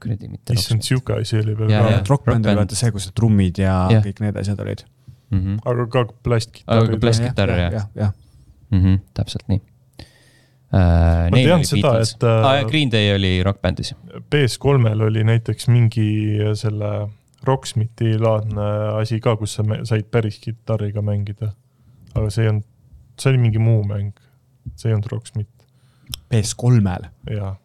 kuradi, 0.00 0.30
mitte. 0.30 0.56
issand, 0.56 0.86
sihuke 0.86 1.18
asi 1.18 1.40
oli 1.40 1.56
veel 1.58 1.74
ka. 1.74 2.00
rokkbänd 2.06 2.46
oli 2.46 2.62
vaata 2.62 2.78
see, 2.78 2.94
kus 2.94 3.10
need 3.10 3.18
trummid 3.18 3.62
ja, 3.64 3.76
ja 3.96 4.02
kõik 4.06 4.22
need 4.22 4.38
asjad 4.44 4.62
olid 4.62 4.86
mm. 4.86 5.40
-hmm. 5.40 5.60
aga 5.72 5.88
ka 5.90 6.06
plastkitarr. 6.22 6.84
aga 6.84 6.94
ka 6.94 7.02
plastkitarr 7.06 7.56
jah. 7.56 7.72
jah, 7.80 7.88
jah. 8.04 8.16
Mhm, 8.70 9.02
täpselt 9.14 9.48
nii 9.50 9.60
Uh, 10.70 11.26
ma 11.34 11.38
tean 11.42 11.64
seda, 11.66 11.96
et 11.98 12.24
ah, 12.30 12.60
Green 12.68 12.92
Day 12.92 13.08
oli 13.10 13.32
rokkbändis. 13.42 13.88
PS3-l 14.30 15.00
oli 15.02 15.24
näiteks 15.26 15.66
mingi 15.66 16.38
selle 16.54 16.90
Rocksmithi 17.42 18.12
laadne 18.22 18.66
asi 19.00 19.18
ka, 19.18 19.34
kus 19.40 19.56
sa 19.58 19.64
said 19.88 20.06
päris 20.14 20.38
kitarriga 20.38 21.02
mängida. 21.02 21.50
aga 22.14 22.30
see 22.30 22.44
ei 22.44 22.52
olnud, 22.52 22.68
see 23.18 23.32
oli 23.32 23.42
mingi 23.48 23.62
muu 23.62 23.82
mäng, 23.88 24.12
see 24.76 24.92
ei 24.92 24.94
olnud 24.94 25.10
Rocksmith. 25.10 25.66
PS3-l? 26.30 27.10
jaa. 27.34 27.56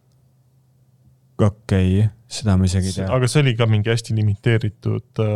okei 1.37 1.99
okay,, 1.99 2.09
seda 2.35 2.55
ma 2.59 2.67
isegi 2.67 2.91
ei 2.91 2.97
tea. 2.99 3.07
aga 3.17 3.29
see 3.31 3.41
oli 3.43 3.53
ka 3.57 3.67
mingi 3.69 3.91
hästi 3.91 4.15
limiteeritud 4.17 5.21
äh, 5.23 5.35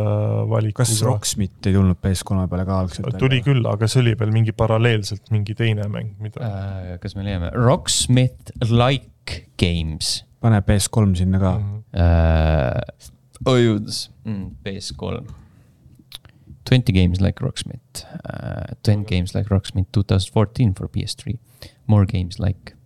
valik. 0.50 0.74
kas 0.78 0.94
Rocksmith 1.06 1.68
ei 1.68 1.76
tulnud 1.76 2.00
PS3 2.04 2.46
peale 2.52 2.66
ka 2.68 2.80
algselt? 2.84 3.18
tuli 3.20 3.40
küll, 3.46 3.62
aga 3.70 3.88
see 3.90 4.02
oli 4.04 4.16
veel 4.20 4.32
mingi 4.34 4.54
paralleelselt 4.56 5.32
mingi 5.34 5.56
teine 5.58 5.88
mäng, 5.92 6.14
mida 6.22 6.46
äh,. 6.46 6.96
kas 7.02 7.16
me 7.18 7.26
leiame, 7.26 7.52
Rocksmith 7.56 8.54
Like 8.70 9.46
Games. 9.60 10.20
pane 10.40 10.62
PS3 10.66 11.14
sinna 11.22 11.42
ka 11.42 11.56
mm. 11.58 11.68
-hmm. 11.68 11.78
Uh, 11.90 13.50
Ojudes 13.50 14.10
mm,, 14.24 14.56
PS3. 14.64 15.24
Twenty 16.68 16.92
games 16.92 17.20
like 17.20 17.42
Rocksmith 17.42 18.04
uh,, 18.04 18.74
ten 18.82 19.02
games 19.04 19.34
like 19.34 19.48
Rocksmith 19.50 19.88
two 19.92 20.02
thousand 20.02 20.32
fourteen 20.32 20.74
for 20.74 20.88
PS3. 20.88 21.38
More 21.86 22.06
games 22.06 22.38
like. 22.38 22.76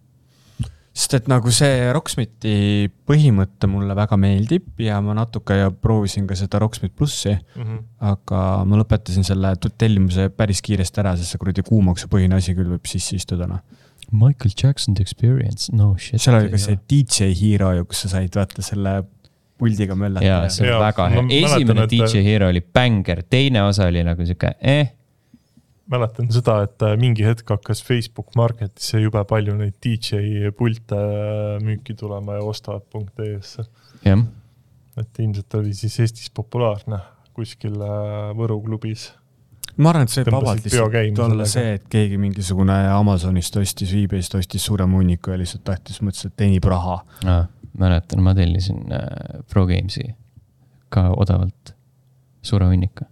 Sest 0.95 1.17
et 1.19 1.29
nagu 1.31 1.51
see 1.51 1.89
Rocksmithi 1.95 2.91
põhimõte 3.09 3.67
mulle 3.71 3.97
väga 3.99 4.19
meeldib 4.21 4.79
ja 4.83 5.01
ma 5.03 5.17
natuke 5.19 5.57
ja 5.59 5.73
proovisin 5.75 6.29
ka 6.31 6.37
seda 6.39 6.61
Rocksmith 6.63 6.95
plussi 6.95 7.33
mm. 7.35 7.63
-hmm. 7.63 7.81
aga 8.13 8.43
ma 8.69 8.79
lõpetasin 8.79 9.27
selle 9.27 9.57
tellimuse 9.75 10.29
päris 10.31 10.63
kiiresti 10.63 11.03
ära, 11.03 11.17
sest 11.19 11.35
see 11.35 11.43
kuradi 11.43 11.67
kuumaksupõhine 11.67 12.39
asi 12.39 12.55
küll 12.55 12.71
võib 12.77 12.87
sisse 12.87 13.19
istuda 13.19 13.51
noh. 13.51 13.65
Michael 14.15 14.53
Jackson's 14.55 15.01
Experience, 15.01 15.73
no 15.75 15.95
shit. 15.99 16.21
seal 16.23 16.39
oli 16.39 16.53
ka 16.53 16.61
see 16.61 16.79
DJ 16.91 17.33
Hero 17.41 17.73
ju, 17.75 17.87
kus 17.91 18.05
sa 18.05 18.15
said 18.15 18.37
vaata 18.37 18.63
selle 18.63 19.01
puldiga 19.59 19.97
möllata. 19.99 20.27
jaa, 20.27 20.49
see 20.53 20.67
on 20.67 20.75
ja, 20.75 20.81
väga 20.83 21.09
hea, 21.11 21.25
esimene 21.41 21.81
mäletan, 21.81 22.05
DJ 22.13 22.23
Hero 22.27 22.51
oli 22.53 22.63
bängar, 22.63 23.25
teine 23.31 23.65
osa 23.67 23.89
oli 23.91 24.05
nagu 24.07 24.27
sihuke 24.27 24.55
eh. 24.61 24.93
Mäletan 25.91 26.31
seda, 26.33 26.61
et 26.67 26.85
äh, 26.87 26.95
mingi 27.01 27.27
hetk 27.27 27.51
hakkas 27.57 27.83
Facebook 27.85 28.33
Marketisse 28.39 29.03
jube 29.03 29.21
palju 29.29 29.57
neid 29.59 29.77
DJ 29.85 30.53
pilte 30.57 31.01
äh, 31.01 31.59
müüki 31.65 31.97
tulema 31.99 32.39
ja 32.39 32.47
ostavad.ee-sse. 32.47 33.67
jah. 34.05 34.25
et 35.01 35.21
ilmselt 35.21 35.61
oli 35.61 35.75
siis 35.75 35.99
Eestis 36.01 36.31
populaarne 36.35 37.03
kuskil 37.37 37.77
äh, 37.83 38.31
Võru 38.39 38.61
klubis 38.65 39.11
ma 39.77 39.91
arvan, 39.91 40.07
et 40.07 40.15
see 40.15 40.23
võib 40.23 40.39
vabalt 40.39 40.65
lihtsalt 40.65 41.21
olla 41.27 41.49
see, 41.51 41.75
et 41.81 41.91
keegi 41.91 42.21
mingisugune 42.21 42.77
Amazonist 42.95 43.57
ostis, 43.61 43.93
e-Bayst 43.99 44.39
ostis 44.39 44.65
suurema 44.65 45.01
hunniku 45.01 45.35
ja 45.35 45.41
lihtsalt 45.41 45.67
tahtis, 45.67 46.01
mõtles, 46.01 46.31
et 46.31 46.37
teenib 46.39 46.71
raha 46.71 47.03
ah 47.27 47.45
mäletan, 47.79 48.23
ma 48.23 48.35
tellisin 48.35 48.93
äh, 48.93 49.43
Pro 49.51 49.67
Games'i 49.67 50.15
ka 50.89 51.09
odavalt 51.17 51.75
suure 52.43 52.69
hunnika. 52.71 53.07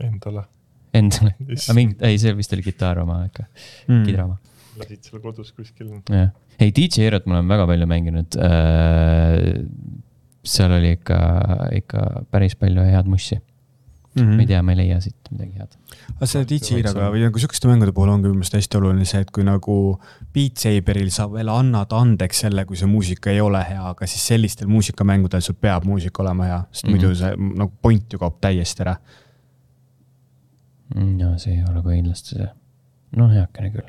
Endale? 0.00 0.44
Endale, 0.96 1.36
aga 1.54 1.76
mingi, 1.76 1.96
ei, 2.06 2.18
see 2.18 2.32
vist 2.38 2.54
oli 2.56 2.64
kitarr 2.66 3.02
oma 3.04 3.20
ikka 3.28 3.44
mm., 3.46 4.06
kidra 4.08 4.24
oma. 4.26 4.38
lasid 4.80 5.04
selle 5.06 5.20
kodus 5.22 5.52
kuskil? 5.54 5.92
jah, 6.10 6.32
ei 6.58 6.72
DJ 6.74 7.06
Hero't 7.06 7.28
ma 7.30 7.38
olen 7.38 7.52
väga 7.52 7.68
palju 7.70 7.90
mänginud 7.90 8.40
äh,. 8.40 9.62
seal 10.46 10.72
oli 10.72 10.96
ikka, 10.96 11.20
ikka 11.82 12.26
päris 12.32 12.56
palju 12.58 12.86
head 12.88 13.10
mussi 13.10 13.38
mm. 14.14 14.22
-hmm. 14.22 14.34
ma 14.36 14.40
ei 14.40 14.46
tea, 14.46 14.62
ma 14.62 14.72
ei 14.72 14.76
leia 14.76 15.00
siit 15.00 15.30
midagi 15.30 15.58
head. 15.58 15.76
aga 16.16 16.26
selle 16.26 16.46
DJ-ga 16.50 17.10
või 17.12 17.22
nagu 17.24 17.42
sihukeste 17.42 17.70
mängude 17.70 17.94
puhul 17.96 18.12
ongi 18.12 18.26
minu 18.26 18.40
meelest 18.40 18.56
hästi 18.58 18.78
oluline 18.80 19.06
see, 19.08 19.22
et 19.24 19.30
kui 19.34 19.46
nagu 19.46 19.76
Beat 20.34 20.62
Saberil 20.64 21.10
sa 21.14 21.28
veel 21.30 21.50
annad 21.52 21.94
andeks 21.96 22.44
selle, 22.44 22.64
kui 22.68 22.78
see 22.80 22.90
muusika 22.90 23.32
ei 23.32 23.40
ole 23.44 23.62
hea, 23.68 23.82
aga 23.92 24.08
siis 24.10 24.26
sellistel 24.32 24.70
muusikamängudel 24.70 25.44
sul 25.44 25.58
peab 25.60 25.86
muusika 25.88 26.24
olema 26.24 26.48
hea, 26.50 26.60
sest 26.70 26.86
mm 26.86 26.94
-hmm. 26.94 26.98
muidu 26.98 27.14
see 27.14 27.58
nagu 27.64 27.72
point 27.82 28.12
ju 28.12 28.18
kaob 28.18 28.40
täiesti 28.40 28.86
ära. 28.86 28.96
Mm, 30.94 31.14
no 31.20 31.36
see 31.38 31.54
ei 31.54 31.64
ole 31.70 31.82
kindlasti 31.84 32.34
see, 32.34 32.48
no 33.18 33.28
heakene 33.30 33.70
küll. 33.74 33.86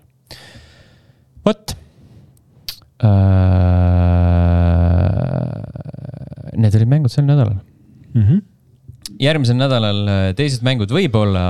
vot 1.46 1.76
äh,. 3.02 3.10
Need 6.62 6.76
olid 6.78 6.90
mängud 6.92 7.10
sel 7.10 7.26
nädalal 7.26 7.58
mm. 8.14 8.24
-hmm 8.24 8.42
järgmisel 9.22 9.58
nädalal 9.58 10.00
äh, 10.08 10.22
teised 10.38 10.64
mängud 10.66 10.92
võib-olla 10.94 11.44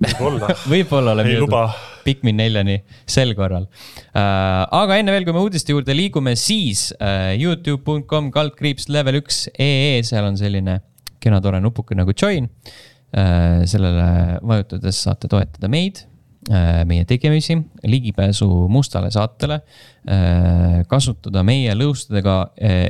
võib-olla 0.00 0.54
võib-olla 0.72 1.12
oleme 1.14 1.34
jõudnud 1.36 1.84
Pikmin 2.06 2.38
neljani 2.38 2.80
sel 3.06 3.34
korral 3.34 3.66
uh,. 3.66 4.64
aga 4.80 4.98
enne 4.98 5.14
veel, 5.14 5.26
kui 5.26 5.34
me 5.34 5.42
uudiste 5.42 5.74
juurde 5.74 5.94
liigume, 5.94 6.36
siis 6.38 6.88
uh, 6.96 7.34
Youtube.com 7.34 8.30
kaldkriips 8.34 8.88
level 8.88 9.20
üks 9.20 9.48
ee, 9.58 10.02
seal 10.06 10.26
on 10.26 10.38
selline 10.38 10.80
kena 11.22 11.40
tore 11.42 11.60
nupuke 11.60 11.98
nagu 11.98 12.14
join 12.14 12.46
uh,. 12.46 12.95
Sellele 13.12 14.06
vajutades 14.44 14.98
saate 15.06 15.28
toetada 15.30 15.70
meid 15.72 16.02
uh,, 16.50 16.82
meie 16.88 17.04
tegemisi, 17.08 17.56
ligipääsu 17.86 18.48
mustale 18.72 19.12
saatele 19.14 19.60
uh,. 19.62 20.82
kasutada 20.90 21.44
meie 21.46 21.74
lõustadega 21.78 22.38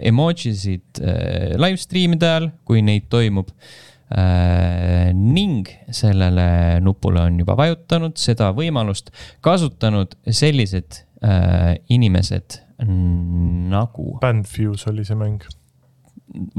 emojisid 0.08 1.02
live 1.60 1.82
stream'ide 1.82 2.32
ajal, 2.32 2.50
kui 2.64 2.82
neid 2.82 3.10
toimub 3.12 3.52
Äh, 4.06 5.10
ning 5.10 5.66
sellele 5.90 6.78
nupule 6.80 7.24
on 7.26 7.40
juba 7.40 7.56
vajutanud 7.58 8.14
seda 8.22 8.52
võimalust 8.54 9.10
kasutanud 9.42 10.14
sellised 10.30 11.00
äh, 11.26 11.74
inimesed 11.90 12.60
nagu. 12.86 14.12
Bandfuse 14.22 14.92
oli 14.92 15.02
see 15.08 15.18
mäng. 15.18 15.42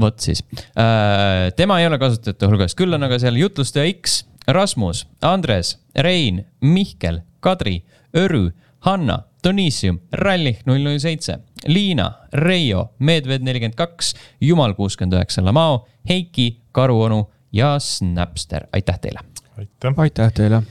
Vot 0.00 0.18
siis 0.22 0.42
äh,, 0.78 1.48
tema 1.56 1.80
ei 1.80 1.88
ole 1.88 1.98
kasutajate 2.00 2.48
hulgas, 2.50 2.76
küll 2.78 2.94
on 2.94 3.06
aga 3.06 3.18
seal 3.22 3.38
jutlustaja 3.38 3.88
X, 3.92 4.22
Rasmus, 4.48 5.04
Andres, 5.22 5.76
Rein, 5.96 6.44
Mihkel, 6.60 7.22
Kadri, 7.44 7.82
Örü, 8.16 8.50
Hanna, 8.86 9.22
Donissium, 9.44 10.00
Rallih 10.12 10.62
null 10.66 10.82
null 10.86 10.98
seitse, 11.02 11.38
Liina, 11.66 12.08
Reio, 12.32 12.88
Medved 12.98 13.44
nelikümmend 13.46 13.76
kaks, 13.78 14.14
Jumal 14.40 14.74
kuuskümmend 14.78 15.18
üheksa, 15.18 15.44
Lamao, 15.44 15.86
Heiki, 16.08 16.50
Karuonu 16.72 17.26
ja 17.52 17.76
Snapster, 17.82 18.68
aitäh 18.72 18.98
teile. 18.98 19.24
aitäh. 19.58 19.94
aitäh 19.98 20.32
teile 20.32 20.62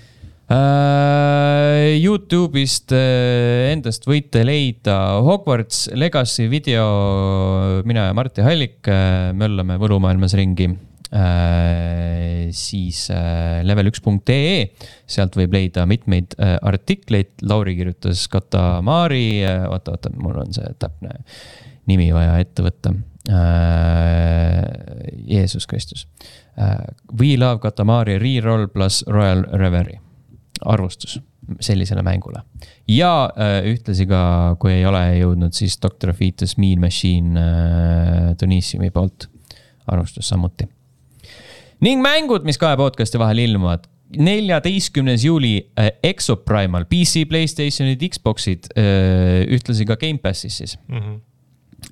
Youtube'ist 1.98 2.94
uh, 2.96 3.68
endast 3.74 4.06
võite 4.08 4.46
leida 4.48 5.20
Hogwarts 5.26 5.90
Legacy 5.92 6.48
video, 6.48 6.86
mina 7.88 8.06
ja 8.08 8.14
Martti 8.16 8.46
Hallik 8.46 8.88
uh, 8.88 9.34
möllame 9.36 9.76
võlumaailmas 9.82 10.38
ringi. 10.40 10.70
Siis 12.58 13.06
uh, 13.12 13.60
level1.ee, 13.64 14.58
sealt 15.08 15.36
võib 15.40 15.54
leida 15.56 15.86
mitmeid 15.88 16.36
artikleid, 16.40 17.32
Lauri 17.48 17.76
kirjutas 17.80 18.26
Katamari 18.32 19.44
oota, 19.46 19.96
oota, 19.96 20.12
mul 20.20 20.36
on 20.44 20.52
see 20.56 20.68
täpne 20.80 21.12
nimi 21.88 22.12
vaja 22.16 22.40
ette 22.44 22.64
võtta. 22.64 22.92
Jeesus 25.28 25.68
Kristus. 25.68 26.08
Äh, 26.58 26.78
We 27.20 27.38
Love 27.38 27.60
Katamari 27.60 28.18
Reroll 28.18 28.68
pluss 28.68 29.04
Royal 29.08 29.44
Reverie, 29.52 30.00
arvustus 30.66 31.20
sellisele 31.64 32.04
mängule. 32.04 32.42
ja 32.88 33.30
äh, 33.38 33.60
ühtlasi 33.74 34.08
ka, 34.10 34.56
kui 34.60 34.74
ei 34.74 34.86
ole 34.86 35.04
jõudnud, 35.20 35.56
siis 35.56 35.78
Doctor 35.82 36.14
Fetus 36.14 36.58
Mean 36.58 36.82
Machine 36.84 37.40
äh, 37.40 38.32
Donissiumi 38.42 38.92
poolt, 38.92 39.30
arvustus 39.88 40.30
samuti. 40.30 40.68
ning 41.82 42.02
mängud, 42.04 42.44
mis 42.48 42.60
kahe 42.62 42.78
podcast'i 42.80 43.20
vahel 43.22 43.46
ilmuvad 43.46 43.88
neljateistkümnes 44.18 45.24
juuli 45.28 45.56
äh, 45.80 45.92
Exoprimal, 46.04 46.86
PC, 46.88 47.26
Playstationid, 47.28 48.04
Xbox'id 48.10 48.70
äh,, 48.78 49.44
ühtlasi 49.52 49.88
ka 49.88 49.98
Gamepassis 50.00 50.62
siis 50.64 50.78
mm. 50.88 51.00
-hmm 51.00 51.18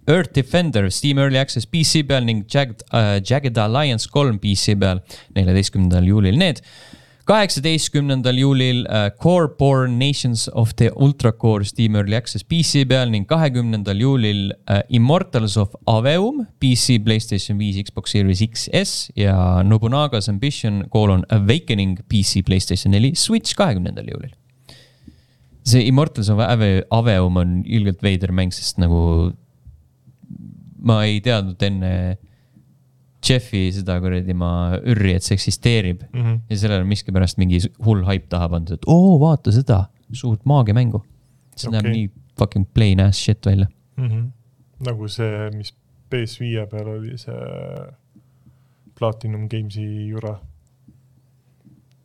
Earth 0.07 0.34
Defender 0.34 0.89
Steam 0.91 1.18
Early 1.18 1.38
Access 1.38 1.66
PC 1.66 2.03
peal 2.07 2.26
ning 2.26 2.45
Jagged 2.53 2.84
uh,, 2.91 3.20
Jagged 3.22 3.57
Alliance 3.57 4.09
kolm 4.11 4.39
PC 4.41 4.76
peal, 4.80 5.01
neljateistkümnendal 5.38 6.07
juulil 6.09 6.38
need. 6.38 6.61
Kaheksateistkümnendal 7.26 8.38
juulil 8.38 8.84
uh, 8.86 9.07
Core 9.21 9.49
Born 9.59 9.97
Nations 9.97 10.45
of 10.53 10.76
the 10.78 10.91
Ultra 10.95 11.32
Core 11.32 11.65
Steam 11.65 11.95
Early 11.97 12.15
Access 12.15 12.45
PC 12.45 12.86
peal 12.89 13.09
ning 13.09 13.26
kahekümnendal 13.30 13.97
juulil 14.01 14.51
uh, 14.69 14.84
Immortals 14.93 15.57
of 15.57 15.73
Aveum 15.89 16.43
PC, 16.61 16.99
Playstation 17.05 17.57
viis, 17.57 17.80
Xbox 17.82 18.13
Series 18.13 18.43
XS 18.45 18.93
ja 19.17 19.36
Nobunaga's 19.65 20.30
Ambition 20.30 20.84
colon 20.93 21.26
Awakening 21.34 21.97
PC, 22.11 22.45
Playstation 22.45 22.93
neli, 22.93 23.15
Switch 23.17 23.57
kahekümnendal 23.57 24.05
juulil. 24.13 24.36
See 25.65 25.88
Immortals 25.89 26.30
of 26.30 26.43
Aveum 26.45 27.41
on 27.41 27.57
ilgelt 27.65 28.05
veider 28.05 28.36
mäng, 28.38 28.53
sest 28.53 28.78
nagu 28.78 29.34
ma 30.86 31.01
ei 31.07 31.17
teadnud 31.26 31.61
enne 31.65 31.91
Jeffi 33.26 33.63
seda 33.73 33.97
kuradi 34.03 34.36
ma 34.38 34.51
ürri, 34.82 35.15
et 35.17 35.26
see 35.26 35.36
eksisteerib 35.38 36.03
mm. 36.11 36.21
-hmm. 36.21 36.39
ja 36.49 36.57
sellele 36.61 36.86
on 36.86 36.91
miskipärast 36.91 37.39
mingi 37.41 37.61
hull 37.86 38.03
haip 38.09 38.30
taha 38.30 38.49
pandud, 38.49 38.78
et 38.78 38.88
oo, 38.88 39.17
vaata 39.19 39.51
seda 39.55 39.86
suurt 40.11 40.45
maagiamängu. 40.45 41.03
see 41.55 41.69
okay. 41.69 41.82
näeb 41.82 41.93
nii 41.93 42.09
fucking 42.39 42.67
plain 42.73 42.99
ass 42.99 43.23
shit 43.23 43.45
välja 43.45 43.67
mm. 43.97 44.07
-hmm. 44.07 44.30
nagu 44.86 45.07
see, 45.07 45.49
mis 45.55 45.73
PS5 46.13 46.67
peal 46.71 46.88
oli 46.88 47.17
see 47.17 47.34
Platinum 48.99 49.49
Games'i 49.49 50.07
jura. 50.07 50.39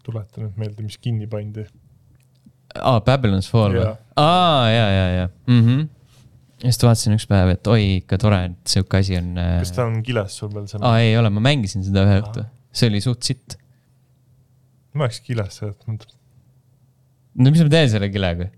tuleta 0.03 0.41
nüüd 0.41 0.57
meelde, 0.57 0.83
mis 0.83 0.99
kinni 0.99 1.27
pandi. 1.27 1.67
aa, 2.81 3.01
Babylon's 3.01 3.51
Fall 3.51 3.75
või? 3.75 3.97
aa, 4.17 4.69
ja, 4.71 4.91
ja, 4.91 5.09
ja 5.21 5.29
mm. 5.47 5.65
-hmm 5.67 5.89
just 6.65 6.85
vaatasin 6.85 7.17
üks 7.17 7.27
päev, 7.31 7.55
et 7.55 7.71
oi, 7.71 7.83
ikka 8.01 8.19
tore, 8.21 8.41
et 8.51 8.75
sihuke 8.75 9.01
asi 9.01 9.19
on. 9.21 9.33
Äh, 9.41 9.57
kas 9.65 9.75
ta 9.77 9.87
on 9.89 10.01
kiles 10.07 10.37
sul 10.43 10.53
veel 10.53 10.69
see? 10.71 10.81
aa, 10.83 11.01
ei 11.03 11.17
ole, 11.21 11.33
ma 11.33 11.43
mängisin 11.45 11.85
seda 11.87 12.05
ühe 12.07 12.21
õhtu, 12.21 12.47
see 12.77 12.93
oli 12.93 13.03
suht 13.05 13.27
sitt. 13.27 13.59
ma 14.95 15.07
oleks 15.07 15.21
kiles 15.25 15.61
jätnud. 15.63 16.09
no 17.41 17.53
mis 17.53 17.63
ma 17.65 17.73
teen 17.73 17.93
selle 17.93 18.11
kilega? 18.13 18.51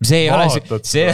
see 0.00 0.22
ei 0.24 0.30
Vaatad 0.32 0.70
ole, 0.72 0.80
see 0.88 1.10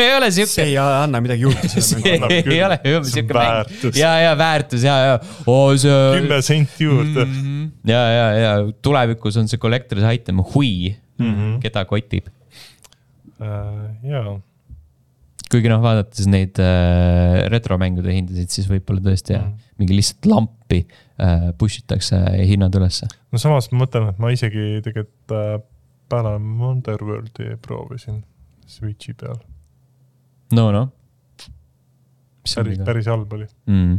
ei 0.00 0.14
ole 0.16 0.30
siuke. 0.32 0.52
see 0.54 0.68
ei 0.70 0.78
anna 0.80 1.20
midagi 1.20 1.44
juurde. 1.44 1.68
see 1.90 2.14
ei 2.14 2.62
ole 2.62 3.04
siuke 3.10 3.36
mäng. 3.36 3.74
ja, 3.98 4.14
ja 4.22 4.32
väärtus 4.38 4.86
ja, 4.86 4.96
ja 5.10 5.18
oh,. 5.50 5.74
kümme 5.74 6.40
senti 6.42 6.86
juurde 6.86 7.26
mm. 7.26 7.36
-hmm. 7.42 7.68
ja, 7.90 8.00
ja, 8.14 8.32
ja 8.38 8.56
tulevikus 8.82 9.36
on 9.36 9.50
see 9.50 9.60
collector's 9.60 10.06
item 10.08 10.40
hui 10.54 10.96
mm, 11.18 11.34
-hmm. 11.34 11.60
keda 11.60 11.84
kotib 11.84 12.32
uh,. 13.42 14.08
jaa 14.08 14.40
kuigi 15.52 15.70
noh, 15.70 15.82
vaadates 15.84 16.28
neid 16.30 16.58
äh, 16.62 17.44
retromängude 17.52 18.14
hindasid, 18.14 18.52
siis 18.52 18.68
võib-olla 18.70 19.02
tõesti 19.04 19.36
jah 19.36 19.44
mm., 19.44 19.70
mingi 19.80 19.96
lihtsalt 19.96 20.28
lampi 20.30 20.80
äh, 20.84 21.48
push 21.58 21.82
itakse 21.82 22.18
hinnad 22.46 22.74
ülesse. 22.78 23.08
no 23.32 23.40
samas 23.42 23.70
ma 23.72 23.84
mõtlen, 23.84 24.10
et 24.12 24.20
ma 24.22 24.32
isegi 24.34 24.80
tegelikult 24.86 25.36
äh, 25.36 25.56
Balan 26.12 26.44
Wonderworldi 26.60 27.56
proovisin 27.64 28.22
Switchi 28.70 29.16
peal. 29.18 29.38
no 30.54 30.68
noh. 30.74 30.90
päris, 32.54 32.82
päris 32.86 33.10
halb 33.10 33.32
oli 33.36 33.48
mm,. 33.66 33.96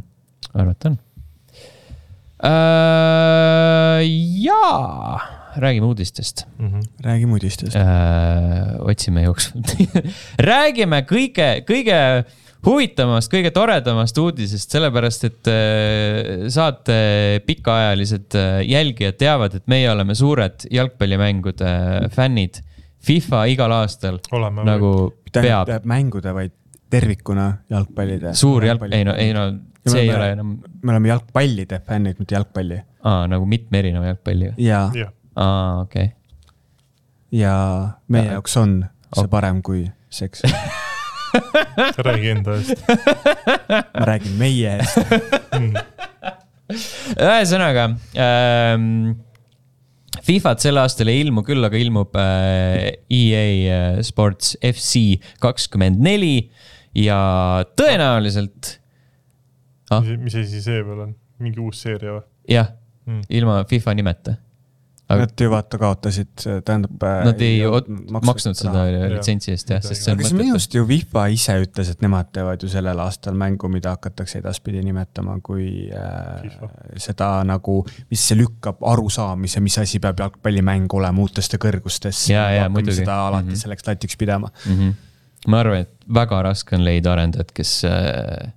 arvata 0.53 0.93
on 0.93 0.99
äh,. 2.45 4.05
jaa 4.45 5.34
räägime 5.57 5.87
uudistest 5.87 6.45
mm. 6.59 6.71
-hmm. 6.71 6.87
räägime 7.03 7.31
uudistest 7.37 7.75
äh,. 7.75 8.79
otsime 8.79 9.23
jooksvalt 9.23 9.75
räägime 10.51 11.01
kõige, 11.09 11.49
kõige 11.67 12.25
huvitavamast, 12.65 13.31
kõige 13.31 13.51
toredamast 13.53 14.17
uudisest, 14.17 14.73
sellepärast 14.73 15.27
et 15.27 15.49
äh, 15.51 16.47
saate 16.53 16.97
pikaajalised 17.45 18.37
äh, 18.39 18.61
jälgijad 18.69 19.19
teavad, 19.21 19.57
et 19.59 19.67
meie 19.71 19.89
oleme 19.91 20.15
suured 20.15 20.67
jalgpallimängude 20.71 21.75
fännid. 22.15 22.61
FIFA 23.05 23.43
igal 23.53 23.71
aastal 23.75 24.17
oleme 24.33 24.63
nagu 24.65 24.91
või. 25.11 25.29
peab. 25.35 25.69
mängude, 25.85 26.33
vaid 26.33 26.55
tervikuna 26.89 27.51
jalgpallide. 27.69 28.33
suur 28.33 28.65
jalg, 28.65 28.87
ei 28.89 29.05
no, 29.05 29.13
ei 29.13 29.33
no 29.35 29.45
see 29.85 30.07
ei 30.07 30.13
ole 30.15 30.31
enam. 30.33 30.55
me 30.81 30.95
oleme 30.95 31.11
jalgpallide 31.11 31.81
fännid, 31.85 32.17
mitte 32.19 32.35
jalgpalli. 32.35 32.79
aa, 33.05 33.27
nagu 33.29 33.45
mitme 33.45 33.83
erineva 33.83 34.09
jalgpalliga. 34.09 34.55
jaa 34.57 34.89
ja 34.95 35.11
aa, 35.35 35.81
okei. 35.81 36.05
Okay.. 36.05 37.39
ja 37.39 37.55
meie 38.07 38.31
jaoks 38.33 38.57
on 38.61 38.79
see 39.15 39.31
parem 39.31 39.61
kui 39.65 39.85
seks. 40.09 40.43
Räägi 42.07 42.31
enda 42.31 42.55
eest. 42.55 42.85
Ma 42.87 44.05
räägin 44.07 44.37
meie 44.39 44.77
eest. 44.79 44.97
Ühesõnaga 47.21 47.89
ähm, 48.17 48.85
Fifat 50.25 50.63
sel 50.63 50.79
aastal 50.81 51.11
ei 51.11 51.19
ilmu, 51.21 51.43
küll 51.45 51.61
aga 51.67 51.77
ilmub 51.77 52.15
äh, 52.17 52.95
EA 53.13 53.43
äh, 53.75 53.99
Sports 54.07 54.55
FC 54.65 55.19
kakskümmend 55.43 56.01
neli 56.01 56.47
ja 56.97 57.19
tõenäoliselt 57.77 58.79
ah.. 59.91 60.01
mis 60.01 60.37
asi 60.39 60.63
see 60.63 60.79
veel 60.79 61.03
on, 61.05 61.13
mingi 61.43 61.61
uus 61.61 61.83
seeria 61.85 62.15
või? 62.15 62.25
jah 62.49 62.71
mm., 63.05 63.27
ilma 63.37 63.59
FIFA 63.69 63.95
nimeta 63.99 64.37
Nad 65.05 65.37
ju 65.37 65.49
vaata 65.51 65.77
kaotasid, 65.77 66.31
tähendab. 66.65 67.03
Nad 67.27 67.41
ei, 67.45 67.59
ei 67.61 67.67
maksnud, 67.69 68.23
maksnud 68.25 68.57
seda 68.57 68.85
litsentsi 69.11 69.51
eest 69.53 69.69
jah, 69.69 69.83
sest 69.85 70.01
see 70.01 70.13
on. 70.13 70.17
aga 70.17 70.29
see 70.31 70.37
minu 70.39 70.55
arust 70.55 70.73
ju 70.73 70.85
FIFA 70.89 71.25
ise 71.35 71.57
ütles, 71.61 71.91
et 71.93 72.01
nemad 72.01 72.31
teevad 72.33 72.65
ju 72.65 72.69
sellel 72.71 73.01
aastal 73.03 73.37
mängu, 73.37 73.69
mida 73.69 73.93
hakatakse 73.93 74.41
edaspidi 74.41 74.81
nimetama 74.85 75.37
kui 75.45 75.91
äh, 75.93 76.49
seda 77.01 77.29
nagu, 77.45 77.77
mis 78.09 78.25
lükkab 78.39 78.81
arusaamise, 78.95 79.61
mis 79.61 79.77
asi 79.83 80.01
peab 80.01 80.25
jalgpallimäng 80.25 80.97
olema 80.97 81.21
uutesse 81.21 81.61
kõrgustesse. 81.61 82.33
ja, 82.33 82.49
ja 82.55 82.67
muidugi. 82.69 83.03
seda 83.03 83.21
alati 83.27 83.51
mm 83.51 83.53
-hmm. 83.53 83.61
selleks 83.61 83.87
latiks 83.87 84.17
pidama 84.17 84.49
mm. 84.65 84.73
-hmm. 84.73 84.93
ma 85.47 85.59
arvan, 85.59 85.85
et 85.85 85.93
väga 86.13 86.41
raske 86.49 86.75
on 86.75 86.85
leida 86.85 87.13
arendajat, 87.13 87.51
kes 87.51 87.83
äh, 87.85 88.53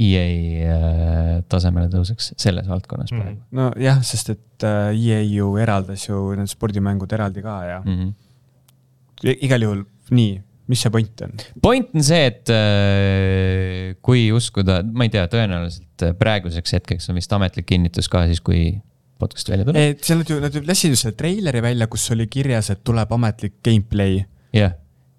EA 0.00 0.26
äh, 0.74 1.32
tasemele 1.50 1.90
tõuseks 1.92 2.32
selles 2.40 2.68
valdkonnas 2.70 3.12
praegu 3.12 3.36
mm. 3.36 3.40
-hmm. 3.40 3.56
nojah, 3.60 4.02
sest 4.06 4.32
et 4.34 4.66
äh, 4.66 4.92
EA 4.96 5.22
ju 5.26 5.54
eraldas 5.60 6.06
ju 6.08 6.20
need 6.38 6.50
spordimängud 6.50 7.12
eraldi 7.12 7.42
ka 7.44 7.56
ja 7.68 7.80
mm 7.84 7.96
-hmm. 7.96 9.36
igal 9.46 9.62
juhul 9.62 9.84
nii, 10.10 10.40
mis 10.66 10.82
see 10.82 10.90
point 10.90 11.24
on? 11.26 11.32
point 11.62 11.94
on 11.94 12.02
see, 12.04 12.26
et 12.26 12.48
äh, 12.48 13.96
kui 14.02 14.30
uskuda, 14.32 14.82
ma 14.82 15.04
ei 15.04 15.12
tea, 15.16 15.26
tõenäoliselt 15.26 16.06
praeguseks 16.18 16.72
hetkeks 16.78 17.10
on 17.10 17.20
vist 17.20 17.32
ametlik 17.32 17.66
kinnitus 17.66 18.08
ka 18.08 18.26
siis, 18.26 18.40
kui 18.40 18.80
podcast 19.20 19.50
välja 19.52 19.64
tuleb. 19.68 20.00
seal 20.02 20.18
nad 20.18 20.30
ju, 20.30 20.40
nad 20.40 20.54
ju 20.54 20.62
lasid 20.64 20.94
ju 20.94 20.96
selle 20.96 21.16
treileri 21.16 21.62
välja, 21.62 21.86
kus 21.86 22.10
oli 22.14 22.26
kirjas, 22.26 22.70
et 22.70 22.84
tuleb 22.84 23.12
ametlik 23.12 23.60
gameplay. 23.64 24.24
jah, 24.56 24.72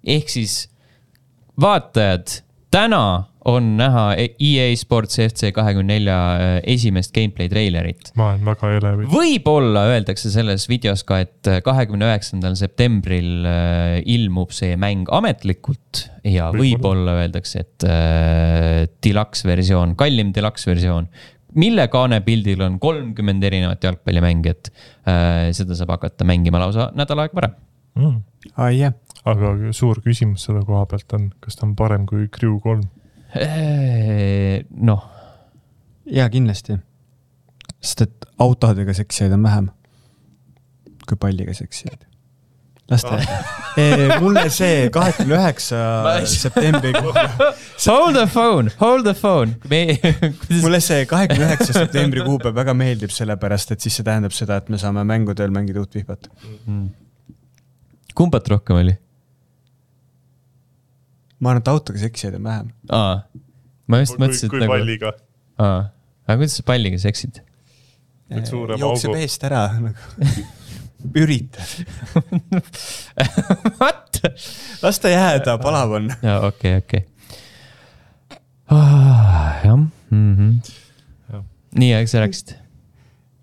ehk 0.04 0.28
siis 0.28 0.68
vaatajad 1.60 2.42
täna 2.70 3.31
on 3.48 3.72
näha 3.78 4.04
EA 4.18 4.68
Sports 4.78 5.18
FC 5.22 5.50
kahekümne 5.54 5.96
nelja 5.96 6.16
äh, 6.36 6.52
esimest 6.74 7.14
gameplay 7.14 7.50
treilerit. 7.50 8.12
ma 8.18 8.30
olen 8.32 8.44
väga 8.46 8.70
elevil. 8.78 9.08
võib-olla 9.10 9.86
öeldakse 9.92 10.30
selles 10.34 10.68
videos 10.70 11.02
ka, 11.08 11.22
et 11.24 11.50
äh, 11.50 11.60
kahekümne 11.64 12.06
üheksandal 12.10 12.56
septembril 12.58 13.48
äh, 13.48 13.98
ilmub 14.14 14.54
see 14.54 14.76
mäng 14.80 15.10
ametlikult 15.12 16.06
ja 16.28 16.50
võib-olla 16.54 17.18
võib 17.18 17.26
öeldakse, 17.26 17.66
et 17.66 17.88
äh, 17.88 18.84
deluxe 19.04 19.48
versioon, 19.48 19.96
kallim 19.98 20.34
deluxe 20.36 20.70
versioon 20.70 21.10
mille 21.58 21.84
kaanepildil 21.92 22.62
on 22.64 22.78
kolmkümmend 22.80 23.44
erinevat 23.44 23.84
jalgpallimängijat 23.84 24.72
äh,. 24.72 25.50
seda 25.56 25.76
saab 25.76 25.96
hakata 25.96 26.26
mängima 26.28 26.62
lausa 26.62 26.90
nädal 26.96 27.24
aega 27.24 27.40
varem 27.42 27.58
mm.. 27.98 28.20
Ah, 28.56 28.72
yeah. 28.74 28.94
aga 29.28 29.54
suur 29.76 30.00
küsimus 30.04 30.48
selle 30.48 30.64
koha 30.66 30.86
pealt 30.90 31.12
on, 31.18 31.28
kas 31.42 31.58
ta 31.58 31.66
on 31.66 31.76
parem 31.78 32.06
kui 32.08 32.28
Crew 32.32 32.58
kolm? 32.62 32.86
Noh. 34.70 35.04
jaa, 36.06 36.28
kindlasti. 36.32 36.78
sest 37.80 38.04
et 38.06 38.26
autodega 38.38 38.94
seksijaid 38.94 39.32
on 39.32 39.42
vähem 39.46 39.70
kui 41.08 41.18
palliga 41.20 41.54
seksijaid. 41.54 42.06
las 42.90 43.04
ta 43.04 43.16
jääda. 43.16 44.16
mulle 44.22 44.44
see 44.52 44.88
kahekümne 44.92 45.36
üheksa 45.38 45.82
septembri. 46.28 46.92
Hold 47.86 48.16
the 48.18 48.26
phone, 48.26 48.72
hold 48.80 49.06
the 49.06 49.14
phone 49.14 49.54
mulle 50.64 50.80
see 50.84 51.06
kahekümne 51.08 51.46
üheksa 51.48 51.76
septembri 51.76 52.24
kuupäev 52.26 52.56
väga 52.58 52.74
meeldib, 52.76 53.14
sellepärast 53.14 53.74
et 53.74 53.86
siis 53.86 53.96
see 53.98 54.06
tähendab 54.06 54.34
seda, 54.36 54.58
et 54.60 54.68
me 54.72 54.80
saame 54.80 55.06
mängudel 55.08 55.54
mängida 55.54 55.82
uut 55.82 55.94
vihvat 55.96 56.28
mm.. 56.66 56.90
kumbat 58.18 58.50
rohkem 58.52 58.82
oli? 58.82 58.98
Ma 61.42 61.52
arvan, 61.52 61.62
et 61.64 61.70
autoga 61.72 61.98
seksijaid 62.02 62.38
on 62.38 62.46
vähem. 62.46 62.72
aa, 62.94 63.14
ma 63.90 64.02
just 64.02 64.18
mõtlesin, 64.22 64.46
et 64.46 64.54
kui 64.54 64.62
nagu. 64.62 64.74
palliga. 64.76 65.14
aa, 65.58 65.78
aga 66.28 66.38
kuidas 66.38 66.58
sa 66.60 66.66
palliga 66.70 67.00
seksid? 67.02 67.42
jookseb 68.32 69.16
eest 69.18 69.42
ära 69.48 69.66
nagu 69.82 70.44
üritad 71.18 71.66
What? 73.80 74.22
las 74.82 75.00
ta 75.02 75.10
jääda, 75.10 75.58
palav 75.62 75.96
on. 75.98 76.10
jaa, 76.22 76.38
okei 76.46 76.76
okei 76.78 77.02
ah,. 78.70 79.58
jah 79.64 79.76
mm 79.76 80.34
-hmm.. 80.36 81.42
nii, 81.74 81.94
aga 81.98 82.06
sa 82.06 82.22
rääkisid? 82.22 82.54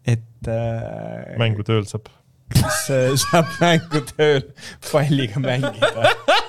et 0.05 0.47
äh,. 0.47 1.35
mängutööl 1.37 1.85
saab. 1.85 2.07
kas 2.55 2.87
saab 3.27 3.51
mängutööl 3.59 4.47
palliga 4.91 5.43
mängida 5.43 6.15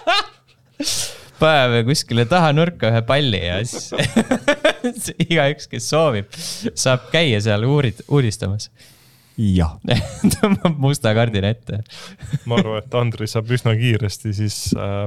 paneme 1.40 1.82
kuskile 1.88 2.26
taha 2.28 2.52
nurka 2.56 2.90
ühe 2.92 3.02
palli 3.08 3.40
ja 3.42 3.58
siis 3.64 3.90
igaüks, 5.26 5.68
kes 5.70 5.88
soovib, 5.90 6.30
saab 6.78 7.08
käia 7.12 7.40
seal 7.44 7.64
uurid, 7.68 8.02
uudistamas. 8.08 8.70
jah. 9.40 9.76
Tõmbab 10.36 10.80
musta 10.82 11.14
kardina 11.16 11.52
ette. 11.54 11.82
Ma 12.50 12.60
arvan, 12.60 12.82
et 12.82 12.96
Andri 13.00 13.28
saab 13.30 13.50
üsna 13.56 13.74
kiiresti 13.78 14.34
siis 14.36 14.58
äh, 14.76 15.06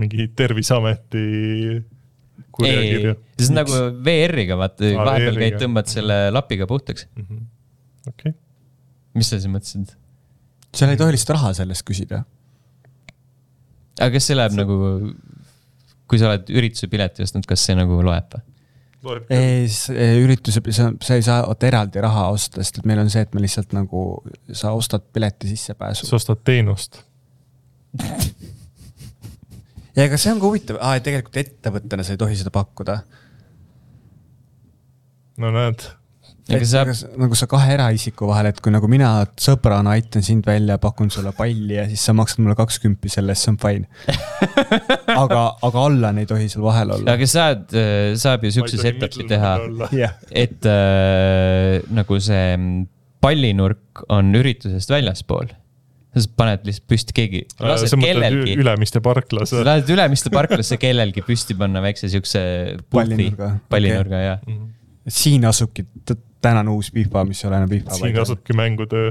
mingi 0.00 0.28
Terviseameti 0.36 1.26
kurjakirja. 2.56 3.16
see 3.38 3.52
on 3.52 3.60
nagu 3.60 3.82
VR-iga, 4.06 4.58
vaata 4.60 4.90
ah,, 4.92 5.04
vahepeal 5.10 5.42
käid, 5.44 5.60
tõmbad 5.62 5.92
selle 5.92 6.18
lapiga 6.34 6.68
puhtaks. 6.70 7.08
Mm 7.14 7.28
-hmm.. 7.28 7.46
okei. 8.08 8.32
Okay.. 8.32 8.40
mis 9.14 9.30
sa 9.30 9.40
siis 9.40 9.52
mõtlesid? 9.52 9.94
seal 10.76 10.92
ei 10.92 10.98
tohi 11.00 11.14
lihtsalt 11.14 11.38
raha 11.38 11.52
selle 11.56 11.76
eest 11.76 11.86
küsida 11.88 12.24
aga 14.00 14.10
kas 14.16 14.28
see 14.28 14.36
läheb 14.36 14.54
see... 14.54 14.60
nagu, 14.62 14.76
kui 16.10 16.20
sa 16.20 16.30
oled 16.30 16.52
ürituse 16.52 16.90
pileti 16.92 17.24
ostnud, 17.26 17.46
kas 17.48 17.64
see 17.66 17.76
nagu 17.78 17.98
loeb 18.04 18.36
või? 19.06 19.20
ei, 19.30 19.66
ürituse, 20.22 20.62
sa, 20.74 20.90
sa 21.02 21.18
ei 21.18 21.24
saa 21.26 21.44
oota 21.46 21.68
eraldi 21.68 22.02
raha 22.02 22.28
osta, 22.34 22.62
sest 22.62 22.80
et 22.80 22.88
meil 22.88 23.02
on 23.02 23.10
see, 23.12 23.22
et 23.26 23.34
me 23.36 23.42
lihtsalt 23.44 23.74
nagu, 23.76 24.06
sa 24.56 24.72
ostad 24.76 25.04
pileti 25.14 25.50
sissepääsu. 25.52 26.08
sa 26.08 26.18
ostad 26.18 26.42
teenust 26.46 27.02
ja 29.96 30.06
ega 30.06 30.18
see 30.20 30.32
on 30.32 30.40
ka 30.42 30.48
huvitav, 30.48 30.80
aa, 30.80 30.98
tegelikult 31.00 31.38
ettevõttena 31.42 32.06
sa 32.06 32.16
ei 32.16 32.20
tohi 32.20 32.36
seda 32.38 32.52
pakkuda. 32.54 32.98
no 35.42 35.52
näed 35.54 35.86
et 36.48 36.64
sa... 36.68 36.84
nagu 37.18 37.38
sa 37.38 37.48
kahe 37.50 37.74
eraisiku 37.74 38.28
vahel, 38.30 38.50
et 38.52 38.60
kui 38.62 38.74
nagu 38.74 38.88
mina 38.90 39.10
sõbrana 39.40 39.96
aitan 39.96 40.24
sind 40.26 40.46
välja, 40.46 40.78
pakun 40.82 41.10
sulle 41.12 41.32
palli 41.36 41.78
ja 41.78 41.86
siis 41.90 42.04
sa 42.06 42.14
maksad 42.16 42.42
mulle 42.44 42.56
kakskümmend 42.58 43.10
selle 43.10 43.34
eest, 43.34 43.46
see 43.46 43.54
on 43.54 43.60
fine. 43.62 43.86
aga, 45.22 45.42
aga 45.66 45.84
Allan 45.88 46.22
ei 46.22 46.30
tohi 46.30 46.48
seal 46.52 46.64
vahel 46.66 46.94
olla. 46.98 47.16
aga 47.16 47.30
saad, 47.30 47.66
äh, 47.74 48.14
saab 48.20 48.46
ju 48.46 48.54
siukse 48.58 48.80
setup'i 48.80 49.28
teha, 49.30 49.56
et 50.44 50.70
äh, 50.70 51.82
nagu 51.96 52.20
see 52.22 52.58
pallinurk 53.24 54.04
on 54.12 54.34
üritusest 54.38 54.92
väljaspool 54.92 55.50
sa 56.16 56.30
paned 56.38 56.62
lihtsalt 56.64 56.86
püsti 56.88 57.16
keegi. 57.16 57.42
sa 57.58 57.98
mõtled 58.00 58.54
Ülemiste 58.56 59.02
parklas? 59.04 59.52
sa 59.52 59.64
lähed 59.66 59.90
Ülemiste 59.92 60.32
parklasse 60.32 60.78
kellelgi 60.80 61.24
püsti 61.26 61.56
panna 61.58 61.82
väikse 61.84 62.10
siukse. 62.12 62.40
pallinurga. 62.92 63.50
pallinurga 63.72 64.16
okay., 64.16 64.28
jah 64.30 64.40
mm. 64.46 64.54
-hmm. 64.54 65.12
siin 65.18 65.44
asubki 65.48 65.86
tänane 66.46 66.70
uus 66.70 66.92
FIFA, 66.94 67.24
mis 67.28 67.42
ei 67.44 67.48
ole 67.50 67.60
enam 67.60 67.72
FIFA. 67.74 67.98
siin 67.98 68.20
asubki 68.22 68.56
mängutöö 68.56 69.10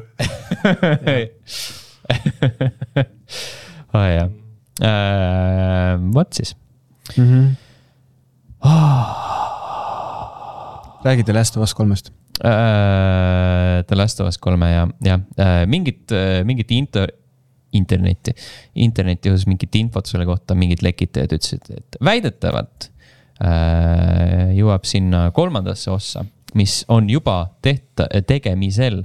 aa 3.93 4.07
jah 4.17 4.29
äh,, 4.81 5.99
vot 6.13 6.33
siis 6.33 6.55
mm. 7.17 7.25
-hmm. 7.25 7.55
Räägi 11.05 11.23
The 11.23 11.33
Last 11.33 11.57
of 11.57 11.63
Us 11.63 11.73
kolmest 11.73 12.09
äh,. 12.43 13.83
The 13.87 13.95
Last 13.95 14.19
of 14.19 14.27
Us 14.27 14.37
kolme 14.37 14.71
ja, 14.71 14.87
jah 15.03 15.19
äh,, 15.37 15.67
mingit 15.67 16.11
äh,, 16.11 16.43
mingit 16.43 16.71
into, 16.71 17.07
internetti, 17.71 18.33
interneti 18.75 19.29
osas 19.29 19.47
mingit 19.47 19.75
infot 19.75 20.07
selle 20.07 20.25
kohta, 20.25 20.55
mingid 20.55 20.81
lekitajad 20.81 21.35
ütlesid, 21.35 21.69
et 21.77 21.97
väidetavalt 22.03 22.89
äh, 23.43 24.55
jõuab 24.57 24.87
sinna 24.87 25.27
kolmandasse 25.35 25.91
ossa 25.91 26.25
mis 26.55 26.83
on 26.91 27.09
juba 27.11 27.49
tehta, 27.61 28.07
tegemisel 28.27 29.03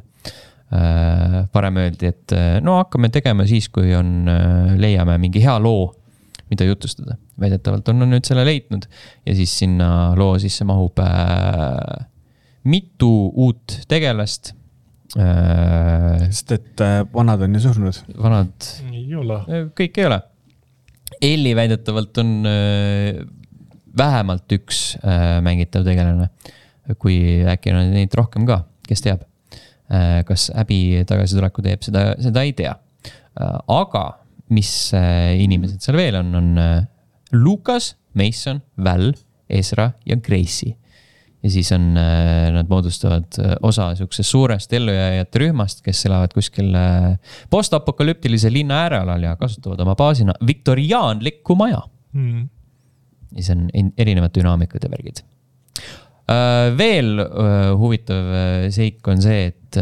äh,. 0.70 1.48
varem 1.54 1.80
öeldi, 1.82 2.12
et 2.12 2.34
äh, 2.36 2.58
no 2.62 2.78
hakkame 2.78 3.10
tegema 3.12 3.46
siis, 3.48 3.68
kui 3.72 3.94
on 3.96 4.28
äh,, 4.30 4.76
leiame 4.80 5.18
mingi 5.22 5.42
hea 5.42 5.56
loo, 5.62 5.90
mida 6.50 6.66
jutustada. 6.66 7.18
väidetavalt 7.40 7.88
on 7.88 8.02
nad 8.02 8.10
nüüd 8.10 8.26
selle 8.26 8.44
leidnud 8.46 8.86
ja 9.26 9.34
siis 9.34 9.52
sinna 9.62 10.12
loo 10.18 10.38
sisse 10.42 10.66
mahub 10.68 10.98
äh, 11.02 12.06
mitu 12.70 13.10
uut 13.34 13.80
tegelast 13.90 14.52
äh,. 15.18 16.28
sest 16.28 16.54
et 16.58 16.86
äh, 16.86 17.02
vanad 17.14 17.42
on 17.46 17.58
ju 17.58 17.64
surnud. 17.66 18.02
vanad. 18.22 18.70
ei 18.92 19.14
ole. 19.14 19.42
Kõik 19.74 19.98
ei 19.98 20.06
ole. 20.10 20.22
Elli 21.20 21.56
väidetavalt 21.58 22.22
on 22.22 22.32
äh, 22.46 23.20
vähemalt 23.98 24.52
üks 24.54 24.94
mängitav 25.42 25.82
tegelane 25.82 26.28
kui 26.98 27.40
äkki 27.48 27.74
on 27.74 27.92
neid 27.94 28.14
rohkem 28.16 28.46
ka, 28.48 28.62
kes 28.88 29.04
teab. 29.04 29.26
Äh, 29.90 30.20
kas 30.22 30.48
häbi 30.54 31.02
tagasituleku 31.08 31.64
teeb, 31.66 31.82
seda, 31.82 32.12
seda 32.22 32.44
ei 32.46 32.52
tea. 32.54 32.76
Äh, 33.34 33.56
aga 33.74 34.04
mis 34.54 34.70
äh, 34.94 35.32
inimesed 35.42 35.82
seal 35.82 35.98
veel 35.98 36.18
on, 36.20 36.30
on 36.38 36.52
Lukas, 37.34 37.96
Mason, 38.14 38.60
Val, 38.78 39.10
Ezra 39.50 39.90
ja 40.06 40.18
Gracie. 40.18 40.76
ja 41.40 41.48
siis 41.50 41.70
on, 41.72 41.94
nad 41.96 42.68
moodustavad 42.68 43.38
osa 43.64 43.86
sihukesest 43.96 44.28
suurest 44.28 44.72
ellujääjate 44.76 45.40
rühmast, 45.40 45.80
kes 45.80 46.04
elavad 46.04 46.34
kuskil 46.36 46.68
postapokalüptilise 47.50 48.52
linna 48.52 48.82
äärealal 48.84 49.24
ja 49.24 49.32
kasutavad 49.40 49.80
oma 49.80 49.94
baasina 49.96 50.34
viktoriaanlikku 50.46 51.56
maja 51.56 51.80
mm.. 52.12 52.44
ja 53.38 53.46
see 53.46 53.56
on 53.56 53.92
erinevad 53.96 54.36
dünaamikad 54.36 54.84
ja 54.84 54.92
värgid 54.92 55.24
veel 56.78 57.18
äh, 57.18 57.72
huvitav 57.78 58.28
äh, 58.34 58.68
seik 58.74 59.06
on 59.10 59.22
see, 59.22 59.50
et 59.50 59.78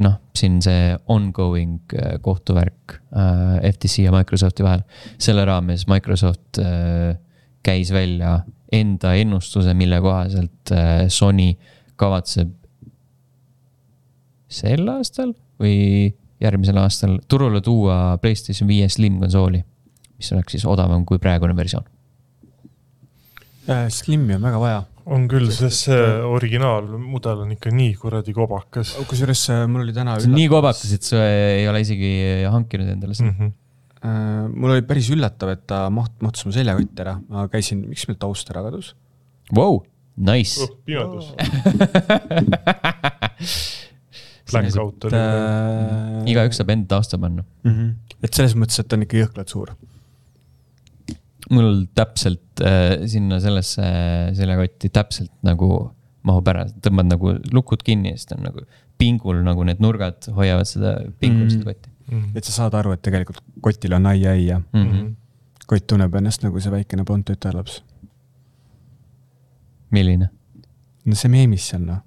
noh, 0.00 0.14
siin 0.36 0.60
see 0.64 0.94
ongoing 1.12 1.92
kohtuvärk 2.24 2.94
FTC 3.68 4.06
ja 4.06 4.12
Microsofti 4.14 4.64
vahel. 4.64 4.80
selle 5.20 5.44
raames 5.44 5.84
Microsoft 5.90 6.56
käis 7.60 7.90
välja 7.92 8.38
enda 8.72 9.12
ennustuse, 9.20 9.74
mille 9.76 9.98
kohaselt 10.00 10.72
Sony 11.12 11.50
kavatseb 12.00 12.54
sel 14.48 14.88
aastal 14.88 15.34
või 15.60 16.14
järgmisel 16.40 16.80
aastal 16.80 17.18
turule 17.28 17.60
tuua 17.60 18.16
Playstation 18.22 18.70
viie 18.70 18.88
Slim 18.88 19.20
konsooli, 19.20 19.60
mis 20.16 20.32
oleks 20.32 20.56
siis 20.56 20.64
odavam 20.64 21.04
kui 21.04 21.20
praegune 21.20 21.52
versioon. 21.56 21.84
Slimi 23.92 24.38
on 24.38 24.48
väga 24.48 24.64
vaja 24.64 24.80
on 25.08 25.26
küll, 25.30 25.48
sest 25.54 25.86
see 25.86 26.02
originaalmudel 26.28 27.44
on 27.44 27.54
ikka 27.54 27.72
nii 27.74 27.94
kuradi 28.00 28.34
kobakas. 28.36 28.92
kusjuures 29.08 29.42
äh, 29.54 29.64
mul 29.70 29.84
oli 29.86 29.94
täna. 29.96 30.18
see 30.20 30.30
on 30.30 30.36
nii 30.38 30.50
kobakas, 30.52 30.92
et 30.96 31.06
sa 31.06 31.22
ei 31.24 31.68
ole 31.70 31.82
isegi 31.84 32.10
hankinud 32.50 32.88
endale 32.96 33.16
seda 33.16 33.30
mm. 33.32 33.38
-hmm. 33.38 33.56
Mul 34.00 34.72
oli 34.72 34.82
päris 34.88 35.10
üllatav, 35.12 35.50
et 35.52 35.66
ta 35.68 35.82
maht-, 35.92 36.22
mahtus 36.24 36.46
mu 36.48 36.52
seljakotti 36.56 37.02
ära, 37.04 37.18
ma 37.28 37.44
käisin, 37.52 37.82
miks 37.84 38.06
meil 38.08 38.16
taust 38.20 38.48
ära 38.52 38.62
kadus 38.64 38.94
wow,? 39.52 39.82
Nice 40.16 40.64
oh,. 40.64 40.72
pimedus 40.84 41.32
Blank 44.50 44.76
out 44.82 45.04
oli 45.06 45.14
uh.... 45.16 46.24
igaüks 46.28 46.58
saab 46.58 46.72
enda 46.74 46.96
tausta 46.96 47.18
panna 47.20 47.44
mm. 47.44 47.70
-hmm. 47.70 48.16
et 48.24 48.34
selles 48.34 48.56
mõttes, 48.56 48.80
et 48.80 48.88
ta 48.88 48.96
on 48.98 49.06
ikka 49.06 49.20
jõhkralt 49.20 49.52
suur 49.52 49.68
mul 51.50 51.86
täpselt 51.98 52.62
äh, 52.62 53.06
sinna 53.10 53.40
sellesse 53.42 53.82
seljakotti 54.36 54.90
täpselt 54.94 55.32
nagu 55.46 55.70
mahub 56.26 56.48
ära, 56.52 56.66
tõmbad 56.84 57.08
nagu 57.08 57.32
lukud 57.54 57.82
kinni 57.84 58.12
ja 58.12 58.18
siis 58.18 58.28
ta 58.30 58.36
on 58.36 58.44
nagu 58.50 58.64
pingul 59.00 59.40
nagu 59.44 59.64
need 59.66 59.80
nurgad 59.82 60.28
hoiavad 60.36 60.68
seda 60.68 60.98
pingul 61.22 61.46
mm. 61.46 61.54
seda 61.54 61.70
kotti 61.70 61.88
mm. 61.88 62.18
-hmm. 62.18 62.36
et 62.36 62.44
sa 62.44 62.52
saad 62.58 62.76
aru, 62.80 62.92
et 62.96 63.02
tegelikult 63.06 63.40
kotil 63.64 63.96
on 63.96 64.06
ai 64.10 64.26
ai 64.26 64.46
ja 64.46 64.58
mm 64.58 64.84
-hmm. 64.84 65.08
kott 65.66 65.86
tunneb 65.86 66.14
ennast 66.14 66.44
nagu 66.44 66.60
see 66.60 66.72
väikene 66.72 67.04
blond 67.04 67.24
tütarlaps. 67.30 67.82
milline? 69.90 70.30
no 71.04 71.14
see 71.14 71.30
meemis 71.32 71.68
seal 71.68 71.82
noh. 71.82 72.00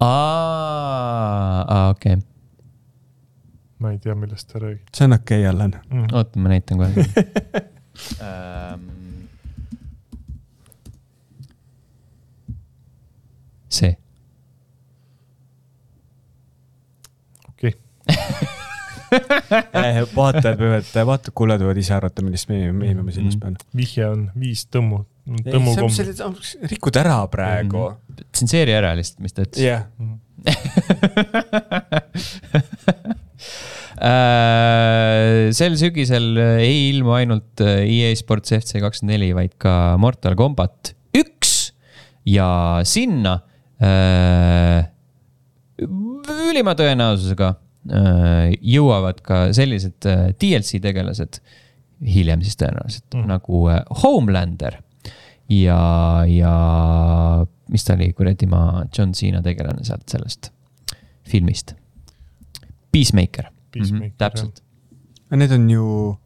aa, 0.00 1.90
okei 1.90 2.14
okay. 2.14 2.24
ma 3.78 3.90
ei 3.92 3.98
tea, 3.98 4.14
millest 4.14 4.50
sa 4.50 4.58
räägid. 4.58 4.84
see 4.96 5.04
on 5.04 5.12
okei 5.12 5.40
okay,, 5.40 5.50
Allan 5.50 5.74
mm.. 5.90 6.06
oota, 6.12 6.38
ma 6.38 6.48
näitan 6.48 6.78
kohe 6.78 6.92
ähm, 8.22 9.26
see. 13.68 13.96
okei 17.48 17.72
okay. 17.72 17.86
vaatajad 20.16 20.60
võivad, 20.60 20.88
vaatajad-kuulajad 20.92 21.66
võivad 21.66 21.82
ise 21.82 21.94
arvata, 21.96 22.24
millist 22.26 22.50
meemi, 22.50 22.72
meemi 22.74 23.06
ma 23.06 23.14
silmas 23.14 23.36
pean. 23.40 23.54
vihje 23.76 24.04
on 24.08 24.20
viis 24.38 24.66
tõmmu, 24.72 24.98
tõmmukomb. 25.46 25.92
rikud 26.72 26.94
ära 27.02 27.18
praegu 27.32 27.82
mm. 27.88 27.96
-hmm. 27.96 28.30
tsenseeri 28.32 28.72
ära 28.76 28.90
lihtsalt, 28.98 29.20
mis 29.24 29.36
ta 29.36 29.40
ütles. 29.46 29.62
jah 29.62 29.82
Äh, 30.44 30.54
sel 35.56 35.76
sügisel 35.80 36.36
ei 36.60 36.90
ilmu 36.90 37.14
ainult 37.16 37.62
äh, 37.64 37.84
EA 37.84 38.16
Sports 38.18 38.52
FC 38.52 38.82
kakskümmend 38.82 39.14
neli, 39.14 39.30
vaid 39.36 39.54
ka 39.62 39.96
Mortal 40.00 40.36
Combat 40.38 40.92
üks 41.16 41.72
ja 42.28 42.48
sinna 42.84 43.38
äh, 43.80 44.84
ülima 45.80 46.74
tõenäosusega 46.76 47.52
äh, 47.52 48.50
jõuavad 48.60 49.22
ka 49.24 49.46
sellised 49.56 50.08
äh, 50.08 50.28
DLC 50.40 50.80
tegelased, 50.84 51.40
hiljem 52.04 52.44
siis 52.44 52.58
tõenäoliselt 52.60 53.16
mm. 53.16 53.26
nagu 53.30 53.64
äh, 53.72 53.82
Homelander 54.02 54.80
ja, 55.52 55.80
ja 56.28 56.54
mis 57.72 57.86
ta 57.86 57.96
oli, 57.96 58.12
kuradi 58.16 58.48
ma, 58.50 58.84
John 58.92 59.14
Cena 59.16 59.42
tegelane 59.44 59.84
sealt 59.86 60.08
sellest 60.10 60.52
filmist. 61.26 61.74
Peacemaker 62.94 63.50
Peacemaker 63.76 64.06
mm. 64.06 64.12
-hmm, 64.12 64.16
täpselt. 64.18 64.62
Need 65.36 65.52
on 65.52 65.70
ju, 65.70 66.16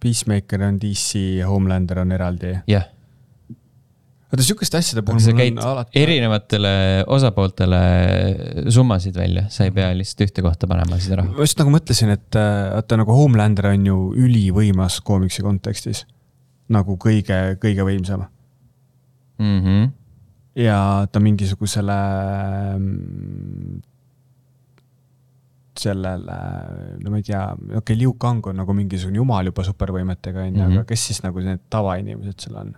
Peacemaker 0.00 0.62
on 0.62 0.80
DC, 0.80 1.20
Homelander 1.46 2.02
on 2.04 2.12
eraldi. 2.12 2.46
jah 2.46 2.68
yeah. 2.68 2.90
vaata 4.34 4.42
sihukeste 4.42 4.78
asjade 4.78 5.02
puhul. 5.06 5.20
sa 5.22 5.32
käid 5.36 5.58
alati... 5.62 6.00
erinevatele 6.00 6.74
osapooltele 7.06 7.80
summasid 8.68 9.16
välja, 9.16 9.46
sa 9.48 9.68
ei 9.68 9.70
pea 9.74 9.92
lihtsalt 9.94 10.26
ühte 10.26 10.42
kohta 10.42 10.68
panema 10.70 10.98
seda 10.98 11.20
raha. 11.20 11.30
ma 11.30 11.46
just 11.46 11.60
nagu 11.60 11.72
mõtlesin, 11.74 12.12
et 12.16 12.38
äh, 12.40 12.50
vaata 12.74 12.98
nagu 13.00 13.16
Homelander 13.16 13.70
on 13.72 13.86
ju 13.86 13.98
ülivõimas 14.26 15.00
koomiksi 15.06 15.44
kontekstis. 15.46 16.04
nagu 16.68 16.96
kõige, 16.96 17.58
kõige 17.62 17.84
võimsam 17.86 18.24
mm. 19.38 19.60
-hmm. 19.60 19.90
ja 20.64 21.06
ta 21.12 21.20
mingisugusele 21.20 21.98
mm, 22.78 23.82
sellele, 25.84 26.38
no 27.02 27.12
ma 27.12 27.20
ei 27.20 27.26
tea, 27.26 27.42
okei 27.52 27.78
okay,, 27.80 27.98
Liu 28.00 28.14
Kang 28.20 28.46
on 28.50 28.58
nagu 28.62 28.76
mingisugune 28.76 29.20
jumal 29.20 29.50
juba 29.50 29.64
supervõimetega, 29.66 30.46
onju, 30.48 30.62
aga 30.62 30.72
mhm. 30.80 30.88
kes 30.90 31.06
siis 31.10 31.22
nagu 31.24 31.44
need 31.44 31.62
tavainimesed 31.72 32.46
seal 32.46 32.60
on? 32.62 32.74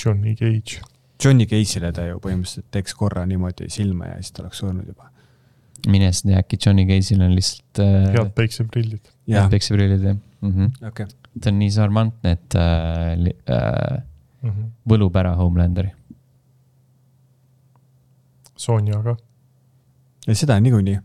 Johnny 0.00 0.34
Cage. 0.38 0.82
Johnny 1.22 1.46
Cage'ile 1.48 1.92
ta 1.94 2.06
ju 2.08 2.20
põhimõtteliselt 2.22 2.66
teeks 2.74 2.96
korra 2.98 3.24
niimoodi 3.28 3.68
silma 3.72 4.10
ja 4.10 4.16
siis 4.20 4.34
ta 4.34 4.42
oleks 4.44 4.62
surnud 4.62 4.88
juba. 4.90 5.10
mine 5.88 6.08
sa 6.12 6.28
tea, 6.28 6.40
äkki 6.40 6.58
Johnny 6.58 6.86
Cage'il 6.88 7.22
on 7.22 7.34
lihtsalt 7.36 7.82
äh.... 7.84 8.08
head 8.16 8.32
päikseprillid. 8.36 9.12
head 9.30 9.50
päikseprillid 9.52 10.08
jah 10.08 10.16
mm 10.16 10.50
-hmm.. 10.50 10.88
Okay. 10.88 11.06
ta 11.40 11.50
on 11.50 11.58
nii 11.58 11.70
charmantne, 11.70 12.32
et 12.32 12.54
äh, 12.54 13.12
äh, 13.48 14.02
mm 14.42 14.50
-hmm. 14.50 14.70
võlub 14.88 15.16
ära 15.16 15.34
Homelanderi. 15.34 15.92
Sonja 18.56 19.02
ka. 19.02 19.16
seda 20.32 20.60
niikuinii 20.60 20.98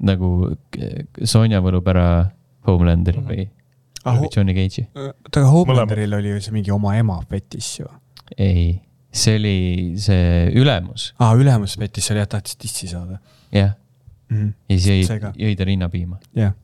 nagu 0.00 0.28
Sonja 1.28 1.60
võlub 1.64 1.88
ära 1.92 2.06
Homelanderi 2.68 3.24
või 3.24 3.46
ah, 4.04 4.16
ho 4.18 4.28
Johnny 4.34 4.54
Cage'i. 4.56 4.86
oota, 4.94 5.40
aga 5.40 5.48
Homelanderil 5.52 6.16
oli 6.18 6.34
ju 6.34 6.44
see 6.44 6.54
mingi 6.54 6.72
oma 6.74 6.94
ema 6.98 7.18
fetis 7.30 7.72
ju. 7.80 7.88
ei, 8.36 8.80
see 9.12 9.36
oli 9.40 9.56
see 10.00 10.48
ülemus. 10.60 11.10
aa, 11.20 11.34
ülemus 11.38 11.76
fetis, 11.80 12.06
see 12.06 12.16
oli 12.16 12.24
jah, 12.24 12.30
tahtis 12.36 12.58
dissi 12.60 12.90
saada. 12.90 13.20
jah 13.54 13.74
mm. 14.30 14.36
-hmm. 14.36 14.52
ja 14.68 14.78
siis 14.78 15.10
jõi, 15.10 15.34
jõi 15.44 15.58
ta 15.58 15.68
rinnapiima. 15.68 16.20
jah. 16.36 16.54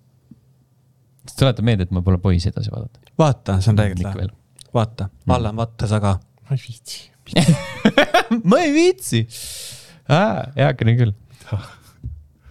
siis 1.26 1.36
tuletab 1.42 1.68
meelde, 1.68 1.88
et 1.88 1.94
ma 1.94 2.04
pole 2.06 2.20
poisi 2.22 2.52
edasi 2.52 2.72
vaadata. 2.72 3.00
vaata, 3.18 3.60
see 3.60 3.74
on 3.74 3.82
tegelikult 3.82 4.22
lahe. 4.22 4.32
vaata, 4.74 5.10
Allan 5.28 5.54
mm., 5.54 5.64
vaata 5.64 5.90
sa 5.92 6.00
ka. 6.00 6.16
ma 6.48 6.56
ei 6.56 6.64
viitsi 6.68 7.10
ma 8.50 8.62
ei 8.62 8.72
viitsi. 8.72 9.26
heakene 10.08 10.96
küll. 11.00 11.12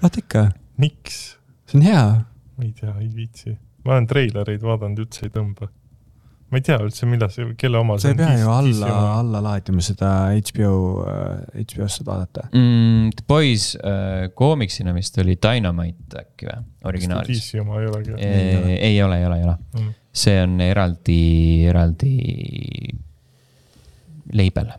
vaata 0.02 0.22
ikka 0.22 0.50
miks? 0.82 1.38
see 1.66 1.80
on 1.80 1.86
hea. 1.86 2.04
ma 2.58 2.64
ei 2.64 2.74
tea, 2.80 2.94
ei 3.00 3.10
viitsi. 3.16 3.56
ma 3.86 3.96
olen 3.98 4.08
treilereid 4.10 4.64
vaadanud, 4.64 5.02
üldse 5.06 5.26
ei 5.28 5.34
tõmba. 5.34 5.70
ma 6.52 6.60
ei 6.60 6.66
tea 6.66 6.78
üldse, 6.84 7.08
millal 7.10 7.32
see, 7.34 7.48
kelle 7.60 7.80
oma 7.82 7.98
sa 8.02 8.12
ei 8.12 8.20
pea 8.20 8.34
ju 8.40 8.52
alla, 8.54 8.92
alla 9.16 9.42
laadima 9.50 9.84
seda 9.86 10.12
HBO, 10.36 10.76
HBO-st 11.56 12.02
saad 12.02 12.10
vaadata 12.12 12.48
mm,. 12.52 13.16
The 13.18 13.28
Boys 13.28 13.72
äh, 13.80 14.28
koomiksina 14.38 14.94
vist 14.96 15.20
oli 15.24 15.38
Dynamite 15.42 16.24
äkki 16.26 16.50
või, 16.50 16.66
originaalis? 16.92 17.42
DC 17.42 17.64
oma 17.64 17.82
ei 17.82 17.92
olegi? 17.92 18.18
ei 18.20 19.02
ole, 19.04 19.20
ei 19.22 19.30
ole, 19.30 19.40
ei 19.42 19.50
ole 19.50 19.58
mm.. 19.58 19.98
see 20.26 20.38
on 20.44 20.60
eraldi, 20.66 21.20
eraldi 21.72 22.14
label. 24.36 24.72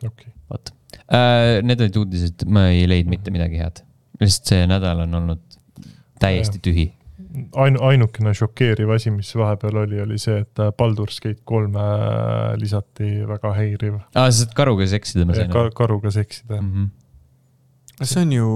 okei 0.00 0.08
okay.. 0.08 0.99
Äh,. 1.12 1.58
Need 1.66 1.84
olid 1.86 2.00
uudised, 2.02 2.46
ma 2.46 2.68
ei 2.70 2.86
leidnud 2.88 3.16
mitte 3.16 3.34
midagi 3.34 3.60
head. 3.62 3.84
lihtsalt 4.20 4.54
see 4.54 4.64
nädal 4.68 5.04
on 5.06 5.14
olnud 5.22 5.44
täiesti 6.20 6.60
tühi. 6.62 6.86
ainu-, 7.56 7.82
ainukene 7.86 8.34
šokeeriv 8.36 8.90
asi, 8.94 9.12
mis 9.14 9.30
vahepeal 9.36 9.82
oli, 9.84 10.00
oli 10.02 10.18
see, 10.20 10.40
et 10.44 10.64
Baldur's 10.76 11.20
Gate 11.22 11.42
kolme 11.44 11.84
lisati 12.60 13.12
väga 13.28 13.54
häiriv. 13.58 14.00
aa, 14.14 14.30
sa 14.30 14.44
saad 14.44 14.56
karuga 14.58 14.88
seksida, 14.90 15.26
ma 15.28 15.38
sain 15.38 15.52
aru. 15.52 15.74
karuga 15.76 16.14
seksida 16.14 16.60
mm. 16.60 16.72
-hmm 16.72 16.96
see 18.04 18.22
on 18.22 18.32
ju 18.32 18.46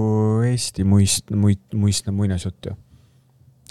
Eesti 0.45 0.83
muist, 0.83 1.31
muid, 1.31 1.61
muistne 1.73 2.13
muinasjutt 2.15 2.65
ju 2.65 2.75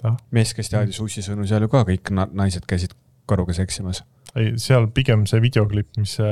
ah.. 0.06 0.16
mees, 0.30 0.54
kes 0.54 0.70
teadis 0.70 1.00
ussisõnu, 1.02 1.46
seal 1.48 1.66
ju 1.66 1.70
ka 1.72 1.84
kõik 1.88 2.12
naised 2.14 2.66
käisid 2.70 2.94
karuga 3.30 3.56
seksimas 3.56 4.04
ei, 4.38 4.54
seal 4.60 4.88
pigem 4.94 5.26
see 5.30 5.42
videoklipp, 5.42 5.92
mis 6.00 6.16
äh, 6.22 6.26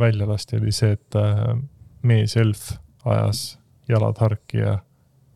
välja 0.00 0.28
lasti, 0.28 0.58
oli 0.60 0.72
see, 0.74 0.96
et 0.96 1.18
äh, 1.18 1.54
mees 2.06 2.36
elf 2.40 2.72
ajas 3.04 3.44
jalad 3.88 4.18
harki 4.20 4.62
ja 4.62 4.78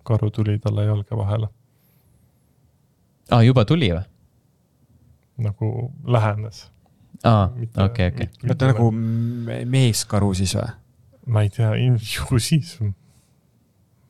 karu 0.08 0.30
tuli 0.32 0.58
talle 0.58 0.86
jalge 0.88 1.16
vahele. 1.16 1.50
aa, 3.30 3.42
juba 3.44 3.64
tuli 3.68 3.92
või? 3.92 4.04
nagu 5.38 5.92
lähenes. 6.06 6.66
aa, 7.24 7.50
okei, 7.84 8.08
okei. 8.08 8.28
oota, 8.48 8.72
nagu 8.72 8.90
meeskaru 8.94 10.32
siis 10.34 10.56
või? 10.58 10.70
ma 11.28 11.44
ei 11.44 11.52
tea, 11.52 11.74
ju 12.14 12.40
siis. 12.42 12.78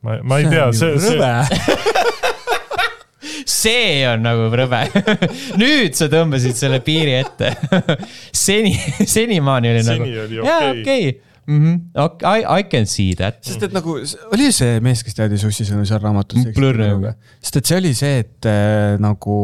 ma, 0.01 0.19
ma 0.23 0.39
ei 0.39 0.49
tea, 0.49 0.71
see, 0.73 0.97
see 1.03 1.19
see 3.45 4.03
on 4.09 4.23
nagu 4.25 4.49
rõve 4.55 4.81
nüüd 5.61 5.95
sa 5.97 6.09
tõmbasid 6.11 6.57
selle 6.59 6.81
piiri 6.85 7.15
ette 7.19 7.53
seni, 8.45 8.75
senimaani 9.05 9.73
oli 9.73 9.83
Seni 9.83 9.99
nagu. 9.99 10.09
oli 10.25 10.39
jaa, 10.43 10.61
okei. 10.71 10.81
okei. 10.81 11.17
Mhm. 11.49 11.77
I, 12.29 12.43
I 12.59 12.63
can 12.69 12.85
see 12.85 13.15
that. 13.17 13.39
sest 13.41 13.63
et 13.65 13.73
nagu 13.73 13.95
oli 13.97 14.51
see 14.53 14.75
mees, 14.85 15.01
kes 15.01 15.17
teadis 15.17 15.41
ussisõnu 15.47 15.81
seal 15.89 16.03
raamatus. 16.03 16.45
Sest 17.41 17.57
et 17.57 17.71
see 17.71 17.79
oli 17.79 17.93
see, 17.97 18.19
et 18.21 18.45
äh, 18.45 18.99
nagu 19.01 19.39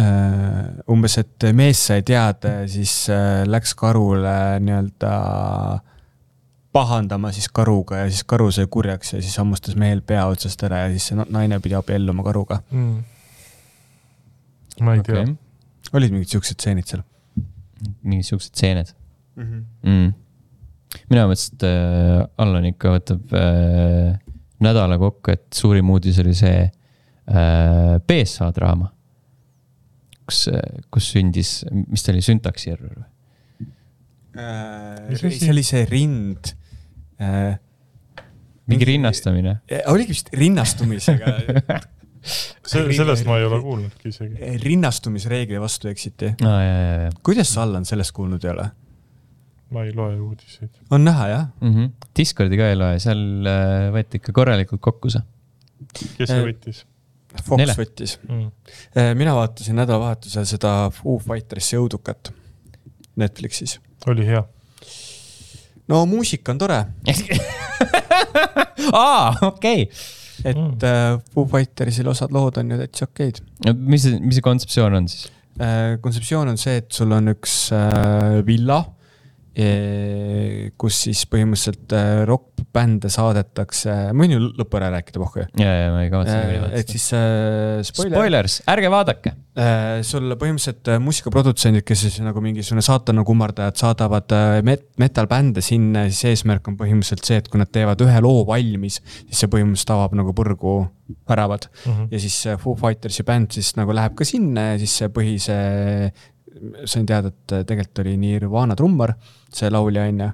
äh, 0.00 0.88
umbes, 0.88 1.18
et 1.20 1.50
mees 1.56 1.82
sai 1.90 2.00
teada 2.06 2.62
ja 2.62 2.66
siis 2.70 2.94
äh, 3.12 3.42
läks 3.44 3.74
karule 3.76 4.32
nii-öelda 4.64 5.12
pahandama 6.72 7.32
siis 7.34 7.48
karuga 7.52 8.04
ja 8.04 8.10
siis 8.10 8.24
karu 8.28 8.50
sai 8.54 8.66
kurjaks 8.70 9.14
ja 9.14 9.22
siis 9.22 9.36
hammustas 9.40 9.76
mehel 9.78 10.02
pea 10.06 10.26
otsast 10.30 10.62
ära 10.66 10.84
ja 10.84 10.90
siis 10.94 11.10
see 11.10 11.18
na- 11.18 11.26
naine 11.38 11.58
pidi 11.60 11.74
abielluma 11.74 12.24
karuga. 12.26 12.60
mm. 12.70 13.04
ma 14.86 14.94
ei 14.94 15.02
tea 15.06 15.22
okay. 15.22 15.34
olid 15.92 16.14
mingid 16.14 16.36
siuksed 16.36 16.58
stseenid 16.58 16.86
seal 16.86 17.02
mingid 18.02 18.28
siuksed 18.28 18.54
stseened 18.54 18.92
mm? 19.36 19.44
-hmm. 19.44 19.64
mm.. 19.82 20.12
mina 21.10 21.26
mõtlesin, 21.26 21.56
et 21.56 21.66
äh, 21.66 22.28
Allan 22.44 22.70
ikka 22.70 22.94
võtab 22.94 23.34
äh, 23.34 24.20
nädala 24.60 24.98
kokku, 24.98 25.34
et 25.34 25.46
suurim 25.54 25.90
uudis 25.90 26.18
oli 26.22 26.34
see 26.38 26.62
äh, 26.62 27.98
BSA 28.06 28.52
draama. 28.54 28.92
kus, 30.30 30.46
kus 30.90 31.10
sündis, 31.10 31.64
mis 31.72 32.04
ta 32.06 32.12
oli, 32.12 32.22
süntaksierror 32.22 32.94
või? 32.94 33.08
Mis 35.10 35.24
äh,. 35.24 35.38
see 35.40 35.50
oli 35.50 35.62
see 35.66 35.84
rind 35.90 36.54
äh,. 37.20 37.56
mingi 38.70 38.86
rinnastamine. 38.88 39.56
oligi 39.92 40.14
vist 40.14 40.30
rinnastumisega 40.36 41.34
see, 42.22 42.84
sellest 42.96 43.26
ma 43.28 43.38
ei 43.40 43.46
ole 43.48 43.60
kuulnudki 43.64 44.12
isegi. 44.12 44.52
rinnastumisreegli 44.64 45.60
vastu 45.60 45.90
eksiti. 45.92 46.34
ja, 46.40 46.60
ja 46.66 47.10
kuidas 47.26 47.54
sa, 47.54 47.64
Allan, 47.66 47.88
sellest 47.88 48.14
kuulnud 48.16 48.44
ei 48.44 48.52
ole? 48.52 48.68
ma 49.74 49.84
ei 49.86 49.94
loe 49.94 50.18
uudiseid. 50.20 50.70
on 50.90 51.04
näha, 51.04 51.28
jah? 51.28 51.48
mm. 51.60 51.74
-hmm. 51.74 51.90
Discordi 52.16 52.58
ka 52.60 52.70
ei 52.70 52.78
loe, 52.78 52.98
seal 53.02 53.26
äh, 53.46 53.90
võeti 53.94 54.20
ikka 54.20 54.34
korralikult 54.36 54.82
kokku 54.84 55.12
see. 55.12 55.22
kes 56.18 56.28
see 56.28 56.46
võttis 56.46 56.84
Fox 57.44 57.60
Nele. 57.60 57.74
võttis. 57.78 58.18
mm.? 58.28 58.50
mina 59.18 59.34
vaatasin 59.34 59.78
nädalavahetusel 59.78 60.48
seda 60.50 60.74
Foo 60.94 61.18
Fightersi 61.22 61.78
õudukat 61.78 62.32
Netflixis. 63.20 63.78
oli 64.10 64.26
hea. 64.26 64.42
No 65.90 66.04
muusika 66.08 66.54
on 66.54 66.60
tore, 66.62 66.78
aa, 68.92 69.34
okei. 69.50 69.84
et 70.40 70.56
Mm. 70.56 70.70
mm. 70.80 71.18
Foo 71.34 71.44
Fightersil 71.50 72.08
osad 72.08 72.32
lood 72.32 72.56
on 72.56 72.70
ju 72.72 72.78
täitsa 72.80 73.04
okeid. 73.10 73.42
mis 73.76 74.06
see, 74.06 74.16
mis 74.24 74.38
see 74.38 74.44
kontseptsioon 74.46 74.94
on 74.96 75.08
siis? 75.10 75.26
kontseptsioon 76.00 76.48
on 76.48 76.56
see, 76.60 76.78
et 76.80 76.88
sul 76.96 77.12
on 77.12 77.28
üks 77.34 77.56
äh, 77.76 78.38
villa, 78.46 78.78
kus 80.78 80.98
siis 81.06 81.24
põhimõtteliselt 81.26 81.94
äh, 81.96 82.22
rokkbände 82.28 83.10
saadetakse, 83.10 83.94
ma 84.14 84.22
võin 84.22 84.36
ju 84.36 84.42
lõppu 84.60 84.78
ära 84.78 84.92
rääkida, 84.94 85.18
pohhu 85.18 85.42
ja, 85.42 85.72
ja 85.74 85.88
ma 85.90 86.04
ei 86.04 86.12
kavatse 86.12 86.36
niikuinii 86.38 86.80
et 86.80 86.92
siis 86.94 87.06
äh, 87.18 87.80
spoiler, 87.86 88.14
Spoilers, 88.14 88.60
ärge 88.70 88.92
vaadake. 88.92 89.32
Äh, 89.58 90.04
sul 90.06 90.30
põhimõtteliselt 90.38 90.92
äh, 90.94 91.00
muusikaprodutsendid, 91.02 91.84
kes 91.88 92.04
siis 92.06 92.20
nagu 92.22 92.42
mingisugune 92.44 92.84
saatana 92.86 93.24
kummardajad 93.26 93.82
saadavad 93.82 94.36
äh, 94.36 94.60
met-, 94.66 94.86
metal-bände 95.02 95.64
sinna, 95.66 96.06
siis 96.12 96.30
eesmärk 96.30 96.70
on 96.70 96.78
põhimõtteliselt 96.78 97.26
see, 97.26 97.42
et 97.42 97.50
kui 97.50 97.60
nad 97.60 97.72
teevad 97.74 98.06
ühe 98.06 98.22
loo 98.22 98.44
valmis, 98.48 99.00
siis 99.26 99.42
see 99.42 99.50
põhimõtteliselt 99.50 99.94
avab 99.96 100.14
nagu 100.20 100.36
põrgu 100.36 100.78
väravad. 101.28 101.66
Mhm. 101.84 102.08
ja 102.14 102.22
siis 102.22 102.38
äh, 102.46 102.58
Foo 102.60 102.78
Fightersi 102.78 103.26
bänd 103.26 103.58
siis 103.58 103.74
nagu 103.78 103.94
läheb 103.96 104.14
ka 104.18 104.26
sinna 104.28 104.70
ja 104.72 104.78
siis 104.82 104.94
see 105.02 105.10
põhise, 105.10 105.58
sain 106.84 107.06
teada, 107.06 107.28
et 107.28 107.52
äh, 107.52 107.64
tegelikult 107.64 108.02
oli 108.04 108.16
Nirvana 108.20 108.76
trummar, 108.76 109.14
see 109.54 109.70
laulja 109.70 110.08
on 110.10 110.24
ju 110.26 110.30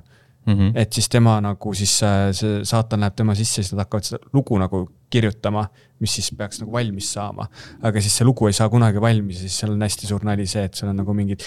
Mhm. 0.46 0.76
et 0.78 0.92
siis 0.94 1.08
tema 1.10 1.40
nagu 1.42 1.72
siis 1.74 1.92
äh, 2.06 2.28
see 2.30 2.60
saatan 2.62 3.00
läheb 3.02 3.16
tema 3.18 3.34
sisse 3.34 3.64
siis 3.64 3.72
nad 3.72 3.80
hakkavad 3.82 4.04
seda 4.06 4.28
lugu 4.32 4.54
nagu 4.62 4.84
kirjutama, 5.10 5.64
mis 5.98 6.12
siis 6.14 6.28
peaks 6.38 6.60
nagu 6.60 6.70
valmis 6.70 7.08
saama. 7.12 7.48
aga 7.82 8.00
siis 8.00 8.14
see 8.14 8.24
lugu 8.24 8.46
ei 8.46 8.52
saa 8.54 8.68
kunagi 8.70 9.00
valmis 9.02 9.40
ja 9.40 9.48
siis 9.48 9.58
seal 9.58 9.72
on 9.72 9.82
hästi 9.82 10.06
suur 10.06 10.22
nali 10.22 10.46
see, 10.46 10.62
et 10.62 10.74
seal 10.78 10.92
on 10.92 11.00
nagu 11.02 11.14
mingid 11.18 11.42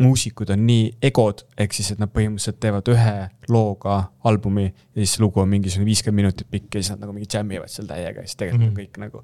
muusikud 0.00 0.50
on 0.54 0.62
nii 0.66 0.86
egod, 1.04 1.42
ehk 1.60 1.74
siis, 1.76 1.92
et 1.92 2.00
nad 2.00 2.10
põhimõtteliselt 2.12 2.58
teevad 2.62 2.88
ühe 2.92 3.14
looga 3.52 3.96
albumi 4.28 4.64
ja 4.64 5.00
siis 5.02 5.18
lugu 5.20 5.42
on 5.42 5.50
mingisugune 5.50 5.88
viiskümmend 5.88 6.22
minutit 6.22 6.48
pikk 6.50 6.76
ja 6.78 6.82
siis 6.82 6.92
nad 6.94 7.02
nagu 7.02 7.14
mingi 7.16 7.28
jam 7.32 7.50
ivad 7.52 7.70
seal 7.72 7.88
täiega 7.90 8.22
ja 8.22 8.28
siis 8.28 8.38
tegelikult 8.40 8.70
mm. 8.70 8.76
-hmm. 8.76 8.86
kõik 8.86 9.00
nagu. 9.02 9.22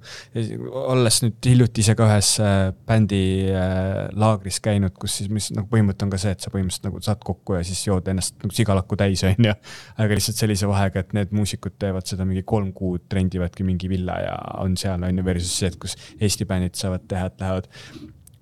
olles 0.92 1.20
nüüd 1.22 1.48
hiljuti 1.50 1.84
ise 1.84 1.94
ka 1.98 2.08
ühes 2.08 2.32
äh, 2.42 2.56
bändi 2.86 3.22
äh, 3.52 4.08
laagris 4.12 4.60
käinud, 4.64 4.96
kus 4.98 5.18
siis, 5.20 5.30
mis 5.32 5.50
nagu 5.54 5.70
põhimõte 5.70 6.04
on 6.04 6.12
ka 6.12 6.20
see, 6.20 6.34
et 6.36 6.44
sa 6.44 6.52
põhimõtteliselt 6.54 6.90
nagu 6.90 7.02
saad 7.08 7.22
kokku 7.24 7.56
ja 7.56 7.62
siis 7.64 7.86
jood 7.86 8.08
ennast 8.12 8.36
nagu 8.42 8.54
sigalakku 8.54 8.98
täis, 8.98 9.24
on 9.24 9.50
ju. 9.50 9.54
aga 9.96 10.20
lihtsalt 10.20 10.42
sellise 10.42 10.68
vahega, 10.68 11.00
et 11.00 11.16
need 11.16 11.32
muusikud 11.32 11.78
teevad 11.78 12.06
seda 12.10 12.28
mingi 12.28 12.42
kolm 12.42 12.72
kuud, 12.76 13.06
rendivadki 13.12 13.64
mingi 13.64 13.88
villa 13.88 14.20
ja 14.24 14.36
on 14.58 14.76
seal 14.76 15.02
on 15.02 15.18
ju 15.18 15.24
versus 15.24 15.58
see, 15.62 15.72
et 15.72 15.80
kus 15.80 15.96
Eesti 16.20 16.44
bändid 16.48 16.76
saavad 16.76 17.06
teha, 17.08 17.30
et 17.30 17.40
lähevad 17.40 17.68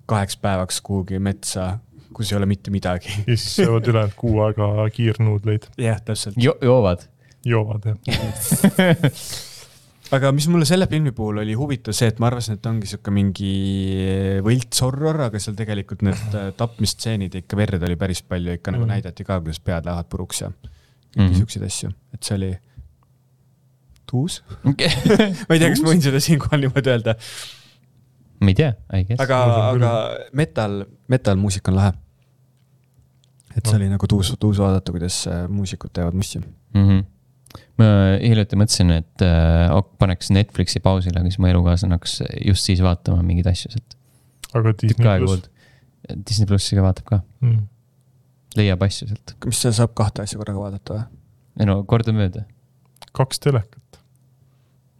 kaheks 0.07 0.37
päevaks 0.39 0.81
kuhugi 0.81 1.19
metsa, 1.19 1.77
kus 2.17 2.31
ei 2.33 2.37
ole 2.39 2.47
mitte 2.49 2.71
midagi. 2.73 3.11
ja 3.29 3.35
siis 3.37 3.59
söövad 3.61 3.85
ülejäänud 3.91 4.15
kuu 4.17 4.39
aega 4.47 4.71
kiirnuudleid, 4.95 5.67
jah, 5.81 5.99
täpselt. 6.05 6.37
Jo-, 6.41 6.57
joovad. 6.65 7.05
joovad 7.45 7.85
jah. 7.91 7.97
aga 10.17 10.29
mis 10.31 10.45
mulle 10.47 10.63
selle 10.69 10.87
filmi 10.87 11.11
puhul 11.15 11.41
oli 11.43 11.55
huvitav 11.59 11.91
see, 11.97 12.07
et 12.13 12.19
ma 12.23 12.29
arvasin, 12.31 12.55
et 12.57 12.65
ongi 12.69 12.87
sihuke 12.87 13.11
mingi 13.11 13.51
võlts 14.45 14.79
horror, 14.85 15.19
aga 15.27 15.41
seal 15.43 15.57
tegelikult 15.59 16.05
need 16.07 16.37
äh, 16.39 16.47
tapmisstseenid 16.57 17.35
ja 17.35 17.43
ikka 17.43 17.59
verd 17.59 17.83
oli 17.83 17.97
päris 17.99 18.23
palju, 18.23 18.55
ikka 18.59 18.71
nagu 18.75 18.85
Mm. 18.87 18.93
näidati 18.95 19.25
ka, 19.27 19.41
kuidas 19.43 19.59
pead 19.59 19.87
lähevad 19.89 20.07
puruks 20.11 20.41
ja 20.45 20.51
kõiki 20.53 21.27
Mhm. 21.27 21.33
siukseid 21.41 21.63
asju, 21.65 21.89
et 22.13 22.23
see 22.23 22.35
oli 22.37 22.49
tuus. 24.07 24.39
ma 24.63 24.71
ei 25.55 25.59
tea, 25.59 25.69
kas 25.73 25.81
ma 25.83 25.89
võin 25.91 26.03
seda 26.03 26.19
siinkohal 26.23 26.61
niimoodi 26.63 26.91
öelda, 26.93 27.15
ma 28.39 28.53
ei 28.53 28.57
tea, 28.59 28.69
I 28.95 29.03
guess. 29.09 29.19
aga, 29.25 29.39
aga 29.73 29.91
metal, 30.37 30.83
metal-muusika 31.11 31.73
on 31.73 31.79
lahe. 31.81 31.91
Et 33.57 33.65
see 33.65 33.73
No. 33.73 33.81
oli 33.81 33.89
nagu 33.91 34.07
tuus, 34.09 34.33
tuus 34.39 34.59
vaadata, 34.61 34.93
kuidas 34.93 35.19
äh, 35.27 35.45
muusikud 35.49 35.93
teevad 35.93 36.17
mussi. 36.17 36.39
mm. 36.39 36.83
-hmm. 36.87 37.05
ma 37.81 37.85
hiljuti 38.21 38.59
mõtlesin, 38.59 38.91
et 38.97 39.23
äh, 39.25 39.71
ok, 39.75 39.93
paneks 40.01 40.31
Netflixi 40.35 40.79
pausile, 40.83 41.19
aga 41.19 41.29
siis 41.31 41.39
mu 41.41 41.49
elukaaslane 41.51 41.97
hakkas 41.97 42.19
just 42.45 42.67
siis 42.69 42.81
vaatama 42.85 43.23
mingeid 43.23 43.47
asju 43.53 43.71
sealt. 43.73 43.97
aga 44.53 44.73
Disney 44.81 45.05
pluss. 45.05 45.49
Disney 46.27 46.47
plussi 46.47 46.75
ka 46.77 46.83
vaatab 46.85 47.05
ka, 47.09 47.21
mm.. 47.41 47.65
leiab 48.59 48.83
asju 48.87 49.09
sealt. 49.09 49.35
mis 49.45 49.61
seal 49.61 49.73
saab 49.73 49.95
kahte 49.97 50.21
asja 50.23 50.37
korraga 50.39 50.59
vaadata 50.67 50.99
või? 50.99 51.07
ei 51.59 51.65
no 51.69 51.81
kordamööda. 51.83 52.45
kaks 53.17 53.39
telekat. 53.43 53.99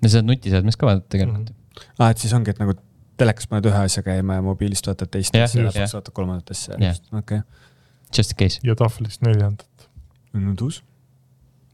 ja 0.02 0.10
saad 0.10 0.28
nutiseadmes 0.28 0.78
ka 0.80 0.90
vaadata 0.90 1.08
tegelikult. 1.16 1.54
aa, 2.00 2.10
et 2.10 2.18
siis 2.18 2.34
ongi, 2.34 2.52
et 2.56 2.60
nagu 2.64 2.74
telekas 3.18 3.48
paned 3.50 3.66
ühe 3.70 3.80
asja 3.90 4.04
käima 4.06 4.38
ja 4.38 4.44
mobiilist 4.46 4.88
vaatad 4.88 5.10
teist 5.14 5.36
asja 5.36 5.62
ja 5.64 5.70
lõpuks 5.70 5.96
vaatad 5.98 6.14
kolmandat 6.14 6.54
asja 6.54 6.94
okei, 7.18 7.42
Just 8.16 8.32
in 8.32 8.38
case. 8.38 8.60
ja 8.64 8.76
tahvlist 8.76 9.22
neljandat 9.26 9.90
no 10.34 10.56
tuus. 10.56 10.84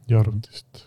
ja 0.07 0.19
arvutist. 0.19 0.85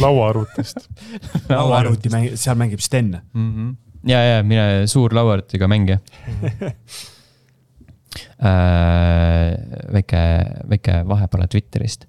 lauaarvutist. 0.00 0.88
lauaarvuti 1.48 2.10
mäng, 2.12 2.30
seal 2.34 2.56
mängib 2.58 2.80
Sten. 2.80 3.22
mm. 3.32 3.54
-hmm. 3.54 3.76
ja, 4.10 4.22
ja 4.22 4.42
mina 4.42 4.86
suur 4.86 5.14
lauaarvutiga 5.14 5.68
mängija 5.68 5.98
äh,. 8.40 9.56
väike, 9.92 10.18
väike 10.68 11.02
vahepala 11.08 11.46
Twitterist. 11.46 12.04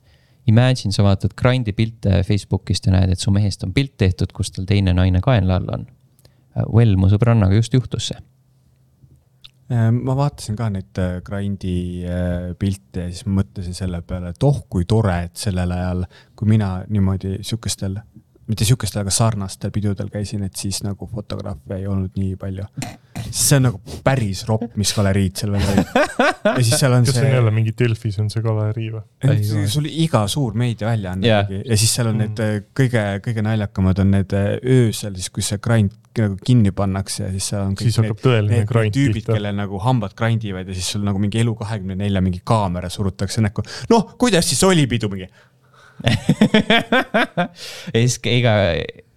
Imagine, 0.47 0.91
sa 0.95 1.03
vaatad 1.03 1.34
grind'i 1.41 1.74
pilte 1.76 2.24
Facebookist 2.24 2.86
ja 2.88 2.91
näed, 2.93 3.12
et 3.12 3.20
su 3.20 3.32
mehest 3.36 3.64
on 3.64 3.74
pilt 3.74 3.97
tehtud, 3.97 4.32
kus 4.32 4.51
tal 4.51 4.66
teine 4.66 4.93
naine 4.95 5.20
kaenla 5.22 5.55
all 5.60 5.74
on. 5.74 5.88
Well, 6.72 6.95
mu 6.95 7.10
sõbrannaga 7.12 7.58
just 7.60 7.74
juhtus 7.74 8.08
see. 8.08 8.22
Äh, 9.68 9.89
ma 9.91 10.13
vaatasin 10.15 10.55
ka 10.55 10.70
neid 10.72 10.99
äh, 11.01 11.18
Grindi 11.28 12.03
äh, 12.07 12.53
pilte 12.59 13.03
ja 13.03 13.11
siis 13.11 13.26
mõtlesin 13.28 13.76
selle 13.76 13.99
peale, 14.07 14.32
et 14.32 14.45
oh 14.47 14.61
kui 14.72 14.86
tore, 14.88 15.18
et 15.28 15.36
sellel 15.36 15.74
ajal, 15.76 16.05
kui 16.39 16.47
mina 16.53 16.70
niimoodi 16.88 17.41
sihukestel 17.41 17.97
mitte 18.48 18.66
sihukestel, 18.68 19.04
aga 19.04 19.12
sarnastel 19.12 19.72
pidudel 19.76 20.10
käisin, 20.14 20.45
et 20.48 20.56
siis 20.56 20.80
nagu 20.86 21.10
fotograafe 21.12 21.80
ei 21.82 21.88
olnud 21.88 22.16
nii 22.20 22.38
palju. 22.39 22.68
see 23.28 23.58
on 23.58 23.66
nagu 23.68 24.00
päris 24.06 24.43
ropp, 24.48 24.76
mis 24.80 24.93
galeriid 24.95 25.39
seal 25.41 25.52
veel 25.56 25.70
olid. 25.74 25.93
ja 26.45 26.64
siis 26.64 26.80
seal 26.80 26.95
on 26.95 27.06
kas 27.06 27.16
see. 27.16 27.22
see 27.22 27.30
on 27.30 27.38
jälle 27.39 27.54
mingi 27.56 27.74
Delfis 27.80 28.20
on 28.24 28.30
see 28.32 28.43
galerii 28.45 28.89
või? 28.93 29.68
sul 29.68 29.89
iga 29.89 30.26
suur 30.32 30.58
meediaväljaanne 30.58 31.28
Yeah. 31.28 31.50
ja 31.66 31.76
siis 31.78 31.91
seal 31.98 32.08
on 32.12 32.22
need 32.22 32.39
äh, 32.39 32.60
kõige, 32.78 33.02
kõige 33.26 33.43
naljakamad 33.43 34.00
on 34.00 34.14
need 34.14 34.36
äh, 34.38 34.54
öösel, 34.64 35.18
siis 35.18 35.32
kui 35.34 35.43
see 35.43 35.60
grind 35.64 35.95
nagu 36.22 36.38
kinni 36.45 36.72
pannakse 36.76 37.26
ja 37.26 37.32
siis 37.34 37.50
seal 37.52 37.66
on 37.66 37.76
kõik 37.78 37.89
siis 37.89 38.00
hakkab 38.02 38.22
tõeline 38.24 38.62
need 38.62 38.70
grind 38.70 38.95
tüübid, 38.95 39.20
pihta. 39.20 39.36
kellel 39.36 39.58
nagu 39.58 39.82
hambad 39.84 40.16
grindivad 40.18 40.70
ja 40.70 40.78
siis 40.78 40.93
sul 40.95 41.04
nagu 41.06 41.20
mingi 41.22 41.41
elu 41.41 41.54
kahekümne 41.58 41.98
nelja 42.00 42.24
mingi 42.24 42.41
kaamera 42.48 42.89
surutakse 42.93 43.43
näkku. 43.43 43.66
noh, 43.91 44.14
kuidas 44.22 44.48
siis 44.50 44.64
oli 44.68 44.88
pidu 44.89 45.12
mingi? 45.14 45.30
ja 47.93 47.98
siis 47.98 48.20
iga, 48.30 48.54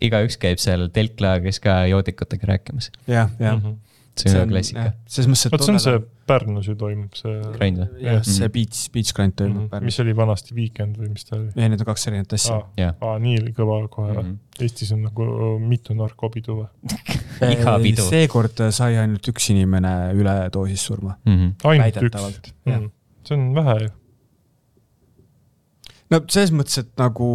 igaüks 0.00 0.38
käib 0.40 0.62
seal 0.62 0.88
telklaagris 0.94 1.60
ka 1.62 1.82
joodikutega 1.90 2.54
rääkimas. 2.54 2.90
jah, 3.06 3.30
jah 3.40 3.56
mm. 3.56 3.62
-hmm. 3.64 3.76
see 4.20 4.40
on 4.40 4.48
klassika. 4.52 4.92
selles 5.06 5.28
mõttes, 5.30 5.46
et 5.46 5.52
vot 5.54 5.64
see 5.66 5.74
on 5.74 5.80
see 5.84 6.00
Pärnus 6.30 6.68
ju 6.68 6.76
toimub 6.78 7.16
see. 7.18 7.32
Grind 7.56 7.80
või? 7.80 8.02
jah, 8.04 8.20
see 8.22 8.44
Mhm. 8.46 8.52
beach, 8.54 8.84
beach 8.94 9.12
grind 9.16 9.34
toimub 9.38 9.62
mis 9.62 9.70
Pärnus. 9.70 10.00
oli 10.04 10.16
vanasti 10.16 10.54
Weekend 10.54 10.96
või 11.00 11.08
mis 11.10 11.24
ta 11.24 11.36
oli? 11.36 11.50
ei, 11.56 11.68
need 11.68 11.80
on 11.80 11.88
kaks 11.88 12.06
erinevat 12.06 12.32
asja 12.38 12.54
aa, 12.54 12.68
jah. 12.76 12.94
aa, 13.00 13.18
nii 13.18 13.52
kõva 13.56 13.80
kohe 13.88 14.14
või 14.14 14.24
Mhm.? 14.24 14.38
Eestis 14.60 14.92
on 14.92 15.02
nagu 15.02 15.24
mitu 15.58 15.94
narkopidu 15.96 16.56
või? 16.60 16.68
iga 17.54 17.78
pidu. 17.82 18.02
seekord 18.08 18.60
sai 18.76 18.98
ainult 19.00 19.28
üks 19.32 19.50
inimene 19.54 20.12
üledoosis 20.14 20.84
surma. 20.90 21.16
Mhm. 21.26 21.54
ainult 21.64 22.02
üks 22.02 22.50
mm.. 22.66 22.90
see 23.24 23.36
on 23.36 23.54
vähe 23.54 23.78
ju. 23.84 23.90
No 26.10 26.20
selles 26.26 26.52
mõttes, 26.54 26.82
et 26.82 26.90
nagu 27.00 27.30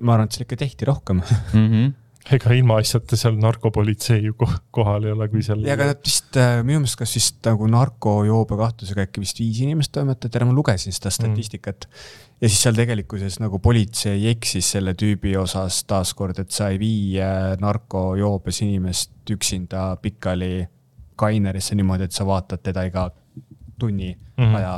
ma 0.00 0.16
arvan, 0.16 0.28
et 0.28 0.36
seal 0.36 0.46
ikka 0.46 0.62
tehti 0.64 0.88
rohkem. 0.88 1.24
Mhm. 1.54 1.90
ega 2.30 2.52
ilmaasjata 2.54 3.16
seal 3.18 3.38
narkopolitsei 3.40 4.20
ju 4.22 4.34
ko- 4.38 4.58
kohal 4.76 5.06
ei 5.08 5.12
ole, 5.14 5.26
kui 5.32 5.40
seal. 5.42 5.64
ja 5.66 5.72
aga 5.74 5.86
nad 5.88 6.02
vist 6.04 6.36
äh, 6.38 6.60
minu 6.62 6.82
meelest, 6.82 6.98
kas 7.00 7.14
vist 7.16 7.38
nagu 7.48 7.66
narkojoobe 7.72 8.58
kahtlusega 8.60 9.06
äkki 9.08 9.22
vist 9.24 9.40
viis 9.40 9.62
inimest 9.64 9.90
toimetati 9.96 10.38
ära, 10.38 10.46
ma 10.46 10.54
lugesin 10.54 10.94
seda 10.94 11.10
statistikat 11.10 11.88
mm.. 11.88 12.20
ja 12.44 12.50
siis 12.52 12.60
seal 12.66 12.76
tegelikkuses 12.76 13.40
nagu 13.40 13.58
politsei 13.64 14.28
eksis 14.30 14.68
selle 14.76 14.94
tüübi 15.00 15.32
osas 15.40 15.80
taaskord, 15.90 16.38
et 16.44 16.52
sa 16.54 16.68
ei 16.70 16.78
vii 16.78 17.24
narkojoobes 17.64 18.62
inimest 18.68 19.34
üksinda 19.34 19.88
pikali 20.04 20.68
kainerisse 21.18 21.74
niimoodi, 21.74 22.06
et 22.06 22.14
sa 22.14 22.28
vaatad 22.28 22.62
teda 22.68 22.84
iga 22.86 23.08
tunni 23.80 24.12
mm. 24.12 24.44
-hmm. 24.44 24.56
aja 24.60 24.76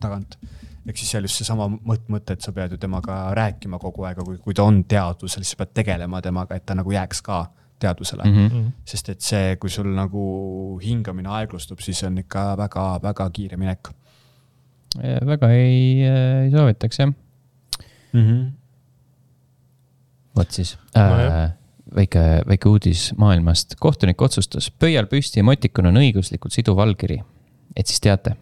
tagant. 0.00 0.38
ehk 0.86 0.98
siis 0.98 1.10
seal 1.10 1.26
just 1.26 1.40
seesama 1.40 1.66
mõt-, 1.68 2.08
mõte, 2.12 2.36
et 2.36 2.40
sa 2.40 2.52
pead 2.52 2.76
ju 2.76 2.78
temaga 2.78 3.34
rääkima 3.34 3.78
kogu 3.82 4.04
aeg, 4.06 4.22
kui, 4.24 4.38
kui 4.38 4.54
ta 4.54 4.62
on 4.62 4.84
teadvusel, 4.84 5.42
siis 5.42 5.56
sa 5.56 5.64
pead 5.64 5.74
tegelema 5.82 6.22
temaga, 6.22 6.54
et 6.54 6.66
ta 6.66 6.74
nagu 6.78 6.92
jääks 6.92 7.22
ka 7.26 7.46
teadvusele 7.78 8.24
mm. 8.24 8.48
-hmm 8.48 8.72
sest 8.84 9.08
et 9.08 9.20
see, 9.20 9.56
kui 9.56 9.70
sul 9.70 9.88
nagu 9.94 10.78
hingamine 10.82 11.28
aeglustub, 11.28 11.80
siis 11.80 12.02
on 12.04 12.18
ikka 12.18 12.56
väga-väga 12.56 13.30
kiire 13.30 13.56
minek 13.56 13.90
väga 15.02 15.50
ei, 15.50 16.02
ei 16.06 16.50
soovitaks 16.50 16.98
jah. 16.98 17.12
mm. 18.12 18.22
-hmm. 18.22 18.50
vot 20.36 20.50
siis 20.50 20.78
Nojah. 20.94 21.44
äh,. 21.44 21.50
väike, 21.94 22.42
väike 22.48 22.68
uudis 22.68 23.14
maailmast. 23.16 23.74
kohtunik 23.80 24.22
otsustas, 24.22 24.70
pöial 24.70 25.06
püsti 25.06 25.40
emotikon 25.40 25.86
on 25.86 25.96
õiguslikult 25.96 26.52
siduv 26.52 26.78
allkiri. 26.78 27.22
et 27.76 27.86
siis 27.86 28.00
teate, 28.00 28.36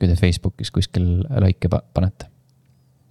kui 0.00 0.08
te 0.10 0.16
Facebookis 0.18 0.72
kuskil 0.74 1.08
like'e 1.44 1.70
pa- 1.72 1.82
panete. 1.94 2.26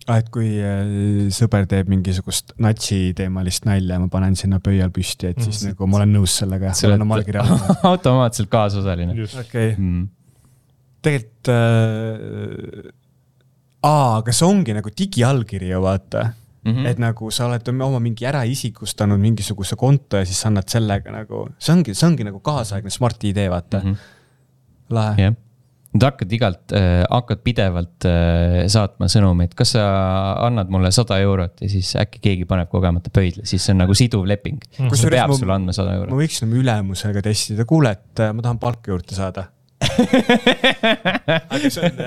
ah,. 0.10 0.18
et 0.18 0.30
kui 0.34 0.50
äh, 0.58 1.30
sõber 1.36 1.68
teeb 1.70 1.90
mingisugust 1.92 2.56
natsi-teemalist 2.58 3.68
nalja 3.70 3.98
ja 3.98 4.02
ma 4.02 4.10
panen 4.12 4.36
sinna 4.40 4.60
pöial 4.64 4.90
püsti, 4.96 5.30
et 5.30 5.42
siis 5.46 5.64
Mm. 5.64 5.74
nagu 5.76 5.88
ma 5.88 6.02
olen 6.02 6.16
nõus 6.18 6.38
sellega, 6.42 6.74
ma 6.74 6.90
olen 6.90 7.06
oma 7.06 7.20
allkirja 7.20 7.44
andnud. 7.46 7.84
automaatselt 7.94 8.50
kaasosaline 8.50 9.14
just, 9.20 9.38
okei, 9.44 9.76
mm.. 9.78 10.08
tegelikult 11.06 11.54
äh,. 11.54 12.92
aa, 13.86 14.18
aga 14.20 14.34
see 14.36 14.48
ongi 14.50 14.74
nagu 14.76 14.90
digiallkiri 15.04 15.70
ju 15.74 15.82
vaata 15.86 16.30
Mm 16.60 16.76
mm., 16.76 16.86
et 16.90 16.98
nagu 17.00 17.30
sa 17.32 17.46
oled 17.48 17.70
oma 17.72 18.00
mingi 18.04 18.26
äraisiklustanud 18.28 19.20
mingisuguse 19.22 19.78
konto 19.80 20.20
ja 20.20 20.26
siis 20.28 20.42
sa 20.44 20.50
annad 20.50 20.68
sellega 20.68 21.14
nagu, 21.14 21.46
see 21.58 21.72
ongi, 21.72 21.94
see 21.96 22.08
ongi 22.10 22.26
nagu 22.28 22.42
kaasaegne 22.44 22.92
Smart 22.92 23.24
ID, 23.24 23.46
vaata 23.50 23.80
mm, 23.80 23.94
-hmm. 23.94 23.96
-hmm. 23.96 24.94
lahe. 24.98 25.22
jah, 25.24 25.34
nad 25.94 26.06
hakkad 26.06 26.34
igalt 26.38 26.74
äh,, 26.78 27.02
hakkad 27.10 27.42
pidevalt 27.46 28.06
äh, 28.06 28.64
saatma 28.70 29.08
sõnumeid, 29.10 29.56
kas 29.58 29.74
sa 29.74 29.86
annad 30.46 30.70
mulle 30.70 30.92
sada 30.94 31.18
eurot 31.24 31.64
ja 31.64 31.70
siis 31.72 31.96
äkki 31.98 32.22
keegi 32.28 32.50
paneb 32.50 32.70
kogemata 32.70 33.10
pöidla, 33.14 33.46
siis 33.50 33.66
see 33.66 33.74
on 33.74 33.82
nagu 33.84 33.96
siduv 33.98 34.28
leping 34.30 34.60
mm. 34.60 34.76
-hmm. 34.76 34.92
Kusjuures 34.94 35.16
peab 35.18 35.34
ma- 35.34 35.38
sulle 35.40 35.56
andma 35.56 35.74
sada 35.74 35.96
ma 35.96 36.02
eurot. 36.02 36.20
võiksin 36.20 36.46
oma 36.46 36.60
ülemusega 36.62 37.24
testida, 37.26 37.66
kuule, 37.66 37.96
et 37.98 38.22
äh, 38.22 38.34
ma 38.34 38.46
tahan 38.46 38.60
palka 38.62 38.94
juurde 38.94 39.18
saada. 39.18 39.48
aga 41.56 41.70
see 41.72 41.88
on, 41.88 42.02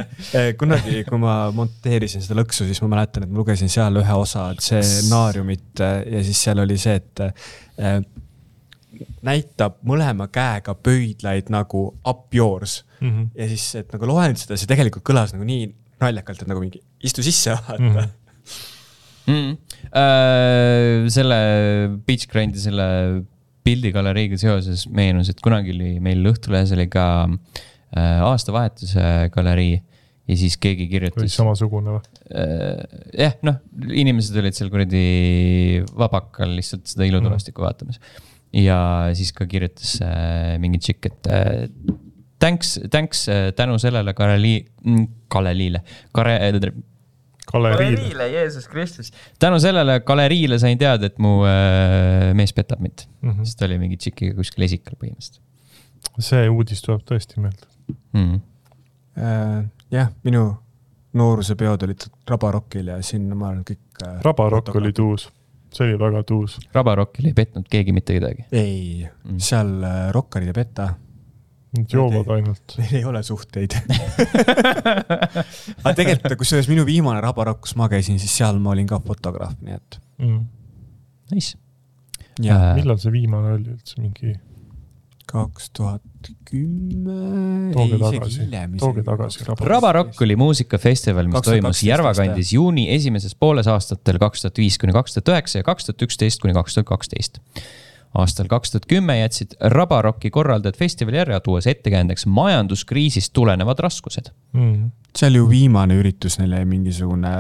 kunagi, 0.61 1.03
kui 1.09 1.19
ma 1.19 1.35
monteerisin 1.57 2.23
seda 2.23 2.37
lõksu, 2.39 2.69
siis 2.69 2.83
ma 2.85 2.91
mäletan, 2.95 3.25
et 3.25 3.33
ma 3.33 3.41
lugesin 3.41 3.73
seal 3.73 3.97
ühe 3.99 4.15
osa 4.15 4.51
stsenaariumit 4.61 5.83
äh, 5.83 5.99
ja 6.19 6.23
siis 6.23 6.45
seal 6.47 6.63
oli 6.63 6.79
see, 6.79 7.01
et 7.01 7.25
äh, 7.27 7.99
näitab 9.27 9.81
mõlema 9.89 10.29
käega 10.31 10.77
pöidlaid 10.79 11.51
nagu 11.51 11.89
up 12.07 12.29
yours 12.37 12.85
mm. 13.03 13.13
-hmm. 13.13 13.31
ja 13.39 13.49
siis, 13.53 13.69
et 13.83 13.95
nagu 13.95 14.09
loen 14.09 14.37
seda, 14.39 14.59
see 14.61 14.71
tegelikult 14.71 15.05
kõlas 15.09 15.35
nagu 15.37 15.47
nii 15.49 15.69
naljakalt, 16.03 16.43
et 16.43 16.51
nagu 16.51 16.63
mingi 16.63 16.83
istu 17.05 17.25
sisse, 17.27 17.55
vaata 17.55 17.79
mm. 17.79 17.89
Mhm. 17.89 17.99
-hmm. 17.99 18.19
Mm. 19.23 19.53
Äh, 19.95 21.09
selle 21.15 21.37
Beach 22.07 22.27
Grindi 22.27 22.59
selle 22.59 22.87
pildigaleriiga 23.63 24.39
seoses 24.41 24.89
meenus, 24.91 25.31
et 25.31 25.41
kunagi 25.41 25.71
oli 25.71 26.01
meil 26.03 26.27
Õhtulehes 26.27 26.73
oli 26.75 26.89
ka 26.91 27.07
äh, 27.29 28.19
aastavahetuse 28.27 29.31
galerii 29.35 29.77
ja 30.31 30.39
siis 30.39 30.57
keegi 30.61 30.87
või 30.87 30.93
kirjutas, 30.95 31.37
samasugune 31.37 31.97
või? 31.97 32.03
jah, 33.19 33.35
noh, 33.45 33.59
inimesed 33.93 34.37
olid 34.41 34.57
seal 34.57 34.71
kuradi 34.73 35.03
vabakal 35.99 36.55
lihtsalt 36.57 36.87
seda 36.89 37.09
ilutulestikku 37.09 37.65
vaatamas. 37.65 38.01
ja 38.57 38.79
siis 39.19 39.33
ka 39.37 39.47
kirjutas 39.51 39.97
äh, 40.05 40.55
mingi 40.63 40.81
tšikk, 40.83 41.11
et 41.11 41.31
äh, 41.33 41.67
thanks, 42.43 42.75
thanks 42.91 43.29
äh, 43.31 43.51
tänu 43.57 43.79
sellele 43.83 44.15
Kareli-, 44.19 44.65
Kaleliile, 45.33 45.85
Kare-, 46.19 46.73
galeriile. 47.53 48.29
Jeesus 48.33 48.69
Kristus. 48.69 49.13
tänu 49.39 49.61
sellele 49.63 50.01
galeriile 50.01 50.59
sain 50.59 50.79
teada, 50.79 51.07
et 51.11 51.19
mu 51.23 51.41
äh, 51.47 52.33
mees 52.35 52.53
petab 52.53 52.83
mind 52.83 53.07
mm. 53.21 53.31
-hmm. 53.31 53.45
sest 53.47 53.59
ta 53.59 53.71
oli 53.71 53.79
mingi 53.79 53.97
tšikiga 53.97 54.37
kuskil 54.39 54.69
esikal 54.69 54.99
põhimõtteliselt 54.99 55.43
see 56.21 56.49
uudis 56.51 56.83
tuleb 56.85 57.05
tõesti 57.09 57.41
meelde. 57.41 57.69
mm. 57.89 58.25
-hmm. 58.25 58.41
Äh, 59.13 59.65
jah, 59.91 60.09
minu 60.25 60.57
noorusepeod 61.13 61.83
olid 61.85 62.07
Rabarockil 62.29 62.87
ja 62.87 63.03
sinna 63.05 63.35
ma 63.37 63.51
olen 63.51 63.65
kõik. 63.69 64.05
Rabarokk 64.25 64.77
oli 64.81 64.93
tuus, 64.97 65.27
see 65.73 65.91
oli 65.91 65.99
väga 66.01 66.23
tuus. 66.25 66.57
Rabarockil 66.73 67.29
ei 67.29 67.35
petnud 67.37 67.69
keegi 67.71 67.93
mitte 67.93 68.17
kedagi. 68.17 68.47
ei 68.53 69.09
Mm. 69.25 69.33
mm., 69.33 69.39
seal 69.39 69.83
äh, 69.83 70.11
rokkarid 70.13 70.49
ei 70.49 70.57
peta, 70.57 70.95
Nad 71.73 71.89
joovad 71.89 72.29
ainult. 72.35 72.75
neil 72.83 72.99
ei 72.99 73.05
ole 73.09 73.23
suhteid. 73.25 73.77
aga 75.81 75.95
tegelikult, 75.97 76.37
kusjuures 76.43 76.69
minu 76.69 76.85
viimane 76.89 77.23
Rabarokk, 77.25 77.63
kus 77.65 77.77
ma 77.81 77.89
käisin, 77.93 78.21
siis 78.21 78.35
seal 78.43 78.61
ma 78.61 78.75
olin 78.75 78.89
ka 78.91 79.01
fotograaf, 79.07 79.57
nii 79.65 79.79
et. 79.79 80.01
Mm. 80.21 80.43
Nice. 81.33 81.57
ja 82.43 82.59
Äh, 82.59 82.75
millal 82.81 83.01
see 83.01 83.13
viimane 83.15 83.55
oli 83.57 83.73
üldse, 83.73 83.97
mingi, 84.03 84.35
kaks 85.33 85.71
tuhat 85.77 86.31
kümme. 86.49 87.73
tooge 87.73 87.99
tagasi, 88.01 88.47
tooge 88.81 89.05
tagasi. 89.07 89.47
Rabarock 89.73 90.21
oli 90.27 90.37
muusikafestival, 90.37 91.31
mis 91.31 91.41
2012 91.41 91.51
toimus 91.51 91.83
Järvakandis 91.89 92.53
juuni 92.57 92.89
esimeses 92.95 93.35
pooles 93.39 93.71
aastatel 93.71 94.21
kaks 94.23 94.45
tuhat 94.45 94.61
viis 94.61 94.77
kuni 94.83 94.93
kaks 94.97 95.17
tuhat 95.17 95.33
üheksa 95.33 95.63
ja 95.63 95.69
kaks 95.69 95.89
tuhat 95.89 96.05
üksteist 96.09 96.45
kuni 96.45 96.57
kaks 96.57 96.77
tuhat 96.77 96.91
kaksteist. 96.93 97.41
Aastal 98.19 98.49
kaks 98.51 98.75
tuhat 98.75 98.89
kümme 98.91 99.17
jätsid 99.19 99.55
Rabarocki 99.73 100.31
korraldajad 100.31 100.77
festivali 100.81 101.21
ära, 101.23 101.41
tuues 101.41 101.67
ettekäändeks 101.71 102.27
majanduskriisist 102.27 103.33
tulenevad 103.33 103.81
raskused. 103.81 104.33
Mm. 104.53 104.91
see 105.17 105.29
oli 105.29 105.41
ju 105.41 105.49
viimane 105.49 105.97
üritus 106.01 106.39
neile 106.41 106.63
mingisugune, 106.69 107.33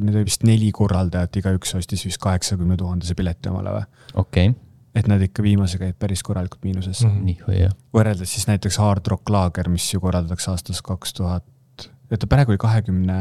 need 0.00 0.14
oli 0.14 0.24
vist 0.24 0.44
neli 0.44 0.70
korraldajat, 0.72 1.36
igaüks 1.40 1.74
ostis 1.76 2.04
vist 2.06 2.20
kaheksakümne 2.22 2.76
tuhandese 2.80 3.16
pileti 3.16 3.52
omale 3.52 3.74
või? 3.78 3.88
okei 4.14 4.48
okay., 4.48 4.60
et 4.94 5.08
nad 5.10 5.22
ikka 5.24 5.42
viimasega 5.42 5.88
jäid 5.88 5.98
päris 5.98 6.22
korralikult 6.22 6.62
miinusesse 6.64 7.06
mm.. 7.06 7.14
Mhm. 7.16 7.24
nii 7.24 7.48
või 7.48 7.60
jah. 7.64 7.74
võrreldes 7.96 8.36
siis 8.36 8.48
näiteks 8.48 8.78
Hard 8.80 9.10
Rock 9.10 9.32
Laager, 9.32 9.68
mis 9.72 9.88
ju 9.92 10.00
korraldatakse 10.04 10.52
aastast 10.52 10.84
kaks 10.86 11.16
tuhat, 11.18 11.88
oota 12.12 12.30
praegu 12.30 12.54
oli 12.54 12.62
kahekümne 12.62 13.18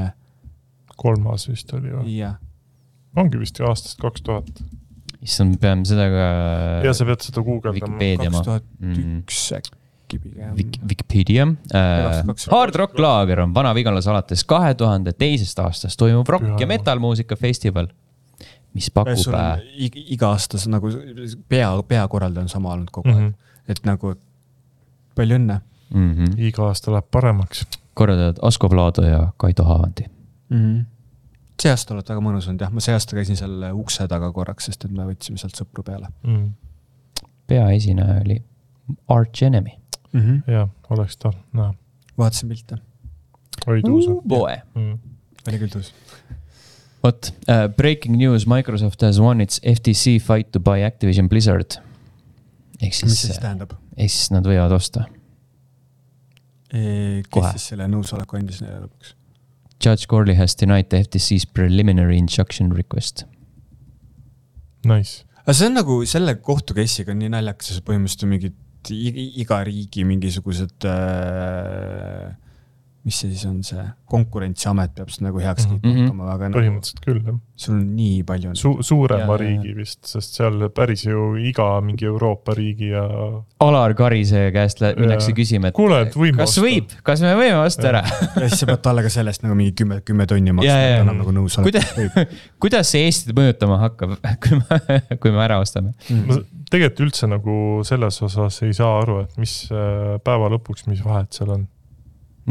kolmas 0.95 1.47
vist 1.49 1.73
oli 1.73 1.91
või? 1.91 2.17
ja 2.19 2.35
ongi 3.19 3.39
vist 3.41 3.59
ju 3.59 3.67
aastast 3.69 3.99
kaks 4.01 4.25
tuhat. 4.25 4.63
issand, 5.23 5.57
peame 5.61 5.87
seda 5.87 6.09
ka. 6.11 6.27
ja 6.87 6.93
sa 6.95 7.07
pead 7.07 7.23
seda 7.25 7.43
guugeldama. 7.45 7.79
Vikipeedia 7.79 8.29
kaks 8.29 8.45
tuhat 8.49 8.67
mm.. 8.79 9.23
üks 9.23 9.47
äkki. 9.59 9.79
Viki 10.13 10.19
pigem 10.19 10.55
Vik-, 10.57 10.79
Vikipedia 10.89 11.47
äh,. 11.73 12.23
Hard 12.51 12.75
Rock 12.75 12.99
Laager 12.99 13.39
on 13.39 13.53
Vana-Vigalas 13.55 14.07
alates 14.07 14.43
kahe 14.45 14.73
tuhande 14.77 15.13
teisest 15.17 15.59
aastast 15.63 15.97
toimuv 15.97 16.29
rock 16.29 16.45
Püha 16.45 16.59
ja 16.59 16.67
metal-muusika 16.69 17.37
festival, 17.39 17.87
mis 18.73 18.91
pakub 18.93 19.17
sul 19.17 19.33
on 19.33 19.39
äh, 19.39 19.63
ig- 19.87 20.01
iga-aastase 20.17 20.69
nagu 20.69 20.91
pea, 21.49 21.71
peakorraldaja 21.87 22.45
on 22.45 22.51
sama 22.51 22.73
olnud 22.75 22.91
kogu 22.93 23.09
mm. 23.09 23.15
aeg, 23.15 23.31
-hmm. 23.31 23.71
et 23.73 23.83
nagu 23.89 24.15
palju 25.17 25.39
õnne 25.39 25.59
mm 25.93 26.13
-hmm, 26.13 26.39
iga 26.49 26.67
aasta 26.67 26.91
läheb 26.91 27.09
paremaks. 27.11 27.65
korraldajad 27.93 28.41
Asko 28.41 28.69
Vlado 28.69 29.05
ja 29.05 29.27
Kaido 29.37 29.63
Haavandi. 29.63 30.05
mm. 30.49 30.57
-hmm. 30.57 30.85
See 31.61 31.71
aasta 31.71 31.93
oled 31.95 32.09
väga 32.09 32.23
mõnus 32.23 32.47
olnud 32.49 32.65
jah, 32.65 32.71
ma 32.73 32.83
see 32.83 32.95
aasta 32.95 33.17
käisin 33.17 33.37
seal 33.39 33.67
ukse 33.77 34.07
taga 34.11 34.31
korraks, 34.35 34.69
sest 34.69 34.85
et 34.87 34.91
me 34.95 35.05
võtsime 35.07 35.39
sealt 35.41 35.57
sõpru 35.59 35.85
peale 35.85 36.09
Mm. 36.23 36.53
peaesineja 37.47 38.21
oli 38.25 38.39
Arch 39.07 39.43
Enemy 39.43 39.71
mm. 40.13 40.21
-hmm. 40.21 40.51
ja 40.51 40.67
oleks 40.89 41.17
tal 41.17 41.33
näha, 41.53 41.73
vaatasin 42.17 42.49
pilte, 42.49 42.77
oli 43.67 43.81
tuus 43.81 44.07
uh,. 44.07 44.23
boy. 44.27 44.57
Mm. 44.75 44.99
oli 45.47 45.59
küll 45.59 45.71
tuus. 45.71 45.93
vot 47.03 47.33
uh,, 47.47 47.75
breaking 47.75 48.17
news, 48.17 48.47
Microsoft 48.47 49.01
has 49.01 49.19
won 49.19 49.41
its 49.41 49.61
FTC 49.61 50.19
fight 50.19 50.51
to 50.51 50.59
buy 50.59 50.83
Activision 50.85 51.29
Blizzard. 51.29 51.79
ehk 52.81 52.91
mis 52.91 52.99
see 52.99 53.09
siis 53.09 53.27
siis, 53.27 53.39
tähendab? 53.39 53.73
ehk 53.97 54.11
siis 54.11 54.31
nad 54.31 54.45
võivad 54.47 54.71
osta. 54.71 55.05
kes 56.73 57.27
Kohe. 57.29 57.51
siis 57.51 57.67
selle 57.73 57.87
nõusoleku 57.87 58.37
andis 58.37 58.61
neile 58.61 58.85
lõpuks? 58.87 59.15
Judge 59.83 60.07
Corley 60.07 60.35
has 60.39 60.55
denied 60.55 60.89
the 60.89 61.03
FTC's 61.03 61.45
preliminary 61.45 62.17
injunction 62.17 62.71
request. 62.71 63.25
Nice, 64.87 65.23
aga 65.43 65.55
see 65.57 65.67
on 65.67 65.75
nagu 65.79 65.97
selle 66.07 66.37
kohtu 66.39 66.75
case'iga 66.77 67.11
on 67.11 67.19
nii 67.23 67.33
naljakas, 67.33 67.73
see 67.73 67.83
põhimõtteliselt 67.87 68.27
on 68.27 68.33
mingid 68.35 68.59
iga 69.43 69.59
riigi 69.67 70.03
mingisugused 70.07 70.87
äh,, 70.87 72.31
mis 73.03 73.17
see 73.19 73.29
siis 73.33 73.45
on 73.49 73.57
see, 73.67 73.81
konkurentsiamet 74.07 74.93
peab 74.95 75.09
seda 75.11 75.27
nagu 75.27 75.41
heaks 75.43 75.65
Mhm. 75.67 75.79
kiitma 75.81 75.89
Mhm. 75.93 76.03
hakkama, 76.07 76.29
aga 76.33 76.49
nagu, 76.49 76.59
põhimõtteliselt 76.59 77.01
küll 77.05 77.23
jah 77.25 77.39
sul 77.63 77.75
on 77.75 77.81
nii 77.95 78.23
palju 78.27 78.51
Su. 78.57 78.71
suurema 78.81 79.33
Ja- 79.33 79.37
riigi 79.37 79.73
vist, 79.77 79.99
sest 80.09 80.35
seal 80.39 80.69
päris 80.73 81.03
ju 81.05 81.35
iga 81.37 81.67
mingi 81.85 82.05
Euroopa 82.05 82.53
riigi 82.57 82.89
ja 82.89 83.03
Alar 83.63 83.93
Karise 83.93 84.49
käest 84.51 84.81
minnakse 84.97 85.31
küsima, 85.37 85.67
et 85.69 85.73
Kuule, 85.77 86.01
et 86.07 86.13
võime 86.17 86.37
kas 86.41 86.49
osta. 86.57 86.61
võib, 86.65 86.95
kas 87.03 87.21
me 87.21 87.33
võime 87.35 87.59
osta 87.65 87.87
ära? 87.91 88.01
ja 88.03 88.47
siis 88.49 88.59
sa 88.59 88.65
pead 88.65 88.81
talle 88.81 89.03
ka 89.05 89.09
sellest 89.13 89.43
nagu 89.43 89.55
mingi 89.55 89.71
kümme, 89.83 90.01
kümme 90.01 90.25
tonni 90.27 90.51
maksma, 90.51 90.73
et 90.79 90.95
ta 90.97 91.01
annab 91.05 91.21
nagu 91.21 91.31
nõusoleku 91.31 91.69
Kuida-. 91.69 92.27
kuidas 92.63 92.87
see 92.91 93.05
Eestit 93.05 93.35
mõjutama 93.37 93.79
hakkab, 93.83 94.17
kui 94.43 94.57
me, 94.59 95.17
kui 95.17 95.31
me 95.31 95.43
ära 95.45 95.59
ostame? 95.61 95.93
ma 96.25 96.39
tegelikult 96.71 97.05
üldse 97.07 97.29
nagu 97.29 97.55
selles 97.85 98.17
osas 98.25 98.61
ei 98.65 98.73
saa 98.73 98.97
aru, 99.03 99.21
et 99.27 99.37
mis 99.37 99.69
äh, 99.71 100.17
päeva 100.25 100.49
lõpuks, 100.57 100.87
mis 100.89 101.03
vahet 101.05 101.31
seal 101.33 101.51
on. 101.59 101.67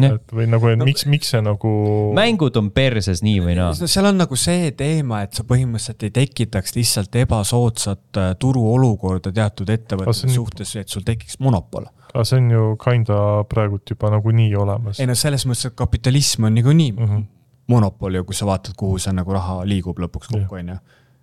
Jah. 0.00 0.14
et 0.16 0.32
või 0.32 0.46
nagu, 0.48 0.68
et 0.72 0.78
No- 0.78 0.84
miks, 0.88 1.04
miks 1.06 1.28
see 1.34 1.40
nagu. 1.44 1.68
mängud 2.16 2.56
on 2.56 2.70
perses 2.72 3.20
nii 3.22 3.40
või 3.44 3.56
naa. 3.58 3.74
no 3.80 3.86
seal 3.86 4.06
on 4.08 4.16
nagu 4.22 4.36
see 4.40 4.70
teema, 4.72 5.22
et 5.26 5.34
sa 5.36 5.44
põhimõtteliselt 5.44 6.02
ei 6.08 6.10
tekitaks 6.10 6.72
lihtsalt 6.78 7.14
ebasoodsat 7.20 8.16
äh, 8.16 8.30
turuolukorda 8.40 9.32
teatud 9.32 9.68
ettevõtete 9.68 10.26
on- 10.30 10.34
suhtes, 10.38 10.76
et 10.80 10.88
sul 10.88 11.02
tekiks 11.04 11.36
monopol. 11.40 11.84
aga 12.14 12.24
see 12.24 12.38
on 12.40 12.50
ju 12.50 12.76
kinda 12.80 13.44
praegult 13.48 13.88
juba 13.90 14.10
nagunii 14.10 14.54
olemas 14.56 15.00
ei. 15.00 15.06
no 15.06 15.14
selles 15.14 15.44
mõttes, 15.46 15.66
et 15.66 15.74
kapitalism 15.76 16.44
on 16.44 16.54
niikuinii 16.54 16.92
mm. 16.92 17.06
-hmm. 17.06 17.24
monopol 17.68 18.14
ju, 18.14 18.24
kui 18.24 18.34
sa 18.34 18.46
vaatad, 18.46 18.74
kuhu 18.76 18.98
see 18.98 19.12
nagu 19.12 19.32
raha 19.32 19.60
liigub 19.64 19.98
lõpuks 19.98 20.28
kokku, 20.32 20.54
onju. 20.54 20.76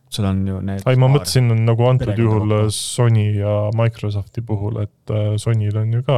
Sul 0.10 0.26
on 0.26 0.40
ju 0.48 0.60
need. 0.66 0.82
ei, 0.90 0.98
ma 0.98 1.08
mõtlesin 1.12 1.52
nagu 1.66 1.86
antud 1.86 2.18
juhul 2.18 2.50
kokku. 2.50 2.72
Sony 2.74 3.26
ja 3.38 3.56
Microsofti 3.78 4.42
puhul, 4.46 4.80
et 4.82 5.14
äh, 5.14 5.36
Sonyl 5.42 5.78
on 5.78 5.94
ju 5.94 6.02
ka 6.08 6.18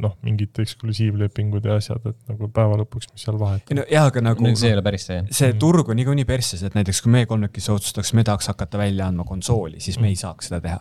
noh, 0.00 0.14
mingid 0.26 0.60
eksklusiivlepingud 0.62 1.66
ja 1.66 1.78
asjad, 1.80 2.04
et 2.12 2.18
nagu 2.30 2.48
päeva 2.54 2.78
lõpuks, 2.84 3.10
mis 3.10 3.26
seal 3.26 3.38
vahet 3.40 3.72
ei 3.72 3.80
no 3.80 3.86
jaa, 3.90 4.06
aga 4.12 4.22
nagu 4.22 4.54
see 4.54 4.70
ei 4.70 4.76
ole 4.78 4.84
päris 4.86 5.08
see. 5.10 5.24
see 5.30 5.50
Mhm. 5.50 5.58
turg 5.66 5.90
on 5.90 5.98
niikuinii 5.98 6.28
persses, 6.28 6.62
et 6.62 6.78
näiteks 6.78 7.02
kui 7.02 7.12
me 7.12 7.24
kolmekesi 7.26 7.72
otsustaks, 7.74 8.14
me 8.14 8.24
tahaks 8.24 8.52
hakata 8.52 8.78
välja 8.78 9.08
andma 9.10 9.26
konsooli, 9.26 9.80
siis 9.82 9.98
me 9.98 10.08
ei 10.12 10.16
saaks 10.20 10.52
seda 10.52 10.60
teha. 10.60 10.80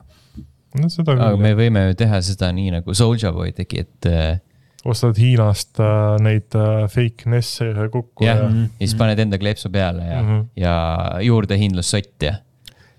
no 0.80 0.90
seda 0.90 1.14
aga 1.18 1.34
küll 1.34 1.42
me, 1.42 1.54
võime 1.58 1.88
ju 1.90 1.96
teha 2.06 2.22
seda 2.22 2.52
nii 2.54 2.72
nagu 2.78 2.94
Soulja 2.98 3.34
Boy 3.34 3.52
tegi, 3.58 3.82
et 3.88 4.06
äh, 4.10 4.40
ostad 4.86 5.18
Hiinast 5.20 5.80
äh, 5.80 6.18
neid 6.24 6.56
äh, 6.60 6.88
fake 6.92 7.30
NES-e 7.32 7.70
ühe 7.72 7.86
kokku 7.94 8.26
jah 8.26 8.42
ja, 8.42 8.48
Mhm. 8.50 8.64
ja 8.80 8.88
siis 8.88 8.96
paned 9.00 9.20
enda 9.24 9.38
kleepsu 9.40 9.70
peale 9.72 10.04
ja 10.08 10.22
mm, 10.22 10.28
Mhm. 10.30 10.40
-hmm. 10.42 10.48
ja 10.56 11.22
juurdehindlussott 11.24 12.24
ja 12.28 12.34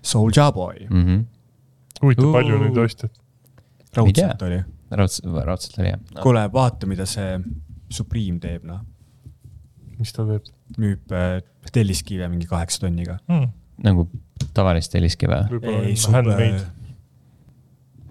Soulja 0.05 0.51
Boy, 0.51 0.87
mm. 0.89 1.03
-hmm. 1.05 1.23
huvitav, 2.03 2.31
palju 2.31 2.57
neid 2.63 2.77
ostjaid. 2.77 3.11
raudselt 3.95 4.41
oli. 4.41 4.63
raudselt, 4.91 5.29
raudselt 5.45 5.79
oli 5.79 5.87
hea 5.87 5.97
no.. 6.15 6.21
kuule, 6.21 6.49
vaata, 6.53 6.87
mida 6.87 7.05
see 7.05 7.39
Supreme 7.89 8.39
teeb, 8.39 8.63
noh. 8.65 8.79
mis 9.99 10.13
ta 10.13 10.25
teeb 10.25 10.43
müüb 10.77 11.11
äh, 11.13 11.41
telliskive 11.71 12.27
mingi 12.29 12.47
kaheksa 12.49 12.79
tonniga. 12.85 13.19
hmm.? 13.27 13.49
nagu 13.83 14.07
tavalist 14.53 14.93
võib-olla 14.95 15.83
ei, 15.83 15.95
on 16.07 16.13
handmade. 16.13 16.65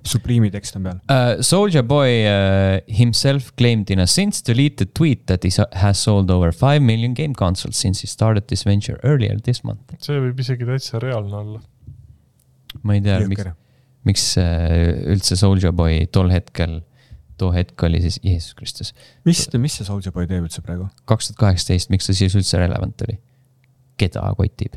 Supreme'i 0.04 0.50
tekst 0.52 0.76
on 0.76 0.84
peal. 0.84 0.98
uh,. 1.08 1.38
Soulja 1.44 1.80
Boy 1.82 2.10
uh, 2.28 2.80
himself 2.98 3.50
claimed 3.56 3.88
in 3.90 4.02
a 4.02 4.06
since 4.06 4.42
deleted 4.44 4.92
tweet 4.94 5.26
that 5.30 5.44
he 5.46 5.50
has 5.80 6.02
sold 6.04 6.30
over 6.30 6.52
five 6.52 6.82
million 6.84 7.14
game 7.16 7.32
consoles 7.34 7.76
since 7.80 8.02
he 8.04 8.08
started 8.10 8.46
this 8.52 8.64
venture 8.68 8.98
earlier 9.02 9.38
this 9.40 9.62
month. 9.64 9.94
see 10.04 10.18
võib 10.20 10.40
isegi 10.44 10.66
täitsa 10.68 11.00
reaalne 11.02 11.38
olla. 11.40 11.60
ma 12.82 12.98
ei 12.98 13.00
tea, 13.06 13.20
miks, 13.30 13.48
miks 14.04 14.26
uh, 14.36 15.14
üldse 15.14 15.38
Soulja 15.40 15.72
Boy 15.72 16.04
tol 16.12 16.28
hetkel, 16.34 16.82
too 17.40 17.48
hetk 17.54 17.82
oli 17.88 18.02
siis 18.04 18.20
Jeesus 18.22 18.52
Kristus, 18.58 18.92
mis, 19.24 19.46
mis 19.58 19.78
see 19.80 19.86
Soulja 19.88 20.12
Boy 20.12 20.28
teeb 20.30 20.44
üldse 20.44 20.60
praegu? 20.66 20.90
kaks 21.08 21.30
tuhat 21.32 21.40
kaheksateist, 21.46 21.88
miks 21.94 22.10
ta 22.10 22.16
siis 22.16 22.36
üldse 22.36 22.60
relevant 22.60 23.06
oli? 23.08 23.16
keda 23.96 24.26
kotib? 24.36 24.76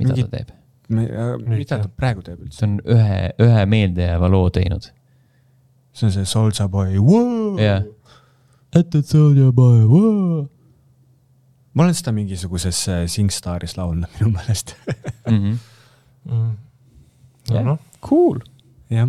mida 0.00 0.14
Mingi- 0.14 0.24
ta 0.30 0.38
teeb? 0.38 0.56
Mida 0.88 1.80
ta 1.82 1.88
praegu 1.90 2.22
teeb 2.26 2.42
üldse? 2.44 2.60
ta 2.60 2.66
on 2.68 2.76
ühe, 2.94 3.20
ühe 3.42 3.62
meeldejääva 3.70 4.28
loo 4.30 4.50
teinud. 4.54 4.86
see 5.96 6.06
on 6.08 6.12
see 6.14 6.24
Soulja 6.28 6.68
Boy, 6.68 6.94
jah. 7.60 7.82
et, 8.76 8.94
et 8.94 9.06
Soulja 9.06 9.50
Boy, 9.56 9.80
ma 11.74 11.84
olen 11.86 11.94
seda 11.96 12.12
mingisuguses 12.16 12.82
äh, 12.92 13.04
SingStaris 13.10 13.76
laulnud 13.78 14.08
minu 14.18 14.30
meelest. 14.36 14.74
Mhm. 15.30 15.56
Mm. 16.26 16.52
no 17.50 17.54
Jah. 17.54 17.64
noh, 17.64 17.78
Cool. 18.02 18.40
jah, 18.90 19.08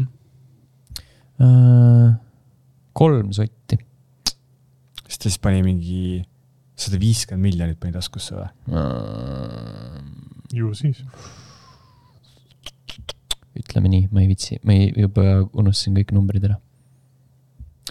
Äh, 1.38 2.16
kolm 2.98 3.28
sotti. 3.34 3.78
siis 5.06 5.18
ta 5.22 5.28
siis 5.30 5.38
pani 5.38 5.60
mingi 5.62 6.24
sada 6.78 6.98
viiskümmend 6.98 7.44
miljonit 7.46 7.78
pani 7.80 7.94
taskusse 7.94 8.34
või? 8.34 8.48
ju 10.58 10.72
siis. 10.74 11.04
Ütleme 13.60 13.92
nii, 13.92 14.08
ma 14.12 14.24
ei 14.24 14.32
viitsi, 14.32 14.60
ma 14.64 14.76
ei, 14.76 14.90
juba 14.96 15.44
unustasin 15.54 15.98
kõik 15.98 16.14
numbrid 16.16 16.48
ära. 16.50 16.58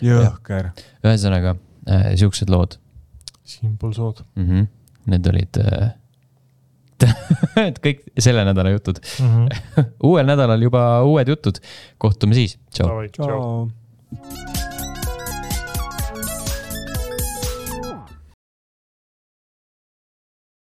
jõhker. 0.03 0.73
ühesõnaga 1.05 1.57
äh, 1.89 2.11
siuksed 2.21 2.53
lood 2.53 2.79
Siim-Pool 3.47 3.95
Sood 3.95 4.25
mm. 4.35 4.49
-hmm. 4.49 4.67
Need 5.07 5.27
olid 5.31 5.59
äh, 5.63 5.95
et 7.69 7.81
kõik 7.83 8.07
selle 8.19 8.45
nädala 8.45 8.71
jutud. 8.75 9.01
mm. 9.21 9.33
-hmm. 9.33 9.91
uuel 10.03 10.27
nädalal 10.27 10.63
juba 10.63 11.03
uued 11.03 11.29
jutud. 11.29 11.61
kohtume 11.99 12.35
siis, 12.35 12.59
tšau. 12.71 13.09
tšau. 13.09 14.65